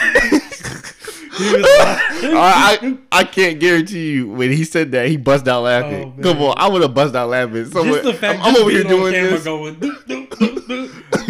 He 1.38 1.46
was 1.52 1.62
like, 1.64 2.00
I, 2.36 2.78
I 2.82 2.98
I 3.12 3.24
can't 3.24 3.60
guarantee 3.60 4.12
you 4.12 4.30
when 4.30 4.52
he 4.52 4.64
said 4.64 4.92
that 4.92 5.08
he 5.08 5.18
bust 5.18 5.48
out 5.48 5.64
laughing. 5.64 6.14
Oh. 6.20 6.22
Come 6.22 6.42
on, 6.44 6.54
I 6.58 6.68
would 6.70 6.84
have 6.84 6.94
bust 6.94 7.16
out 7.16 7.30
laughing. 7.30 7.66
Somewhere, 7.72 8.04
just 8.04 8.06
the 8.06 8.14
fact 8.14 8.40
I'm, 8.40 8.56
I'm 8.56 8.62
over 8.62 8.70
here 8.70 8.84
doing 8.84 9.14
this. 9.14 9.44
going, 9.44 9.76
"Doop, 9.78 10.04
doop, 10.06 10.28
doop, 10.30 10.58
doop." 10.68 10.83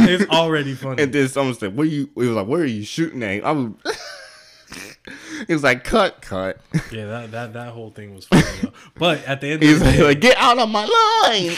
It's 0.09 0.29
already 0.29 0.73
funny. 0.75 1.03
And 1.03 1.13
then 1.13 1.27
someone 1.27 1.55
said, 1.55 1.75
"Where 1.75 1.87
you?" 1.87 2.09
He 2.15 2.21
was 2.21 2.29
like, 2.29 2.47
"Where 2.47 2.61
are 2.61 2.65
you 2.65 2.83
shooting 2.83 3.23
at?" 3.23 3.43
I 3.43 3.51
was. 3.51 3.71
it 5.47 5.53
was 5.53 5.63
like, 5.63 5.83
"Cut, 5.83 6.21
cut." 6.21 6.59
yeah, 6.91 7.05
that, 7.05 7.31
that 7.31 7.53
that 7.53 7.69
whole 7.73 7.91
thing 7.91 8.15
was 8.15 8.25
funny. 8.25 8.43
Though. 8.61 8.71
But 8.95 9.23
at 9.25 9.41
the 9.41 9.51
end 9.51 9.63
He 9.63 9.73
the 9.73 9.83
like, 9.85 9.95
day, 9.95 10.03
like, 10.03 10.19
"Get 10.21 10.37
out 10.37 10.59
of 10.59 10.69
my 10.69 10.85
line!" 10.85 11.55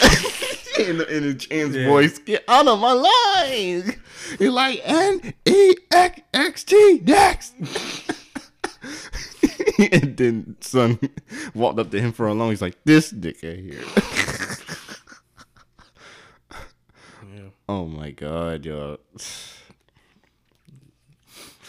in 0.78 0.98
the, 0.98 1.16
in 1.16 1.22
the 1.28 1.34
Chan's 1.34 1.74
Yeah. 1.74 1.88
voice, 1.88 2.18
"Get 2.18 2.44
out 2.48 2.68
of 2.68 2.78
my 2.78 2.92
line!" 2.92 4.00
He's 4.38 4.48
like, 4.50 4.80
"N 4.84 5.32
E 5.44 5.74
X 5.90 6.20
X 6.34 6.64
T 6.64 7.00
next." 7.04 7.54
and 9.92 10.16
then 10.16 10.56
son 10.60 10.98
walked 11.54 11.78
up 11.78 11.90
to 11.90 12.00
him 12.00 12.12
for 12.12 12.26
a 12.26 12.34
long. 12.34 12.50
He's 12.50 12.62
like, 12.62 12.76
"This 12.84 13.12
dickhead 13.12 13.62
here." 13.70 13.84
yeah, 17.34 17.48
oh 17.68 17.86
my 17.86 18.10
god, 18.10 18.64
yo. 18.64 18.98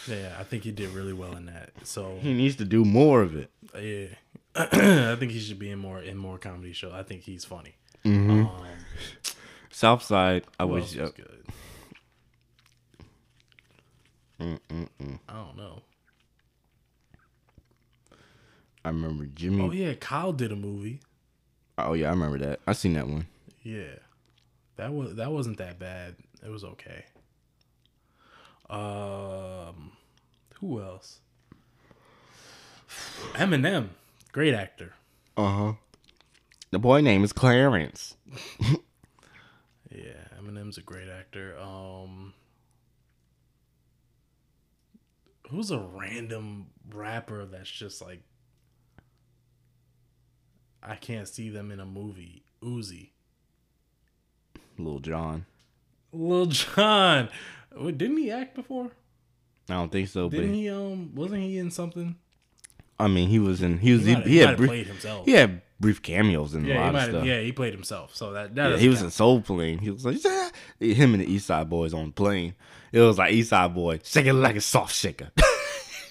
yeah, 0.06 0.36
I 0.38 0.42
think 0.44 0.64
he 0.64 0.72
did 0.72 0.90
really 0.90 1.12
well 1.12 1.36
in 1.36 1.46
that. 1.46 1.70
So 1.84 2.18
He 2.20 2.32
needs 2.34 2.56
to 2.56 2.64
do 2.64 2.84
more 2.84 3.22
of 3.22 3.36
it. 3.36 3.50
yeah, 3.74 4.06
I 5.12 5.16
think 5.16 5.32
he 5.32 5.40
should 5.40 5.58
be 5.58 5.70
in 5.70 5.78
more 5.78 6.00
in 6.00 6.16
more 6.16 6.38
comedy 6.38 6.72
show. 6.72 6.92
I 6.92 7.02
think 7.02 7.22
he's 7.22 7.44
funny. 7.44 7.74
Um, 8.04 8.48
Southside, 9.70 10.44
I 10.58 10.64
wish. 10.64 10.96
uh, 10.98 11.10
good? 11.14 11.44
I 14.40 14.58
don't 15.32 15.56
know. 15.56 15.82
I 18.84 18.88
remember 18.90 19.26
Jimmy. 19.26 19.62
Oh 19.62 19.70
yeah, 19.72 19.94
Kyle 19.94 20.32
did 20.32 20.52
a 20.52 20.56
movie. 20.56 21.00
Oh 21.76 21.92
yeah, 21.94 22.06
I 22.06 22.10
remember 22.10 22.38
that. 22.38 22.60
I 22.66 22.72
seen 22.72 22.94
that 22.94 23.06
one. 23.08 23.26
Yeah, 23.62 23.96
that 24.78 24.92
was 24.92 25.14
that 25.16 25.30
wasn't 25.30 25.58
that 25.58 25.78
bad. 25.78 26.16
It 26.42 26.48
was 26.48 26.64
okay. 26.64 27.04
Um, 28.70 29.92
who 30.60 30.80
else? 30.80 31.20
Eminem, 33.34 33.90
great 34.32 34.54
actor. 34.54 34.94
Uh 35.36 35.52
huh. 35.52 35.72
The 36.70 36.78
boy 36.78 37.00
name 37.00 37.22
is 37.24 37.32
Clarence. 37.32 38.16
Yeah, 39.90 40.28
Eminem's 40.38 40.76
a 40.76 40.82
great 40.82 41.08
actor. 41.08 41.58
Um, 41.58 42.34
who's 45.48 45.70
a 45.70 45.78
random 45.78 46.66
rapper 46.90 47.46
that's 47.46 47.70
just 47.70 48.02
like 48.02 48.20
I 50.82 50.94
can't 50.96 51.26
see 51.26 51.48
them 51.48 51.70
in 51.70 51.80
a 51.80 51.86
movie? 51.86 52.44
Uzi, 52.62 53.10
Lil 54.78 54.98
Jon. 55.00 55.46
Little 56.12 56.46
John. 56.46 57.28
Didn't 57.76 58.16
he 58.16 58.30
act 58.30 58.54
before? 58.54 58.90
I 59.68 59.74
don't 59.74 59.92
think 59.92 60.08
so, 60.08 60.28
Didn't 60.30 60.48
but 60.48 60.54
he? 60.54 60.70
Um, 60.70 61.14
wasn't 61.14 61.42
he 61.42 61.58
in 61.58 61.70
something? 61.70 62.16
I 62.98 63.06
mean, 63.06 63.28
he 63.28 63.38
was 63.38 63.62
in. 63.62 63.78
He 63.78 63.92
was. 63.92 64.04
He, 64.04 64.14
he, 64.14 64.22
he 64.22 64.36
had 64.38 64.56
brief. 64.56 64.68
played 64.70 64.86
himself. 64.86 65.24
He 65.26 65.32
had 65.32 65.60
brief 65.78 66.00
cameos 66.02 66.54
in 66.54 66.64
a 66.64 66.68
Yeah, 66.68 66.74
he 66.74 66.80
lot 66.80 66.94
of 66.94 67.10
stuff. 67.10 67.24
yeah, 67.26 67.40
he 67.40 67.52
played 67.52 67.74
himself. 67.74 68.16
So 68.16 68.32
that, 68.32 68.54
that 68.56 68.70
Yeah, 68.72 68.76
he 68.78 68.88
was 68.88 69.02
in. 69.02 69.10
Soul 69.10 69.40
Plane. 69.42 69.78
He 69.78 69.90
was 69.90 70.04
like 70.04 70.16
ah! 70.26 70.50
him 70.80 71.14
and 71.14 71.22
the 71.22 71.30
East 71.30 71.46
Side 71.46 71.68
Boyz 71.70 71.94
on 71.94 72.06
the 72.06 72.12
plane. 72.12 72.54
It 72.90 73.00
was 73.00 73.18
like 73.18 73.32
East 73.32 73.50
Side 73.50 73.74
Boy, 73.74 74.00
shake 74.02 74.26
it 74.26 74.32
like 74.32 74.56
a 74.56 74.60
soft 74.62 74.94
shaker. 74.94 75.30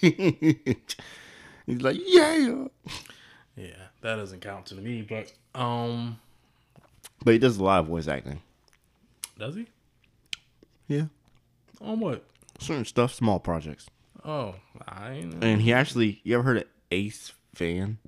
He's 0.00 1.82
like, 1.82 1.98
yeah, 2.06 2.64
Yeah, 3.56 3.66
that 4.00 4.16
doesn't 4.16 4.40
count 4.40 4.66
to 4.66 4.76
me. 4.76 5.02
But 5.02 5.32
um, 5.60 6.18
but 7.24 7.32
he 7.32 7.38
does 7.38 7.58
a 7.58 7.64
lot 7.64 7.80
of 7.80 7.86
voice 7.88 8.06
acting. 8.08 8.40
Does 9.38 9.54
he? 9.54 9.66
Yeah, 10.88 11.04
On 11.80 12.00
what? 12.00 12.24
certain 12.58 12.84
stuff, 12.84 13.12
small 13.12 13.38
projects. 13.38 13.86
Oh, 14.24 14.54
I 14.86 15.20
know. 15.20 15.38
And 15.42 15.60
he 15.60 15.72
actually, 15.72 16.20
you 16.24 16.34
ever 16.34 16.42
heard 16.42 16.56
of 16.58 16.64
Ace 16.90 17.32
Van? 17.54 17.98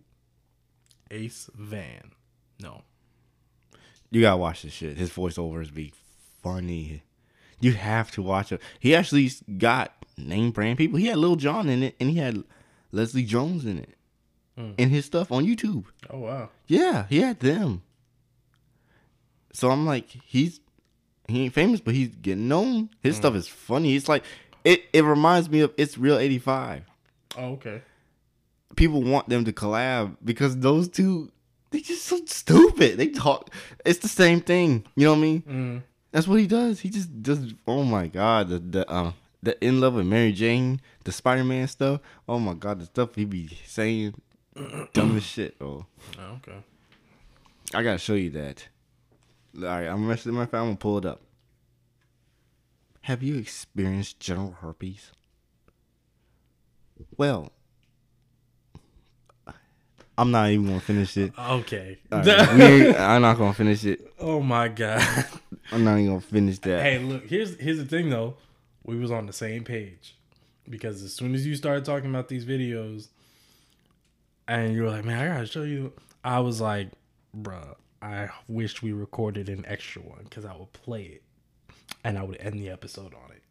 Ace 1.11 1.51
Van. 1.55 2.13
No. 2.61 2.83
You 4.11 4.23
gotta 4.23 4.39
watch 4.39 4.63
this 4.63 4.73
shit. 4.73 4.97
His 4.97 5.11
voiceovers 5.11 5.73
be 5.73 5.93
funny. 6.43 7.03
You 7.61 7.73
have 7.73 8.11
to 8.13 8.23
watch 8.23 8.51
it. 8.51 8.61
He 8.79 8.95
actually 8.95 9.31
got 9.59 9.93
name 10.17 10.51
brand 10.51 10.79
people. 10.79 10.99
He 10.99 11.07
had 11.07 11.19
Lil 11.19 11.37
Jon 11.37 11.69
in 11.69 11.83
it, 11.83 11.95
and 12.01 12.11
he 12.11 12.17
had 12.17 12.43
Leslie 12.93 13.25
Jones 13.25 13.65
in 13.65 13.79
it, 13.79 13.95
hmm. 14.57 14.73
in 14.79 14.89
his 14.89 15.05
stuff 15.05 15.31
on 15.31 15.47
YouTube. 15.47 15.85
Oh 16.09 16.19
wow. 16.19 16.49
Yeah, 16.67 17.07
he 17.09 17.21
had 17.21 17.41
them. 17.41 17.83
So 19.53 19.71
I'm 19.71 19.87
like, 19.87 20.09
he's 20.25 20.61
he 21.31 21.45
ain't 21.45 21.55
famous, 21.55 21.81
but 21.81 21.95
he's 21.95 22.09
getting 22.09 22.49
known. 22.49 22.91
His 23.03 23.17
stuff 23.17 23.35
is 23.35 23.49
funny. 23.49 23.95
It's 23.97 24.09
like 24.09 24.25
it. 24.65 24.85
It 24.93 25.05
reminds 25.05 25.49
me 25.51 25.61
of 25.61 25.73
It's 25.77 25.97
Real 25.99 26.19
'85. 26.19 26.83
Oh, 27.39 27.45
okay. 27.53 27.83
People 28.77 29.03
want 29.03 29.29
them 29.29 29.45
to 29.45 29.53
collab 29.53 30.17
because 30.25 30.57
those 30.59 30.89
two 30.89 31.31
they 31.71 31.81
just 31.81 32.05
so 32.05 32.21
stupid. 32.27 32.97
They 32.99 33.09
talk. 33.09 33.51
It's 33.85 33.99
the 34.01 34.09
same 34.09 34.41
thing. 34.41 34.85
You 34.97 35.07
know 35.07 35.13
what 35.13 35.19
I 35.19 35.23
mean? 35.23 35.43
Mm. 35.43 35.83
That's 36.13 36.27
what 36.27 36.41
he 36.41 36.47
does. 36.47 36.81
He 36.81 36.89
just 36.91 37.23
does. 37.23 37.55
Oh 37.67 37.85
my 37.85 38.07
god, 38.09 38.49
the 38.49 38.59
the 38.59 38.93
um 38.93 39.15
the 39.43 39.63
in 39.65 39.81
love 39.81 39.95
with 39.95 40.07
Mary 40.07 40.33
Jane, 40.33 40.81
the 41.05 41.13
Spider 41.13 41.45
Man 41.45 41.67
stuff. 41.69 42.01
Oh 42.29 42.39
my 42.39 42.55
god, 42.55 42.81
the 42.81 42.87
stuff 42.87 43.15
he 43.15 43.25
be 43.25 43.49
saying, 43.67 44.15
dumb 44.93 45.17
as 45.17 45.23
shit. 45.25 45.57
Oh, 45.61 45.87
Oh, 46.19 46.37
okay. 46.37 46.59
I 47.73 47.83
gotta 47.83 47.99
show 47.99 48.15
you 48.15 48.31
that. 48.31 48.67
All 49.57 49.65
right, 49.65 49.87
I'm 49.87 50.07
gonna, 50.07 50.19
I'm 50.27 50.47
gonna 50.47 50.77
pull 50.77 50.99
it 50.99 51.05
up. 51.05 51.21
Have 53.03 53.23
you 53.23 53.37
experienced 53.37 54.21
general 54.21 54.57
herpes? 54.61 55.13
Well, 57.17 57.51
I'm 60.17 60.31
not 60.31 60.51
even 60.51 60.67
gonna 60.67 60.81
finish 60.81 61.17
it. 61.17 61.33
Okay. 61.39 61.99
Right, 62.11 62.29
I'm 62.99 63.23
not 63.23 63.39
gonna 63.39 63.55
finish 63.55 63.85
it. 63.85 64.13
oh 64.19 64.41
my 64.41 64.69
god. 64.69 65.27
I'm 65.73 65.83
not 65.83 65.95
even 65.95 66.09
gonna 66.09 66.21
finish 66.21 66.59
that. 66.61 66.83
hey, 66.83 66.99
look. 66.99 67.27
Here's 67.27 67.57
here's 67.59 67.79
the 67.79 67.87
thing 67.87 68.11
though. 68.11 68.37
We 68.85 68.97
was 68.97 69.11
on 69.11 69.27
the 69.27 69.33
same 69.33 69.65
page 69.65 70.17
because 70.69 71.03
as 71.03 71.15
soon 71.15 71.35
as 71.35 71.47
you 71.47 71.57
started 71.57 71.85
talking 71.85 72.11
about 72.11 72.29
these 72.29 72.45
videos, 72.45 73.09
and 74.47 74.75
you 74.75 74.83
were 74.83 74.91
like, 74.91 75.05
"Man, 75.05 75.19
I 75.19 75.35
gotta 75.35 75.47
show 75.47 75.63
you," 75.63 75.93
I 76.23 76.41
was 76.41 76.61
like, 76.61 76.91
"Bruh, 77.35 77.77
I 78.03 78.31
wish 78.49 78.83
we 78.83 78.93
recorded 78.93 79.49
an 79.49 79.65
extra 79.67 80.03
one 80.03 80.25
because 80.25 80.45
I 80.45 80.57
would 80.57 80.73
play 80.73 81.03
it 81.03 81.23
and 82.05 82.19
I 82.19 82.23
would 82.23 82.39
end 82.39 82.55
the 82.61 82.71
episode 82.71 83.15
on 83.15 83.33
it." 83.33 83.43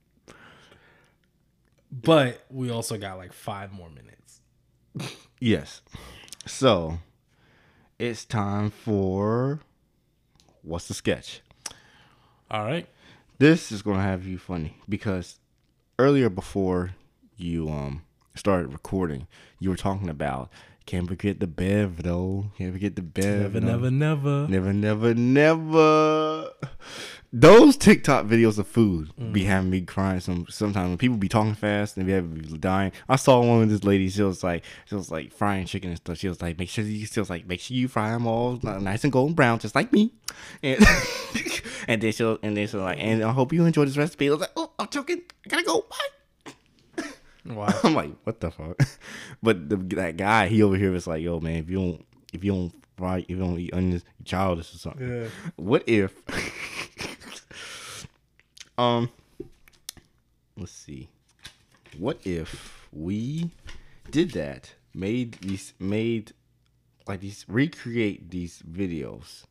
But 1.91 2.45
we 2.50 2.70
also 2.70 2.97
got 2.97 3.18
like 3.18 3.34
five 3.34 3.72
more 3.72 3.89
minutes. 3.89 4.41
Yes. 5.39 5.82
So 6.45 7.00
it's 7.97 8.26
time 8.26 8.70
for 8.72 9.60
what's 10.62 10.88
the 10.88 10.93
sketch? 10.93 11.41
All 12.52 12.64
right. 12.66 12.88
This 13.38 13.72
is 13.72 13.82
gonna 13.82 14.02
have 14.02 14.26
you 14.26 14.38
funny 14.38 14.76
because 14.88 15.39
earlier 15.97 16.30
before 16.30 16.91
you 17.38 17.70
um 17.70 18.04
started 18.36 18.72
recording, 18.74 19.28
you 19.60 19.70
were 19.70 19.78
talking 19.78 20.10
about 20.10 20.50
can't 20.86 21.08
forget 21.08 21.40
the 21.40 21.48
Bev 21.48 22.04
though. 22.04 22.52
Can't 22.58 22.74
forget 22.74 22.96
the 22.96 23.02
Bev. 23.02 23.54
Never, 23.54 23.60
though. 23.60 23.68
never, 23.68 23.92
never. 23.92 24.48
Never, 24.48 24.74
never, 24.74 25.14
never. 25.14 26.52
Those 27.32 27.78
TikTok 27.78 28.26
videos 28.26 28.58
of 28.58 28.68
food 28.68 29.12
mm. 29.20 29.32
be 29.32 29.44
having 29.44 29.70
me 29.70 29.82
crying. 29.82 30.20
Some 30.20 30.48
sometimes 30.50 30.90
when 30.90 30.98
people 30.98 31.18
be 31.18 31.30
talking 31.30 31.54
fast 31.54 31.96
and 31.96 32.10
they 32.10 32.14
have 32.14 32.34
be 32.34 32.42
dying. 32.58 32.92
I 33.08 33.18
saw 33.18 33.40
one 33.40 33.60
with 33.60 33.70
this 33.70 33.84
lady. 33.84 34.10
She 34.10 34.24
was 34.24 34.44
like, 34.44 34.64
she 34.86 34.96
was 34.96 35.12
like 35.12 35.32
frying 35.32 35.68
chicken 35.68 35.92
and 35.92 35.98
stuff. 35.98 36.18
She 36.18 36.28
was 36.28 36.42
like, 36.42 36.58
make 36.58 36.70
sure 36.70 36.84
you. 36.84 37.06
She 37.06 37.20
was 37.20 37.30
like, 37.30 37.46
make 37.46 37.60
sure 37.60 37.78
you 37.78 37.88
fry 37.88 38.10
them 38.10 38.26
all 38.26 38.60
nice 38.64 39.04
and 39.04 39.14
golden 39.14 39.36
brown, 39.36 39.60
just 39.60 39.76
like 39.76 39.94
me. 39.94 40.12
And 40.64 40.84
and 41.88 42.02
then 42.02 42.12
she 42.12 42.24
was, 42.24 42.40
and 42.42 42.58
then 42.58 42.68
she 42.68 42.78
was 42.78 42.84
like, 42.84 42.98
and 43.00 43.24
I 43.24 43.32
hope 43.32 43.54
you 43.54 43.64
enjoy 43.64 43.86
this 43.86 43.98
recipe. 43.98 44.28
I 44.28 44.32
was 44.32 44.42
like, 44.42 44.52
oh, 44.56 44.72
I'm 44.80 44.88
choking. 44.88 45.22
I 45.46 45.50
gotta 45.50 45.64
go. 45.64 45.82
Bye. 45.82 46.18
Wow. 47.50 47.68
I'm 47.84 47.95
like, 47.95 48.12
what 48.24 48.39
the 48.39 48.52
fuck? 48.52 48.78
But 49.41 49.70
the, 49.70 49.78
that 49.95 50.18
guy, 50.18 50.47
he 50.47 50.62
over 50.62 50.76
here 50.76 50.91
was 50.91 51.08
like, 51.08 51.22
yo, 51.22 51.39
man, 51.39 51.56
if 51.56 51.70
you 51.70 51.78
don't, 51.78 52.06
if 52.34 52.43
you 52.43 52.52
don't 52.52 52.74
fry, 52.97 53.20
if 53.20 53.30
you 53.30 53.39
don't 53.39 53.58
eat 53.60 53.74
onions, 53.74 54.04
you 54.20 54.26
childish 54.26 54.74
or 54.76 54.78
something. 54.78 55.08
Yeah. 55.08 55.28
What 55.56 55.84
if, 55.88 56.14
um, 58.78 59.10
let's 60.58 60.72
see, 60.72 61.10
what 61.97 62.20
if 62.26 62.88
we 62.91 63.52
did 64.12 64.32
that, 64.32 64.74
made 64.93 65.34
these, 65.36 65.74
made 65.80 66.34
like 67.08 67.22
these, 67.22 67.45
recreate 67.47 68.30
these 68.30 68.62
videos, 68.70 69.45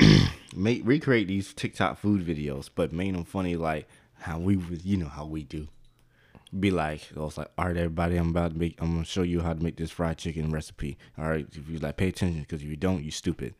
make 0.56 0.80
recreate 0.84 1.28
these 1.28 1.52
TikTok 1.52 1.98
food 1.98 2.26
videos, 2.26 2.70
but 2.74 2.92
made 2.92 3.14
them 3.14 3.24
funny 3.24 3.56
like 3.56 3.86
how 4.20 4.38
we 4.38 4.56
would, 4.56 4.84
you 4.84 4.96
know, 4.96 5.08
how 5.08 5.26
we 5.26 5.44
do. 5.44 5.68
Be 6.58 6.70
like, 6.70 7.02
I 7.16 7.20
was 7.20 7.36
like, 7.36 7.50
all 7.58 7.66
right, 7.66 7.76
everybody, 7.76 8.16
I'm 8.16 8.30
about 8.30 8.52
to 8.52 8.58
make, 8.58 8.80
I'm 8.80 8.94
gonna 8.94 9.04
show 9.04 9.22
you 9.22 9.40
how 9.40 9.52
to 9.52 9.62
make 9.62 9.76
this 9.76 9.90
fried 9.90 10.16
chicken 10.16 10.50
recipe. 10.50 10.96
All 11.18 11.28
right, 11.28 11.46
if 11.52 11.68
you 11.68 11.78
like, 11.78 11.96
pay 11.98 12.08
attention, 12.08 12.40
because 12.40 12.62
if 12.62 12.68
you 12.68 12.76
don't, 12.76 13.04
you 13.04 13.10
stupid. 13.10 13.54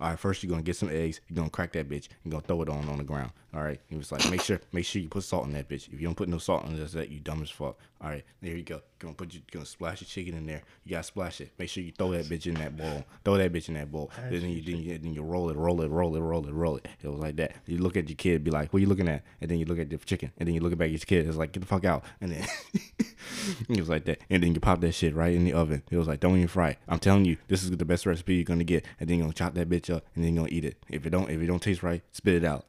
All 0.00 0.10
right, 0.10 0.18
first 0.18 0.42
you're 0.42 0.50
gonna 0.50 0.62
get 0.62 0.76
some 0.76 0.90
eggs, 0.90 1.20
you're 1.28 1.36
gonna 1.36 1.48
crack 1.48 1.72
that 1.72 1.88
bitch, 1.88 2.08
you're 2.22 2.32
gonna 2.32 2.42
throw 2.42 2.60
it 2.60 2.68
on 2.68 2.86
on 2.88 2.98
the 2.98 3.04
ground. 3.04 3.30
All 3.54 3.62
right, 3.62 3.80
he 3.86 3.96
was 3.96 4.12
like, 4.12 4.28
make 4.30 4.42
sure, 4.42 4.60
make 4.72 4.84
sure 4.84 5.00
you 5.00 5.08
put 5.08 5.24
salt 5.24 5.46
in 5.46 5.52
that 5.52 5.68
bitch. 5.68 5.88
If 5.90 6.00
you 6.00 6.06
don't 6.06 6.16
put 6.16 6.28
no 6.28 6.38
salt 6.38 6.66
in 6.66 6.76
this, 6.76 6.92
that 6.92 7.08
you 7.08 7.20
dumb 7.20 7.42
as 7.42 7.48
fuck. 7.48 7.78
All 8.02 8.10
right, 8.10 8.24
there 8.42 8.56
you 8.56 8.62
go. 8.62 8.82
You're 9.04 9.12
gonna 9.12 9.16
put, 9.16 9.34
you 9.34 9.42
gonna 9.50 9.66
splash 9.66 10.00
your 10.00 10.08
chicken 10.08 10.34
in 10.34 10.46
there. 10.46 10.62
You 10.82 10.92
gotta 10.92 11.02
splash 11.02 11.42
it. 11.42 11.50
Make 11.58 11.68
sure 11.68 11.82
you 11.82 11.92
throw 11.92 12.12
that 12.12 12.24
bitch 12.24 12.46
in 12.46 12.54
that 12.54 12.74
bowl. 12.74 13.04
Throw 13.22 13.36
that 13.36 13.52
bitch 13.52 13.68
in 13.68 13.74
that 13.74 13.92
bowl. 13.92 14.10
Then 14.30 14.48
you, 14.48 14.62
then 14.62 14.78
you, 14.78 14.98
then 14.98 15.12
you 15.12 15.22
roll 15.22 15.50
it, 15.50 15.58
roll 15.58 15.82
it, 15.82 15.88
roll 15.88 16.16
it, 16.16 16.20
roll 16.20 16.48
it, 16.48 16.52
roll 16.52 16.76
it. 16.78 16.88
It 17.02 17.08
was 17.08 17.20
like 17.20 17.36
that. 17.36 17.54
You 17.66 17.76
look 17.76 17.98
at 17.98 18.08
your 18.08 18.16
kid, 18.16 18.42
be 18.44 18.50
like, 18.50 18.72
what 18.72 18.78
are 18.78 18.80
you 18.80 18.86
looking 18.86 19.08
at? 19.08 19.22
And 19.42 19.50
then 19.50 19.58
you 19.58 19.66
look 19.66 19.78
at 19.78 19.90
the 19.90 19.98
chicken, 19.98 20.32
and 20.38 20.46
then 20.46 20.54
you 20.54 20.62
look 20.62 20.74
back 20.78 20.86
at 20.86 20.92
your 20.92 21.00
kid. 21.00 21.28
It's 21.28 21.36
like, 21.36 21.52
get 21.52 21.60
the 21.60 21.66
fuck 21.66 21.84
out. 21.84 22.02
And 22.22 22.32
then 22.32 22.46
it 23.68 23.78
was 23.78 23.90
like 23.90 24.06
that. 24.06 24.20
And 24.30 24.42
then 24.42 24.54
you 24.54 24.60
pop 24.60 24.80
that 24.80 24.92
shit 24.92 25.14
right 25.14 25.34
in 25.34 25.44
the 25.44 25.52
oven. 25.52 25.82
It 25.90 25.98
was 25.98 26.08
like, 26.08 26.20
don't 26.20 26.36
even 26.36 26.48
fry 26.48 26.70
it. 26.70 26.78
I'm 26.88 26.98
telling 26.98 27.26
you, 27.26 27.36
this 27.48 27.62
is 27.62 27.70
the 27.70 27.84
best 27.84 28.06
recipe 28.06 28.36
you're 28.36 28.44
gonna 28.44 28.64
get. 28.64 28.86
And 28.98 29.10
then 29.10 29.18
you're 29.18 29.26
gonna 29.26 29.34
chop 29.34 29.52
that 29.52 29.68
bitch 29.68 29.94
up, 29.94 30.06
and 30.14 30.24
then 30.24 30.34
you're 30.34 30.44
gonna 30.44 30.56
eat 30.56 30.64
it. 30.64 30.82
If 30.88 31.04
it 31.04 31.10
don't, 31.10 31.28
if 31.28 31.38
it 31.42 31.46
don't 31.46 31.60
taste 31.60 31.82
right, 31.82 32.00
spit 32.12 32.36
it 32.36 32.44
out. 32.44 32.64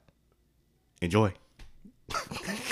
Enjoy. 1.01 1.33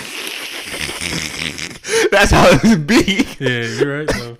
That's 2.10 2.30
how 2.30 2.48
it 2.48 2.62
would 2.62 2.86
be. 2.86 3.26
Yeah, 3.38 3.66
you're 3.66 3.98
right 3.98 4.08
though. 4.08 4.36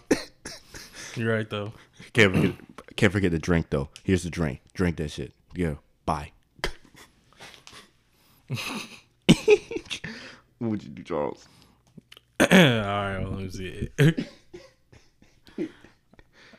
You're 1.17 1.35
right 1.35 1.49
though. 1.49 1.73
Can't 2.13 2.35
forget, 2.35 2.53
can't 2.97 3.13
forget 3.13 3.31
the 3.31 3.39
drink 3.39 3.67
though. 3.71 3.89
Here's 4.03 4.23
the 4.23 4.31
drink. 4.31 4.61
Drink 4.75 4.97
that 4.97 5.11
shit. 5.11 5.33
Yeah. 5.55 5.75
Bye. 6.07 6.33
what 10.59 10.71
would 10.71 10.83
you 10.83 10.91
do, 10.91 11.03
Charles? 11.03 11.47
All 12.41 12.47
right, 12.49 13.19
well, 13.19 13.33
let 13.33 13.41
me 13.41 13.51
see. 13.51 13.89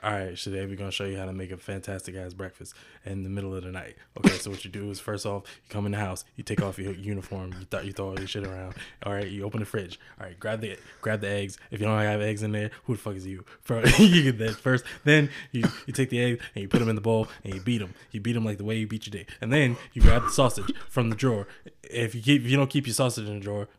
All 0.06 0.12
right, 0.12 0.38
today 0.38 0.68
we're 0.68 0.76
gonna 0.76 0.92
show 0.92 1.06
you 1.06 1.18
how 1.18 1.26
to 1.26 1.34
make 1.34 1.50
a 1.50 1.58
fantastic 1.58 2.16
ass 2.16 2.36
breakfast 2.36 2.76
in 3.06 3.24
the 3.24 3.30
middle 3.30 3.56
of 3.56 3.64
the 3.64 3.72
night. 3.72 3.96
Okay, 4.20 4.38
so 4.38 4.52
what 4.52 4.64
you 4.64 4.70
do 4.70 4.92
is 4.92 5.00
first 5.00 5.26
off, 5.26 5.46
you 5.64 5.70
come 5.70 5.88
in 5.88 5.94
the 5.94 5.98
house, 5.98 6.26
you 6.36 6.44
take 6.44 6.62
off 6.62 6.78
your 6.78 6.94
uniform, 6.94 7.56
you 7.60 7.80
you 7.80 7.92
throw 7.92 8.10
all 8.10 8.20
your 8.20 8.28
shit 8.28 8.46
around. 8.46 8.76
All 9.02 9.14
right, 9.14 9.28
you 9.28 9.44
open 9.44 9.62
the 9.62 9.66
fridge. 9.66 10.00
All 10.20 10.28
right, 10.28 10.40
grab 10.40 10.62
the 10.62 10.78
grab 11.02 11.22
the 11.22 11.30
eggs. 11.30 11.58
If 11.72 11.80
you 11.80 11.88
don't 11.88 12.00
have 12.00 12.22
eggs 12.22 12.44
in 12.44 12.52
there, 12.52 12.70
who 12.84 12.94
the 12.94 13.02
fuck 13.02 13.16
is 13.16 13.26
you? 13.26 13.46
You 13.98 14.32
get 14.32 14.38
that 14.38 14.58
first. 14.58 14.86
Then 15.06 15.32
you 15.52 15.64
you 15.88 15.94
take 15.94 16.12
the 16.12 16.24
eggs 16.24 16.44
and 16.54 16.62
you 16.62 16.68
put 16.68 16.82
them 16.82 16.90
in 16.90 16.96
the 16.96 17.02
bowl 17.02 17.28
and 17.44 17.56
you 17.56 17.60
beat 17.60 17.80
them. 17.80 17.96
You 18.12 18.22
beat 18.22 18.34
them 18.34 18.46
like 18.46 18.60
the 18.60 18.64
way 18.64 18.78
you 18.78 18.86
beat 18.86 19.08
your 19.08 19.12
dick. 19.12 19.32
And 19.42 19.52
then 19.52 19.76
you 19.94 20.04
grab 20.04 20.22
the 20.22 20.30
sausage 20.30 20.72
from 20.88 21.10
the 21.10 21.16
drawer. 21.16 21.48
If 21.82 22.14
you 22.14 22.22
keep 22.22 22.44
if 22.44 22.52
you 22.52 22.58
don't 22.58 22.70
keep 22.70 22.86
your 22.86 22.94
sausage 22.94 23.28
in 23.28 23.40
the 23.40 23.44
drawer, 23.44 23.70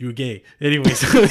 you 0.00 0.06
were 0.06 0.12
gay. 0.12 0.42
Anyway, 0.62 0.90
so 0.94 1.26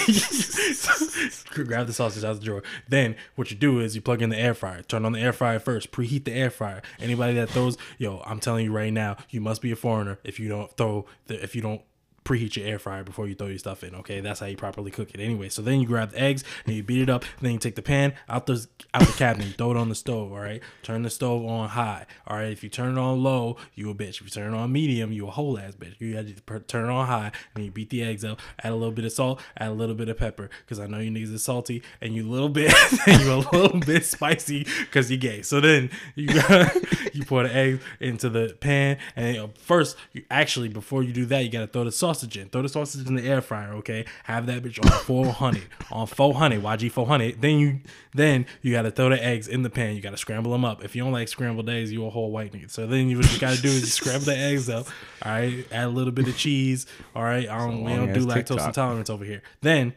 grab 1.63 1.87
the 1.87 1.93
sausage 1.93 2.23
out 2.23 2.31
of 2.31 2.39
the 2.39 2.45
drawer. 2.45 2.61
Then 2.87 3.15
what 3.35 3.49
you 3.49 3.57
do 3.57 3.79
is 3.79 3.95
you 3.95 4.01
plug 4.01 4.21
in 4.21 4.29
the 4.29 4.37
air 4.37 4.53
fryer. 4.53 4.83
Turn 4.83 5.05
on 5.05 5.11
the 5.11 5.19
air 5.19 5.33
fryer 5.33 5.57
first. 5.57 5.91
Preheat 5.91 6.25
the 6.25 6.33
air 6.33 6.51
fryer. 6.51 6.83
Anybody 6.99 7.33
that 7.33 7.49
throws, 7.49 7.79
yo, 7.97 8.21
I'm 8.27 8.39
telling 8.39 8.65
you 8.65 8.71
right 8.71 8.93
now, 8.93 9.17
you 9.31 9.41
must 9.41 9.63
be 9.63 9.71
a 9.71 9.75
foreigner 9.75 10.19
if 10.23 10.39
you 10.39 10.49
don't 10.49 10.71
throw 10.77 11.07
the 11.25 11.43
if 11.43 11.55
you 11.55 11.63
don't 11.63 11.81
preheat 12.29 12.55
your 12.55 12.67
air 12.67 12.77
fryer 12.77 13.03
before 13.03 13.27
you 13.27 13.33
throw 13.33 13.47
your 13.47 13.57
stuff 13.57 13.83
in. 13.83 13.95
Okay, 13.95 14.19
that's 14.19 14.39
how 14.39 14.45
you 14.45 14.55
properly 14.55 14.91
cook 14.91 15.09
it. 15.15 15.19
Anyway, 15.19 15.49
so 15.49 15.63
then 15.63 15.79
you 15.81 15.87
grab 15.87 16.11
the 16.11 16.21
eggs 16.21 16.43
and 16.65 16.75
you 16.75 16.83
beat 16.83 17.01
it 17.01 17.09
up. 17.09 17.25
Then 17.41 17.53
you 17.53 17.57
take 17.57 17.75
the 17.75 17.81
pan 17.81 18.13
out 18.29 18.45
the 18.45 18.67
out 18.93 19.01
the 19.01 19.13
cabinet, 19.13 19.55
throw 19.57 19.71
it 19.71 19.77
on 19.77 19.89
the 19.89 19.95
stove. 19.95 20.31
All 20.31 20.39
right, 20.39 20.61
turn 20.83 21.01
the 21.01 21.09
stove 21.09 21.43
on 21.43 21.69
high. 21.69 22.05
All 22.27 22.37
right, 22.37 22.51
if 22.51 22.63
you 22.63 22.69
turn 22.69 22.97
it 22.97 23.01
on 23.01 23.23
low, 23.23 23.57
you 23.73 23.89
a 23.89 23.95
bitch. 23.95 24.21
If 24.21 24.21
you 24.21 24.29
turn 24.29 24.53
it 24.53 24.57
on 24.57 24.71
medium, 24.71 25.11
you 25.11 25.27
a 25.27 25.31
whole 25.31 25.57
ass 25.57 25.75
bitch. 25.75 25.99
You 25.99 26.13
got 26.13 26.25
to 26.27 26.59
turn 26.61 26.85
it 26.85 26.91
on 26.91 27.07
high 27.07 27.31
and 27.55 27.65
you 27.65 27.71
beat 27.71 27.89
the 27.89 28.03
eggs 28.03 28.23
up. 28.23 28.39
Add 28.63 28.73
a 28.73 28.75
little 28.75 28.93
bit 28.93 29.05
of 29.05 29.11
salt, 29.11 29.41
add 29.57 29.69
a 29.69 29.73
little 29.73 29.95
bit 29.95 30.07
of 30.09 30.17
pepper, 30.17 30.51
because 30.65 30.79
I 30.79 30.85
know 30.85 30.99
you 30.99 31.09
niggas 31.09 31.33
is 31.33 31.43
salty 31.43 31.81
and 31.99 32.13
you 32.13 32.29
little 32.29 32.49
bit 32.49 32.71
and 33.07 33.21
you 33.21 33.33
a 33.33 33.41
little 33.51 33.79
bit 33.79 34.05
spicy 34.05 34.67
because 34.81 35.09
you 35.09 35.17
gay. 35.17 35.41
So 35.41 35.59
then 35.59 35.89
you 36.13 36.27
you 37.13 37.25
pour 37.25 37.41
the 37.41 37.53
eggs 37.53 37.83
into 37.99 38.29
the 38.29 38.55
pan 38.59 38.97
and 39.15 39.57
first 39.57 39.97
you 40.13 40.23
actually 40.29 40.67
before 40.67 41.01
you 41.01 41.11
do 41.11 41.25
that 41.25 41.43
you 41.43 41.49
gotta 41.49 41.67
throw 41.67 41.83
the 41.83 41.91
sausage 42.19 42.37
in. 42.37 42.49
Throw 42.49 42.61
the 42.61 42.69
sausage 42.69 43.07
in 43.07 43.15
the 43.15 43.23
air 43.23 43.41
fryer. 43.41 43.73
Okay, 43.75 44.05
have 44.23 44.45
that 44.47 44.63
bitch 44.63 44.83
on 44.83 44.91
400 45.03 45.63
on 45.91 46.07
400 46.07 46.61
YG 46.61 46.91
400. 46.91 47.41
Then 47.41 47.59
you 47.59 47.79
then 48.13 48.45
you 48.61 48.71
gotta 48.71 48.91
throw 48.91 49.09
the 49.09 49.23
eggs 49.23 49.47
in 49.47 49.63
the 49.63 49.69
pan. 49.69 49.95
You 49.95 50.01
gotta 50.01 50.17
scramble 50.17 50.51
them 50.51 50.65
up. 50.65 50.83
If 50.83 50.95
you 50.95 51.03
don't 51.03 51.11
like 51.11 51.27
scrambled 51.27 51.69
eggs, 51.69 51.91
you 51.91 52.05
a 52.05 52.09
whole 52.09 52.31
white 52.31 52.53
nigga. 52.53 52.69
So 52.69 52.87
then 52.87 53.09
you 53.09 53.17
what 53.17 53.31
you 53.31 53.39
gotta 53.39 53.61
do 53.61 53.69
is 53.69 53.81
you 53.81 53.87
scramble 53.87 54.25
the 54.25 54.37
eggs 54.37 54.69
up. 54.69 54.87
All 55.23 55.31
right, 55.31 55.65
add 55.71 55.85
a 55.85 55.89
little 55.89 56.11
bit 56.11 56.27
of 56.27 56.37
cheese. 56.37 56.85
All 57.15 57.23
right, 57.23 57.47
I 57.47 57.57
don't 57.57 57.83
we 57.83 57.93
don't 57.93 58.13
do 58.13 58.21
long-ass 58.21 58.35
lactose 58.35 58.47
TikTok. 58.47 58.67
intolerance 58.67 59.09
over 59.09 59.25
here. 59.25 59.41
Then 59.61 59.93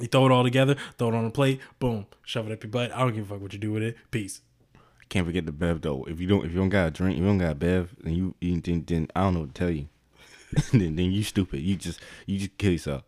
you 0.00 0.06
throw 0.06 0.26
it 0.26 0.32
all 0.32 0.42
together, 0.42 0.76
throw 0.96 1.08
it 1.08 1.14
on 1.14 1.24
a 1.24 1.30
plate, 1.30 1.60
boom, 1.78 2.06
shove 2.24 2.48
it 2.48 2.52
up 2.52 2.62
your 2.62 2.70
butt. 2.70 2.92
I 2.92 3.00
don't 3.00 3.14
give 3.14 3.30
a 3.30 3.34
fuck 3.34 3.42
what 3.42 3.52
you 3.52 3.58
do 3.58 3.72
with 3.72 3.82
it. 3.82 3.96
Peace. 4.10 4.40
Can't 5.08 5.26
forget 5.26 5.44
the 5.44 5.52
bev 5.52 5.82
though. 5.82 6.04
If 6.04 6.20
you 6.20 6.26
don't, 6.26 6.44
if 6.46 6.52
you 6.52 6.58
don't 6.58 6.70
got 6.70 6.88
a 6.88 6.90
drink, 6.90 7.16
if 7.16 7.20
you 7.20 7.26
don't 7.26 7.38
got 7.38 7.52
a 7.52 7.54
bev, 7.54 7.94
then 8.02 8.14
you, 8.14 8.34
you 8.40 8.60
then, 8.60 8.84
then 8.86 9.08
I 9.14 9.20
don't 9.20 9.34
know 9.34 9.40
what 9.40 9.54
to 9.54 9.58
tell 9.58 9.70
you. 9.70 9.88
then, 10.72 10.96
then 10.96 11.12
you 11.12 11.22
stupid. 11.22 11.60
You 11.60 11.76
just 11.76 12.00
you 12.26 12.38
just 12.38 12.58
kill 12.58 12.72
yourself. 12.72 13.02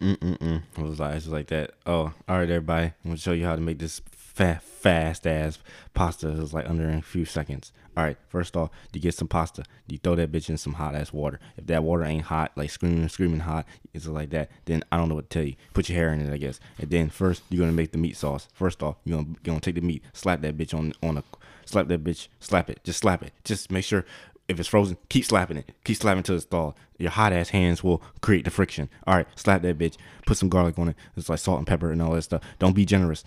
Mm-mm-mm. 0.02 0.62
It 0.78 0.82
was 0.82 1.00
like, 1.00 1.12
it 1.12 1.16
was 1.16 1.28
like 1.30 1.48
that. 1.48 1.72
Oh, 1.86 2.14
all 2.28 2.38
right, 2.38 2.50
everybody. 2.50 2.86
I'm 2.86 2.94
gonna 3.12 3.18
show 3.18 3.32
you 3.32 3.46
how 3.46 3.56
to 3.56 3.62
make 3.62 3.80
this 3.80 4.02
fa- 4.12 4.62
fast 4.64 5.26
ass 5.26 5.60
pasta. 5.94 6.30
It 6.30 6.38
was 6.40 6.54
like 6.54 6.70
under 6.70 6.90
a 6.90 7.02
few 7.02 7.26
seconds. 7.26 7.72
All 7.98 8.04
right, 8.04 8.18
first 8.28 8.58
off, 8.58 8.72
you 8.92 9.00
get 9.00 9.16
some 9.16 9.30
pasta. 9.30 9.64
You 9.88 9.98
throw 9.98 10.16
that 10.16 10.32
bitch 10.32 10.50
in 10.50 10.58
some 10.58 10.74
hot 10.74 10.96
ass 10.96 11.14
water. 11.14 11.40
If 11.56 11.68
that 11.68 11.84
water 11.84 12.04
ain't 12.04 12.26
hot, 12.26 12.52
like 12.58 12.70
screaming, 12.70 13.08
screaming 13.08 13.40
hot, 13.40 13.66
it's 13.94 14.06
like 14.06 14.32
that. 14.32 14.52
Then 14.66 14.84
I 14.92 14.98
don't 14.98 15.08
know 15.08 15.16
what 15.16 15.30
to 15.30 15.40
tell 15.40 15.48
you. 15.48 15.56
Put 15.74 15.88
your 15.88 15.98
hair 15.98 16.12
in 16.12 16.20
it, 16.20 16.34
I 16.34 16.38
guess. 16.38 16.60
And 16.78 16.90
then 16.90 17.10
first, 17.10 17.44
you're 17.50 17.62
gonna 17.62 17.72
make 17.72 17.94
the 17.94 17.98
meat 17.98 18.18
sauce. 18.18 18.50
First 18.54 18.84
off, 18.84 18.98
you're 19.06 19.18
gonna, 19.18 19.30
you're 19.30 19.54
gonna 19.54 19.62
take 19.62 19.76
the 19.76 19.82
meat, 19.82 20.04
slap 20.12 20.42
that 20.42 20.58
bitch 20.58 20.74
on 20.78 20.94
on 21.02 21.18
a, 21.18 21.24
slap 21.66 21.88
that 21.88 22.04
bitch, 22.04 22.28
slap 22.40 22.70
it, 22.70 22.80
just 22.84 23.00
slap 23.00 23.24
it. 23.24 23.34
Just 23.44 23.72
make 23.72 23.86
sure 23.86 24.06
if 24.48 24.60
it's 24.60 24.70
frozen, 24.70 24.98
keep 25.10 25.26
slapping 25.26 25.58
it. 25.58 25.72
Keep 25.84 25.98
slapping 25.98 26.24
till 26.24 26.36
it's 26.36 26.46
thawed. 26.46 26.76
Your 26.98 27.12
hot 27.12 27.34
ass 27.34 27.50
hands 27.50 27.84
will 27.84 28.02
create 28.22 28.46
the 28.46 28.52
friction. 28.52 28.90
All 29.06 29.16
right, 29.16 29.28
slap 29.36 29.62
that 29.64 29.78
bitch. 29.78 29.98
Put 30.26 30.38
some 30.38 30.50
garlic 30.50 30.78
on 30.78 30.90
it. 30.90 30.96
It's 31.18 31.30
like 31.30 31.40
salt 31.40 31.58
and 31.58 31.68
pepper 31.68 31.92
and 31.92 32.02
all 32.02 32.14
that 32.14 32.22
stuff. 32.22 32.44
Don't 32.60 32.76
be 32.76 32.86
generous. 32.86 33.24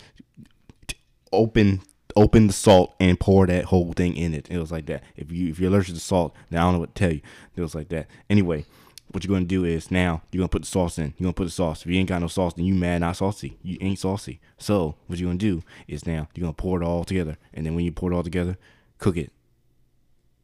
Open 1.31 1.81
open 2.15 2.47
the 2.47 2.53
salt 2.53 2.95
and 2.99 3.19
pour 3.19 3.45
that 3.47 3.65
whole 3.65 3.93
thing 3.93 4.15
in 4.15 4.33
it. 4.33 4.47
It 4.49 4.57
was 4.57 4.71
like 4.71 4.87
that. 4.87 5.03
If 5.15 5.31
you 5.31 5.49
if 5.49 5.59
you're 5.59 5.69
allergic 5.69 5.95
to 5.95 6.01
salt, 6.01 6.35
then 6.49 6.59
I 6.59 6.63
don't 6.63 6.73
know 6.73 6.79
what 6.79 6.95
to 6.95 6.99
tell 6.99 7.13
you. 7.13 7.21
It 7.55 7.61
was 7.61 7.75
like 7.75 7.89
that. 7.89 8.07
Anyway, 8.29 8.65
what 9.11 9.23
you're 9.23 9.35
gonna 9.35 9.45
do 9.45 9.65
is 9.65 9.89
now 9.89 10.21
you're 10.31 10.39
gonna 10.39 10.49
put 10.49 10.61
the 10.61 10.67
sauce 10.67 10.97
in. 10.99 11.13
You're 11.17 11.25
gonna 11.25 11.33
put 11.33 11.45
the 11.45 11.49
sauce. 11.51 11.81
If 11.81 11.87
you 11.87 11.97
ain't 11.99 12.09
got 12.09 12.21
no 12.21 12.27
sauce, 12.27 12.53
then 12.53 12.65
you 12.65 12.75
mad 12.75 13.01
not 13.01 13.17
saucy. 13.17 13.57
You 13.63 13.77
ain't 13.81 13.99
saucy. 13.99 14.39
So 14.57 14.95
what 15.07 15.17
you're 15.17 15.29
gonna 15.29 15.39
do 15.39 15.63
is 15.87 16.05
now 16.05 16.27
you're 16.35 16.43
gonna 16.43 16.53
pour 16.53 16.81
it 16.81 16.85
all 16.85 17.03
together. 17.03 17.37
And 17.53 17.65
then 17.65 17.75
when 17.75 17.85
you 17.85 17.91
pour 17.91 18.11
it 18.11 18.15
all 18.15 18.23
together, 18.23 18.57
cook 18.99 19.17
it. 19.17 19.31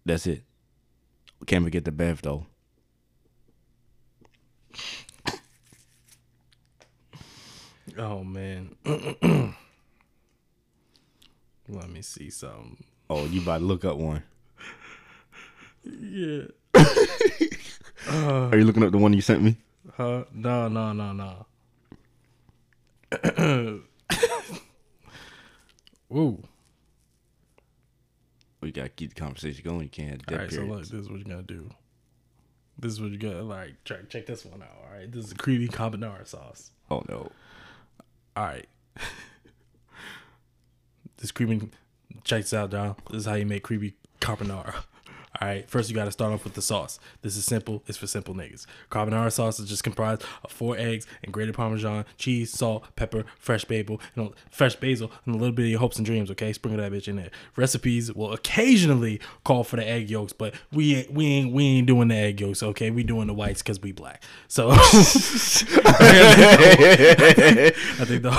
That's 0.06 0.26
it. 0.26 0.44
Can't 1.46 1.64
forget 1.64 1.86
the 1.86 1.92
bev 1.92 2.22
though. 2.22 2.48
Oh 7.98 8.24
man. 8.24 8.76
Let 11.68 11.90
me 11.90 12.02
see 12.02 12.30
some. 12.30 12.84
Oh, 13.10 13.26
you 13.26 13.42
about 13.42 13.60
to 13.60 13.66
look 13.66 13.86
up 13.86 13.98
one. 13.98 14.24
Yeah. 15.88 16.46
Are 18.10 18.58
you 18.58 18.66
looking 18.66 18.84
up 18.84 18.92
the 18.92 18.98
one 18.98 19.14
you 19.14 19.22
sent 19.22 19.42
me? 19.42 19.56
Huh? 19.94 20.26
No, 20.34 20.68
no, 20.68 20.94
no, 20.94 21.14
no. 21.14 21.46
Ooh. 26.16 26.44
We 28.62 28.72
gotta 28.72 28.90
keep 28.90 29.14
the 29.14 29.22
conversation 29.22 29.64
going. 29.64 29.84
You 29.84 29.90
can't 29.90 30.10
have 30.10 30.22
All 30.28 30.38
dead 30.48 30.54
so 30.54 30.62
look, 30.64 30.82
this 30.82 30.92
is 30.92 31.10
what 31.10 31.20
you 31.20 31.26
gotta 31.26 31.44
do. 31.44 31.70
This 32.78 32.94
is 32.94 33.02
what 33.02 33.12
you 33.12 33.18
gotta 33.18 33.44
like. 33.44 33.84
Check, 33.86 34.10
check 34.10 34.26
this 34.26 34.44
one 34.44 34.62
out. 34.62 34.70
All 34.84 34.98
right, 34.98 35.12
this 35.12 35.26
is 35.26 35.32
a 35.32 35.36
creamy 35.36 35.68
carbonara 35.68 36.28
sauce. 36.28 36.72
oh 36.90 37.04
no. 37.08 37.32
All 38.36 38.44
right, 38.44 38.68
this 41.18 41.32
creamy. 41.32 41.70
Check 42.24 42.42
this 42.42 42.54
out, 42.54 42.72
John. 42.72 42.96
This 43.12 43.22
is 43.22 43.26
how 43.26 43.36
you 43.36 43.46
make 43.46 43.64
creamy 43.64 43.94
carbonara. 44.20 44.74
All 45.42 45.48
right, 45.50 45.70
first 45.70 45.90
you 45.90 45.96
gotta 45.96 46.12
start 46.12 46.32
off 46.32 46.46
with 46.46 46.54
the 46.54 46.62
sauce. 46.62 46.98
This 47.22 47.36
is 47.36 47.44
simple. 47.44 47.84
It's 47.88 47.98
for 47.98 48.08
simple 48.08 48.34
niggas. 48.34 48.66
Carbonara 48.90 49.30
sauce 49.32 49.60
is 49.60 49.68
just 49.68 49.84
comprised 49.84 50.24
of 50.44 50.52
four 50.52 50.78
eggs 50.78 51.06
and 51.24 51.34
grated 51.34 51.56
Parmesan, 51.56 52.06
cheese, 52.18 52.54
salt, 52.54 52.86
pepper, 52.96 53.26
fresh 53.38 53.66
basil, 53.66 54.00
know, 54.16 54.34
fresh 54.50 54.78
basil, 54.78 55.12
and 55.26 55.36
a 55.36 55.38
little 55.38 55.54
bit 55.54 55.64
of 55.64 55.70
your 55.72 55.80
hopes 55.80 55.98
and 55.98 56.06
dreams. 56.06 56.32
Okay, 56.32 56.54
sprinkle 56.54 56.82
that 56.82 56.92
bitch 56.92 57.10
in 57.10 57.18
there. 57.18 57.32
Recipes 57.58 58.14
will 58.14 58.32
occasionally 58.32 59.20
call 59.44 59.66
for 59.66 59.76
the 59.76 59.86
egg 59.86 60.10
yolks, 60.10 60.32
but 60.32 60.54
we 60.72 60.96
ain't 60.96 61.12
we 61.12 61.26
ain't 61.26 61.52
we 61.52 61.66
ain't 61.66 61.88
doing 61.88 62.08
the 62.08 62.16
egg 62.16 62.40
yolks. 62.40 62.64
Okay, 62.64 62.90
we 62.90 63.04
doing 63.04 63.28
the 63.28 63.34
whites 63.34 63.62
because 63.62 63.82
we 63.82 63.92
black. 63.92 64.24
So 64.48 64.70
I 64.72 64.76
think 68.06 68.24
the. 68.24 68.32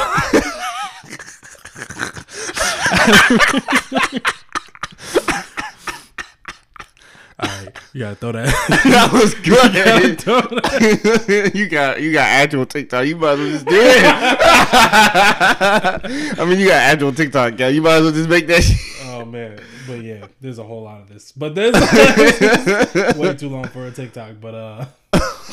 All 7.38 7.48
right, 7.48 7.68
you 7.92 8.00
gotta 8.00 8.16
throw 8.16 8.32
that. 8.32 8.46
that 8.84 9.12
was 9.12 9.34
good. 9.34 10.20
throw 10.20 10.40
that. 10.40 11.52
you 11.54 11.68
got 11.68 12.00
you 12.00 12.12
got 12.12 12.26
actual 12.28 12.64
TikTok. 12.64 13.04
You 13.06 13.16
might 13.16 13.32
as 13.32 13.38
well 13.38 13.50
just 13.50 13.66
do 13.66 13.74
it. 13.78 14.04
I 16.38 16.44
mean, 16.46 16.58
you 16.58 16.68
got 16.68 16.80
actual 16.80 17.12
TikTok, 17.12 17.58
guy. 17.58 17.68
You 17.68 17.82
might 17.82 17.96
as 17.96 18.02
well 18.04 18.12
just 18.12 18.30
make 18.30 18.46
that. 18.46 18.62
Shit. 18.62 18.78
Oh 19.04 19.26
man, 19.26 19.60
but 19.86 20.02
yeah, 20.02 20.26
there's 20.40 20.58
a 20.58 20.64
whole 20.64 20.84
lot 20.84 21.02
of 21.02 21.10
this, 21.10 21.32
but 21.32 21.54
there's 21.54 21.74
way 23.16 23.34
too 23.34 23.50
long 23.50 23.68
for 23.68 23.86
a 23.86 23.90
TikTok. 23.90 24.36
But 24.40 24.54
uh, 24.54 24.86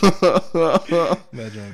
that 0.03 1.19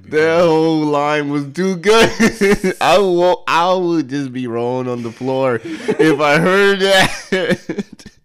That 0.09 0.41
whole 0.41 0.85
line 0.85 1.29
was 1.29 1.53
too 1.53 1.75
good. 1.75 2.75
I 2.81 2.97
will, 2.97 3.43
I 3.47 3.73
would 3.73 4.09
just 4.09 4.33
be 4.33 4.47
rolling 4.47 4.87
on 4.87 5.03
the 5.03 5.11
floor 5.11 5.61
if 5.63 6.19
I 6.19 6.39
heard 6.39 6.79
that. 6.79 8.18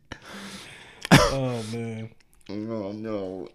Oh 1.12 1.64
man. 1.72 2.10
oh 2.48 2.92
no. 2.92 3.48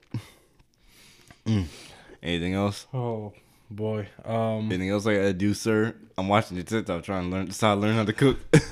Mm. 1.45 1.65
Anything 2.21 2.53
else? 2.53 2.87
Oh 2.93 3.33
boy. 3.69 4.07
Um. 4.25 4.65
Anything 4.65 4.89
else 4.89 5.05
I 5.05 5.15
gotta 5.15 5.33
do, 5.33 5.53
sir? 5.53 5.95
I'm 6.17 6.27
watching 6.27 6.57
your 6.57 6.65
TikTok 6.65 7.03
trying 7.03 7.29
to 7.29 7.35
learn. 7.35 7.45
This 7.45 7.55
is 7.55 7.61
how 7.61 7.71
I 7.71 7.73
learn 7.73 7.95
how 7.95 8.03
to 8.03 8.13
cook. 8.13 8.39
this 8.51 8.63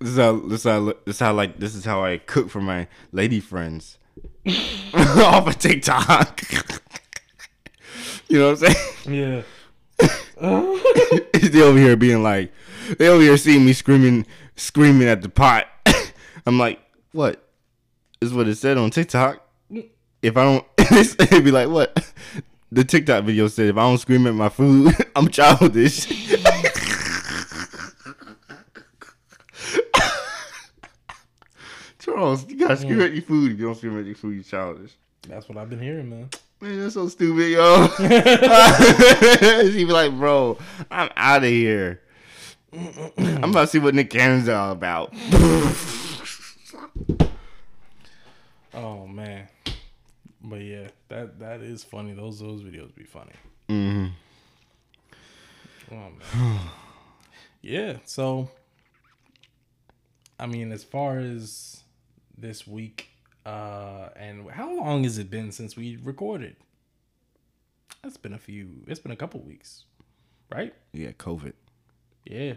is 0.00 0.16
how. 0.16 0.40
This 0.40 0.60
is 0.60 0.64
how. 0.64 0.92
This 1.04 1.16
is 1.16 1.20
how. 1.20 1.32
Like 1.32 1.58
this 1.58 1.74
is 1.74 1.84
how 1.84 2.04
I 2.04 2.18
cook 2.18 2.50
for 2.50 2.60
my 2.60 2.88
lady 3.12 3.40
friends 3.40 3.98
off 4.94 5.46
of 5.46 5.58
TikTok. 5.58 6.42
you 8.28 8.38
know 8.38 8.52
what 8.52 8.62
I'm 8.62 8.72
saying? 8.72 8.86
Yeah. 9.08 9.42
they 11.32 11.62
over 11.62 11.78
here 11.78 11.96
being 11.96 12.22
like, 12.22 12.52
they 12.98 13.08
over 13.08 13.22
here 13.22 13.36
seeing 13.36 13.64
me 13.64 13.72
screaming, 13.72 14.26
screaming 14.56 15.08
at 15.08 15.22
the 15.22 15.28
pot. 15.28 15.66
I'm 16.46 16.58
like, 16.58 16.80
what? 17.12 17.45
Is 18.20 18.32
what 18.32 18.48
it 18.48 18.56
said 18.56 18.78
on 18.78 18.90
TikTok. 18.90 19.42
If 20.22 20.36
I 20.36 20.44
don't, 20.44 20.64
it'd 20.78 21.44
be 21.44 21.50
like, 21.50 21.68
what? 21.68 22.12
The 22.72 22.82
TikTok 22.82 23.24
video 23.24 23.48
said, 23.48 23.66
if 23.66 23.76
I 23.76 23.82
don't 23.82 23.98
scream 23.98 24.26
at 24.26 24.34
my 24.34 24.48
food, 24.48 24.94
I'm 25.16 25.28
childish. 25.28 26.06
Charles, 31.98 32.48
you 32.48 32.58
gotta 32.58 32.76
scream 32.76 33.00
at 33.02 33.12
your 33.12 33.22
food. 33.22 33.52
If 33.52 33.58
you 33.58 33.66
don't 33.66 33.74
scream 33.74 33.98
at 33.98 34.06
your 34.06 34.14
food, 34.14 34.34
you're 34.34 34.44
childish. 34.44 34.92
That's 35.28 35.48
what 35.48 35.58
I've 35.58 35.68
been 35.68 35.80
hearing, 35.80 36.08
man. 36.08 36.30
Man, 36.60 36.80
that's 36.80 36.94
so 36.94 37.08
stupid, 37.08 37.50
yo. 37.50 37.86
he 39.70 39.84
be 39.84 39.92
like, 39.92 40.16
bro, 40.16 40.56
I'm 40.90 41.10
out 41.16 41.44
of 41.44 41.50
here. 41.50 42.00
I'm 42.72 43.50
about 43.50 43.62
to 43.62 43.66
see 43.66 43.78
what 43.78 43.94
Nick 43.94 44.10
Cannon's 44.10 44.48
all 44.48 44.72
about. 44.72 45.12
Oh 48.76 49.06
man. 49.06 49.48
But 50.42 50.60
yeah, 50.60 50.88
that 51.08 51.38
that 51.40 51.60
is 51.62 51.82
funny. 51.82 52.12
Those 52.12 52.38
those 52.40 52.62
videos 52.62 52.94
be 52.94 53.04
funny. 53.04 53.32
hmm 53.68 54.06
Oh 55.90 56.10
man. 56.34 56.60
yeah. 57.62 57.96
So, 58.04 58.50
I 60.38 60.46
mean, 60.46 60.72
as 60.72 60.84
far 60.84 61.18
as 61.18 61.82
this 62.36 62.66
week, 62.66 63.08
uh, 63.46 64.10
and 64.14 64.50
how 64.50 64.74
long 64.76 65.04
has 65.04 65.16
it 65.18 65.30
been 65.30 65.52
since 65.52 65.76
we 65.76 65.96
recorded? 65.96 66.56
It's 68.04 68.16
been 68.18 68.34
a 68.34 68.38
few. 68.38 68.84
It's 68.86 69.00
been 69.00 69.12
a 69.12 69.16
couple 69.16 69.40
weeks, 69.40 69.84
right? 70.52 70.74
Yeah, 70.92 71.12
COVID. 71.12 71.54
Yeah. 72.24 72.54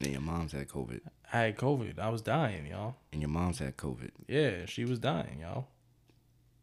And 0.00 0.12
your 0.12 0.20
mom's 0.20 0.52
had 0.52 0.68
COVID. 0.68 1.00
I 1.32 1.38
had 1.38 1.56
COVID. 1.56 1.98
I 1.98 2.08
was 2.10 2.22
dying, 2.22 2.66
y'all. 2.66 2.96
And 3.12 3.22
your 3.22 3.30
mom's 3.30 3.58
had 3.58 3.76
COVID. 3.76 4.10
Yeah, 4.28 4.66
she 4.66 4.84
was 4.84 4.98
dying, 4.98 5.38
y'all. 5.40 5.66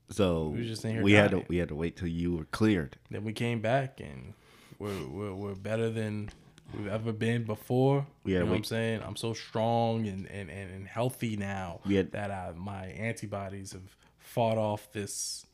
So 0.10 0.50
We 0.50 0.68
just 0.68 0.86
in 0.86 0.92
here 0.92 1.04
we 1.04 1.14
had 1.14 1.32
to 1.32 1.44
we 1.48 1.58
had 1.58 1.70
to 1.70 1.76
wait 1.76 1.98
till 1.98 2.08
you 2.08 2.36
were 2.36 2.46
cleared. 2.46 2.98
Then 3.10 3.24
we 3.24 3.34
came 3.34 3.62
back 3.62 4.00
and 4.00 4.34
we're 4.78 5.08
we're, 5.08 5.34
we're 5.34 5.56
better 5.56 5.90
than 5.90 6.30
we've 6.78 6.88
ever 6.88 7.12
been 7.12 7.44
before. 7.46 8.06
You 8.24 8.40
know 8.40 8.46
what 8.46 8.58
I'm 8.58 8.64
saying? 8.64 9.02
I'm 9.04 9.16
so 9.16 9.34
strong 9.34 10.08
and, 10.08 10.30
and, 10.30 10.50
and, 10.52 10.72
and 10.72 10.88
healthy 10.88 11.36
now 11.36 11.80
had- 11.90 12.12
that 12.12 12.30
I, 12.30 12.52
my 12.56 12.86
antibodies 12.88 13.72
have 13.72 13.96
fought 14.20 14.58
off 14.58 14.92
this 14.92 15.46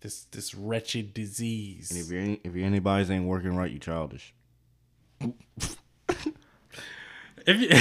this 0.00 0.24
this 0.30 0.54
wretched 0.54 1.12
disease. 1.12 1.90
And 1.90 2.00
if 2.00 2.10
your 2.10 2.38
if 2.42 2.54
your 2.56 2.64
antibodies 2.66 3.10
ain't 3.10 3.24
working 3.26 3.54
right, 3.54 3.70
you 3.70 3.78
childish. 3.78 4.32
If 7.48 7.60
you, 7.60 7.68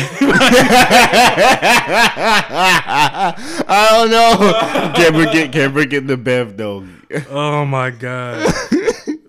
I 3.67 3.89
don't 3.91 4.11
know. 4.11 4.93
can't 4.95 5.15
forget 5.15 5.51
can't 5.51 5.73
forget 5.73 6.05
the 6.05 6.17
Bev 6.17 6.55
though. 6.55 6.85
oh 7.31 7.65
my 7.65 7.89
god, 7.89 8.53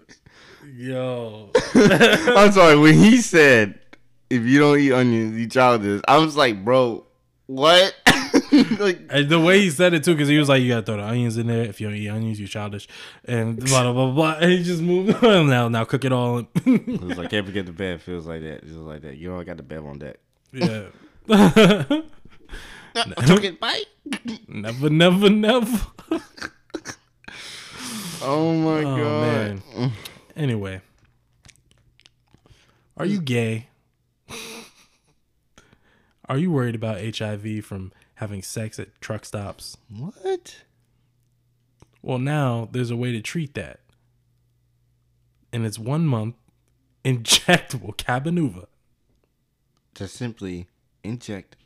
yo, 0.75 1.51
I'm 1.75 2.53
sorry, 2.53 2.77
when 2.77 2.95
he 2.95 3.23
said 3.23 3.79
if 4.29 4.43
you 4.43 4.59
don't 4.59 4.79
eat 4.79 4.93
onions, 4.93 5.39
you 5.39 5.49
childish, 5.49 6.03
I 6.07 6.19
was 6.19 6.37
like, 6.37 6.63
bro, 6.63 7.07
what? 7.47 7.95
like 8.79 9.01
And 9.09 9.31
the 9.31 9.41
way 9.41 9.61
he 9.63 9.71
said 9.71 9.95
it 9.95 10.05
too, 10.05 10.13
because 10.13 10.29
he 10.29 10.37
was 10.37 10.51
like, 10.51 10.63
"You 10.63 10.69
gotta 10.69 10.85
throw 10.85 10.99
the 10.99 11.05
onions 11.05 11.39
in 11.39 11.47
there. 11.47 11.63
If 11.63 11.81
you 11.81 11.89
don't 11.89 11.97
eat 11.97 12.11
onions, 12.11 12.39
you're 12.39 12.49
childish." 12.49 12.89
And 13.25 13.57
blah 13.59 13.85
blah 13.85 13.93
blah 13.93 14.11
blah. 14.11 14.33
And 14.39 14.53
he 14.53 14.63
just 14.63 14.83
moved 14.83 15.25
on. 15.25 15.49
Now, 15.49 15.69
now 15.69 15.85
cook 15.85 16.05
it 16.05 16.13
all. 16.13 16.41
it 16.41 17.01
was 17.01 17.17
like 17.17 17.31
can't 17.31 17.47
forget 17.47 17.65
the 17.65 17.73
bed. 17.73 18.03
Feels 18.03 18.27
like 18.27 18.43
that. 18.43 18.65
Just 18.65 18.81
like 18.81 19.01
that. 19.03 19.17
You 19.17 19.31
know, 19.31 19.41
I 19.41 19.45
got 19.45 19.57
the 19.57 19.63
bed 19.63 19.79
on 19.79 19.99
deck. 19.99 20.17
Yeah. 20.57 20.87
Took 23.27 23.45
it 23.45 23.61
bite. 23.61 23.87
never, 24.49 24.89
never, 24.91 25.29
never. 25.31 25.87
Oh 28.23 28.55
my 28.55 28.81
Oh 28.83 28.97
god. 28.97 29.63
man. 29.77 29.93
Anyway, 30.35 30.81
are 32.97 33.07
you 33.07 33.21
gay? 33.21 33.69
Are 36.29 36.39
you 36.39 36.51
worried 36.51 36.75
about 36.75 37.01
HIV 37.19 37.65
from 37.65 37.93
having 38.17 38.43
sex 38.43 38.79
at 38.79 39.01
truck 39.01 39.25
stops? 39.25 39.77
What? 39.89 40.63
Well, 42.03 42.19
now 42.19 42.69
there's 42.73 42.91
a 42.91 42.97
way 42.97 43.13
to 43.13 43.21
treat 43.21 43.55
that. 43.55 43.81
And 45.53 45.65
it's 45.65 45.79
one 45.79 46.07
month 46.07 46.35
injectable 47.05 47.97
Cabenuva. 47.97 48.67
To 49.97 50.07
simply 50.07 50.67
inject 51.05 51.57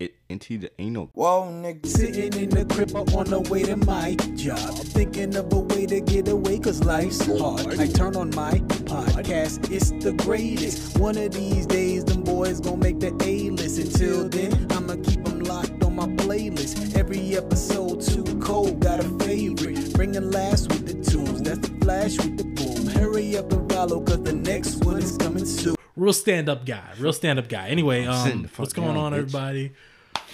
it 0.00 0.16
into 0.28 0.58
the 0.58 0.72
anal. 0.80 1.10
Whoa, 1.14 1.44
nigga. 1.44 1.86
Sitting 1.86 2.34
in 2.42 2.50
the 2.50 2.64
crib 2.64 2.90
or 2.92 3.06
on 3.16 3.26
the 3.30 3.38
way 3.38 3.62
to 3.62 3.76
my 3.76 4.16
job. 4.34 4.74
Thinking 4.74 5.36
of 5.36 5.52
a 5.52 5.60
way 5.60 5.86
to 5.86 6.00
get 6.00 6.26
away, 6.26 6.58
cause 6.58 6.82
life's 6.82 7.24
hard. 7.24 7.78
I 7.78 7.86
turn 7.86 8.16
on 8.16 8.30
my 8.34 8.54
podcast, 8.90 9.70
it's 9.70 9.92
the 10.04 10.12
greatest. 10.14 10.98
One 10.98 11.16
of 11.18 11.30
these 11.30 11.66
days, 11.66 12.04
them 12.04 12.24
boys 12.24 12.58
gon' 12.58 12.80
make 12.80 12.98
the 12.98 13.16
A 13.22 13.50
list. 13.50 13.78
Until 13.78 14.28
then, 14.28 14.66
I'ma 14.72 14.96
keep 15.04 15.24
them 15.24 15.38
locked 15.38 15.84
on 15.84 15.94
my 15.94 16.08
playlist. 16.08 16.96
Every 16.96 17.36
episode 17.36 18.00
too 18.00 18.24
cold, 18.40 18.80
got 18.80 18.98
a 18.98 19.08
favorite. 19.24 19.92
Bringing 19.94 20.32
last 20.32 20.68
with 20.70 20.84
the 20.84 20.94
tunes, 20.94 21.42
that's 21.42 21.68
the 21.68 21.78
flash 21.78 22.16
with 22.16 22.38
the 22.38 22.44
boom. 22.44 22.88
Hurry 22.88 23.36
up 23.36 23.52
and 23.52 23.70
follow, 23.70 24.00
cause 24.00 24.24
the 24.24 24.32
next 24.32 24.84
one 24.84 24.98
is 24.98 25.16
coming 25.16 25.46
soon. 25.46 25.77
Real 25.98 26.12
stand 26.12 26.48
up 26.48 26.64
guy. 26.64 26.92
Real 27.00 27.12
stand 27.12 27.40
up 27.40 27.48
guy. 27.48 27.70
Anyway, 27.70 28.06
um, 28.06 28.48
what's 28.54 28.72
going 28.72 28.94
down, 28.94 28.98
on, 28.98 29.12
bitch. 29.12 29.16
everybody? 29.16 29.72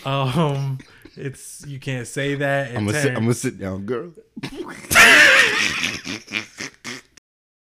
Um, 0.04 0.76
it's 1.16 1.64
you 1.66 1.80
can't 1.80 2.06
say 2.06 2.34
that. 2.34 2.76
I'm 2.76 2.84
gonna 2.84 3.00
sit. 3.00 3.16
I'm 3.16 3.22
gonna 3.22 3.32
sit 3.32 3.58
down, 3.58 3.86
girl. 3.86 4.12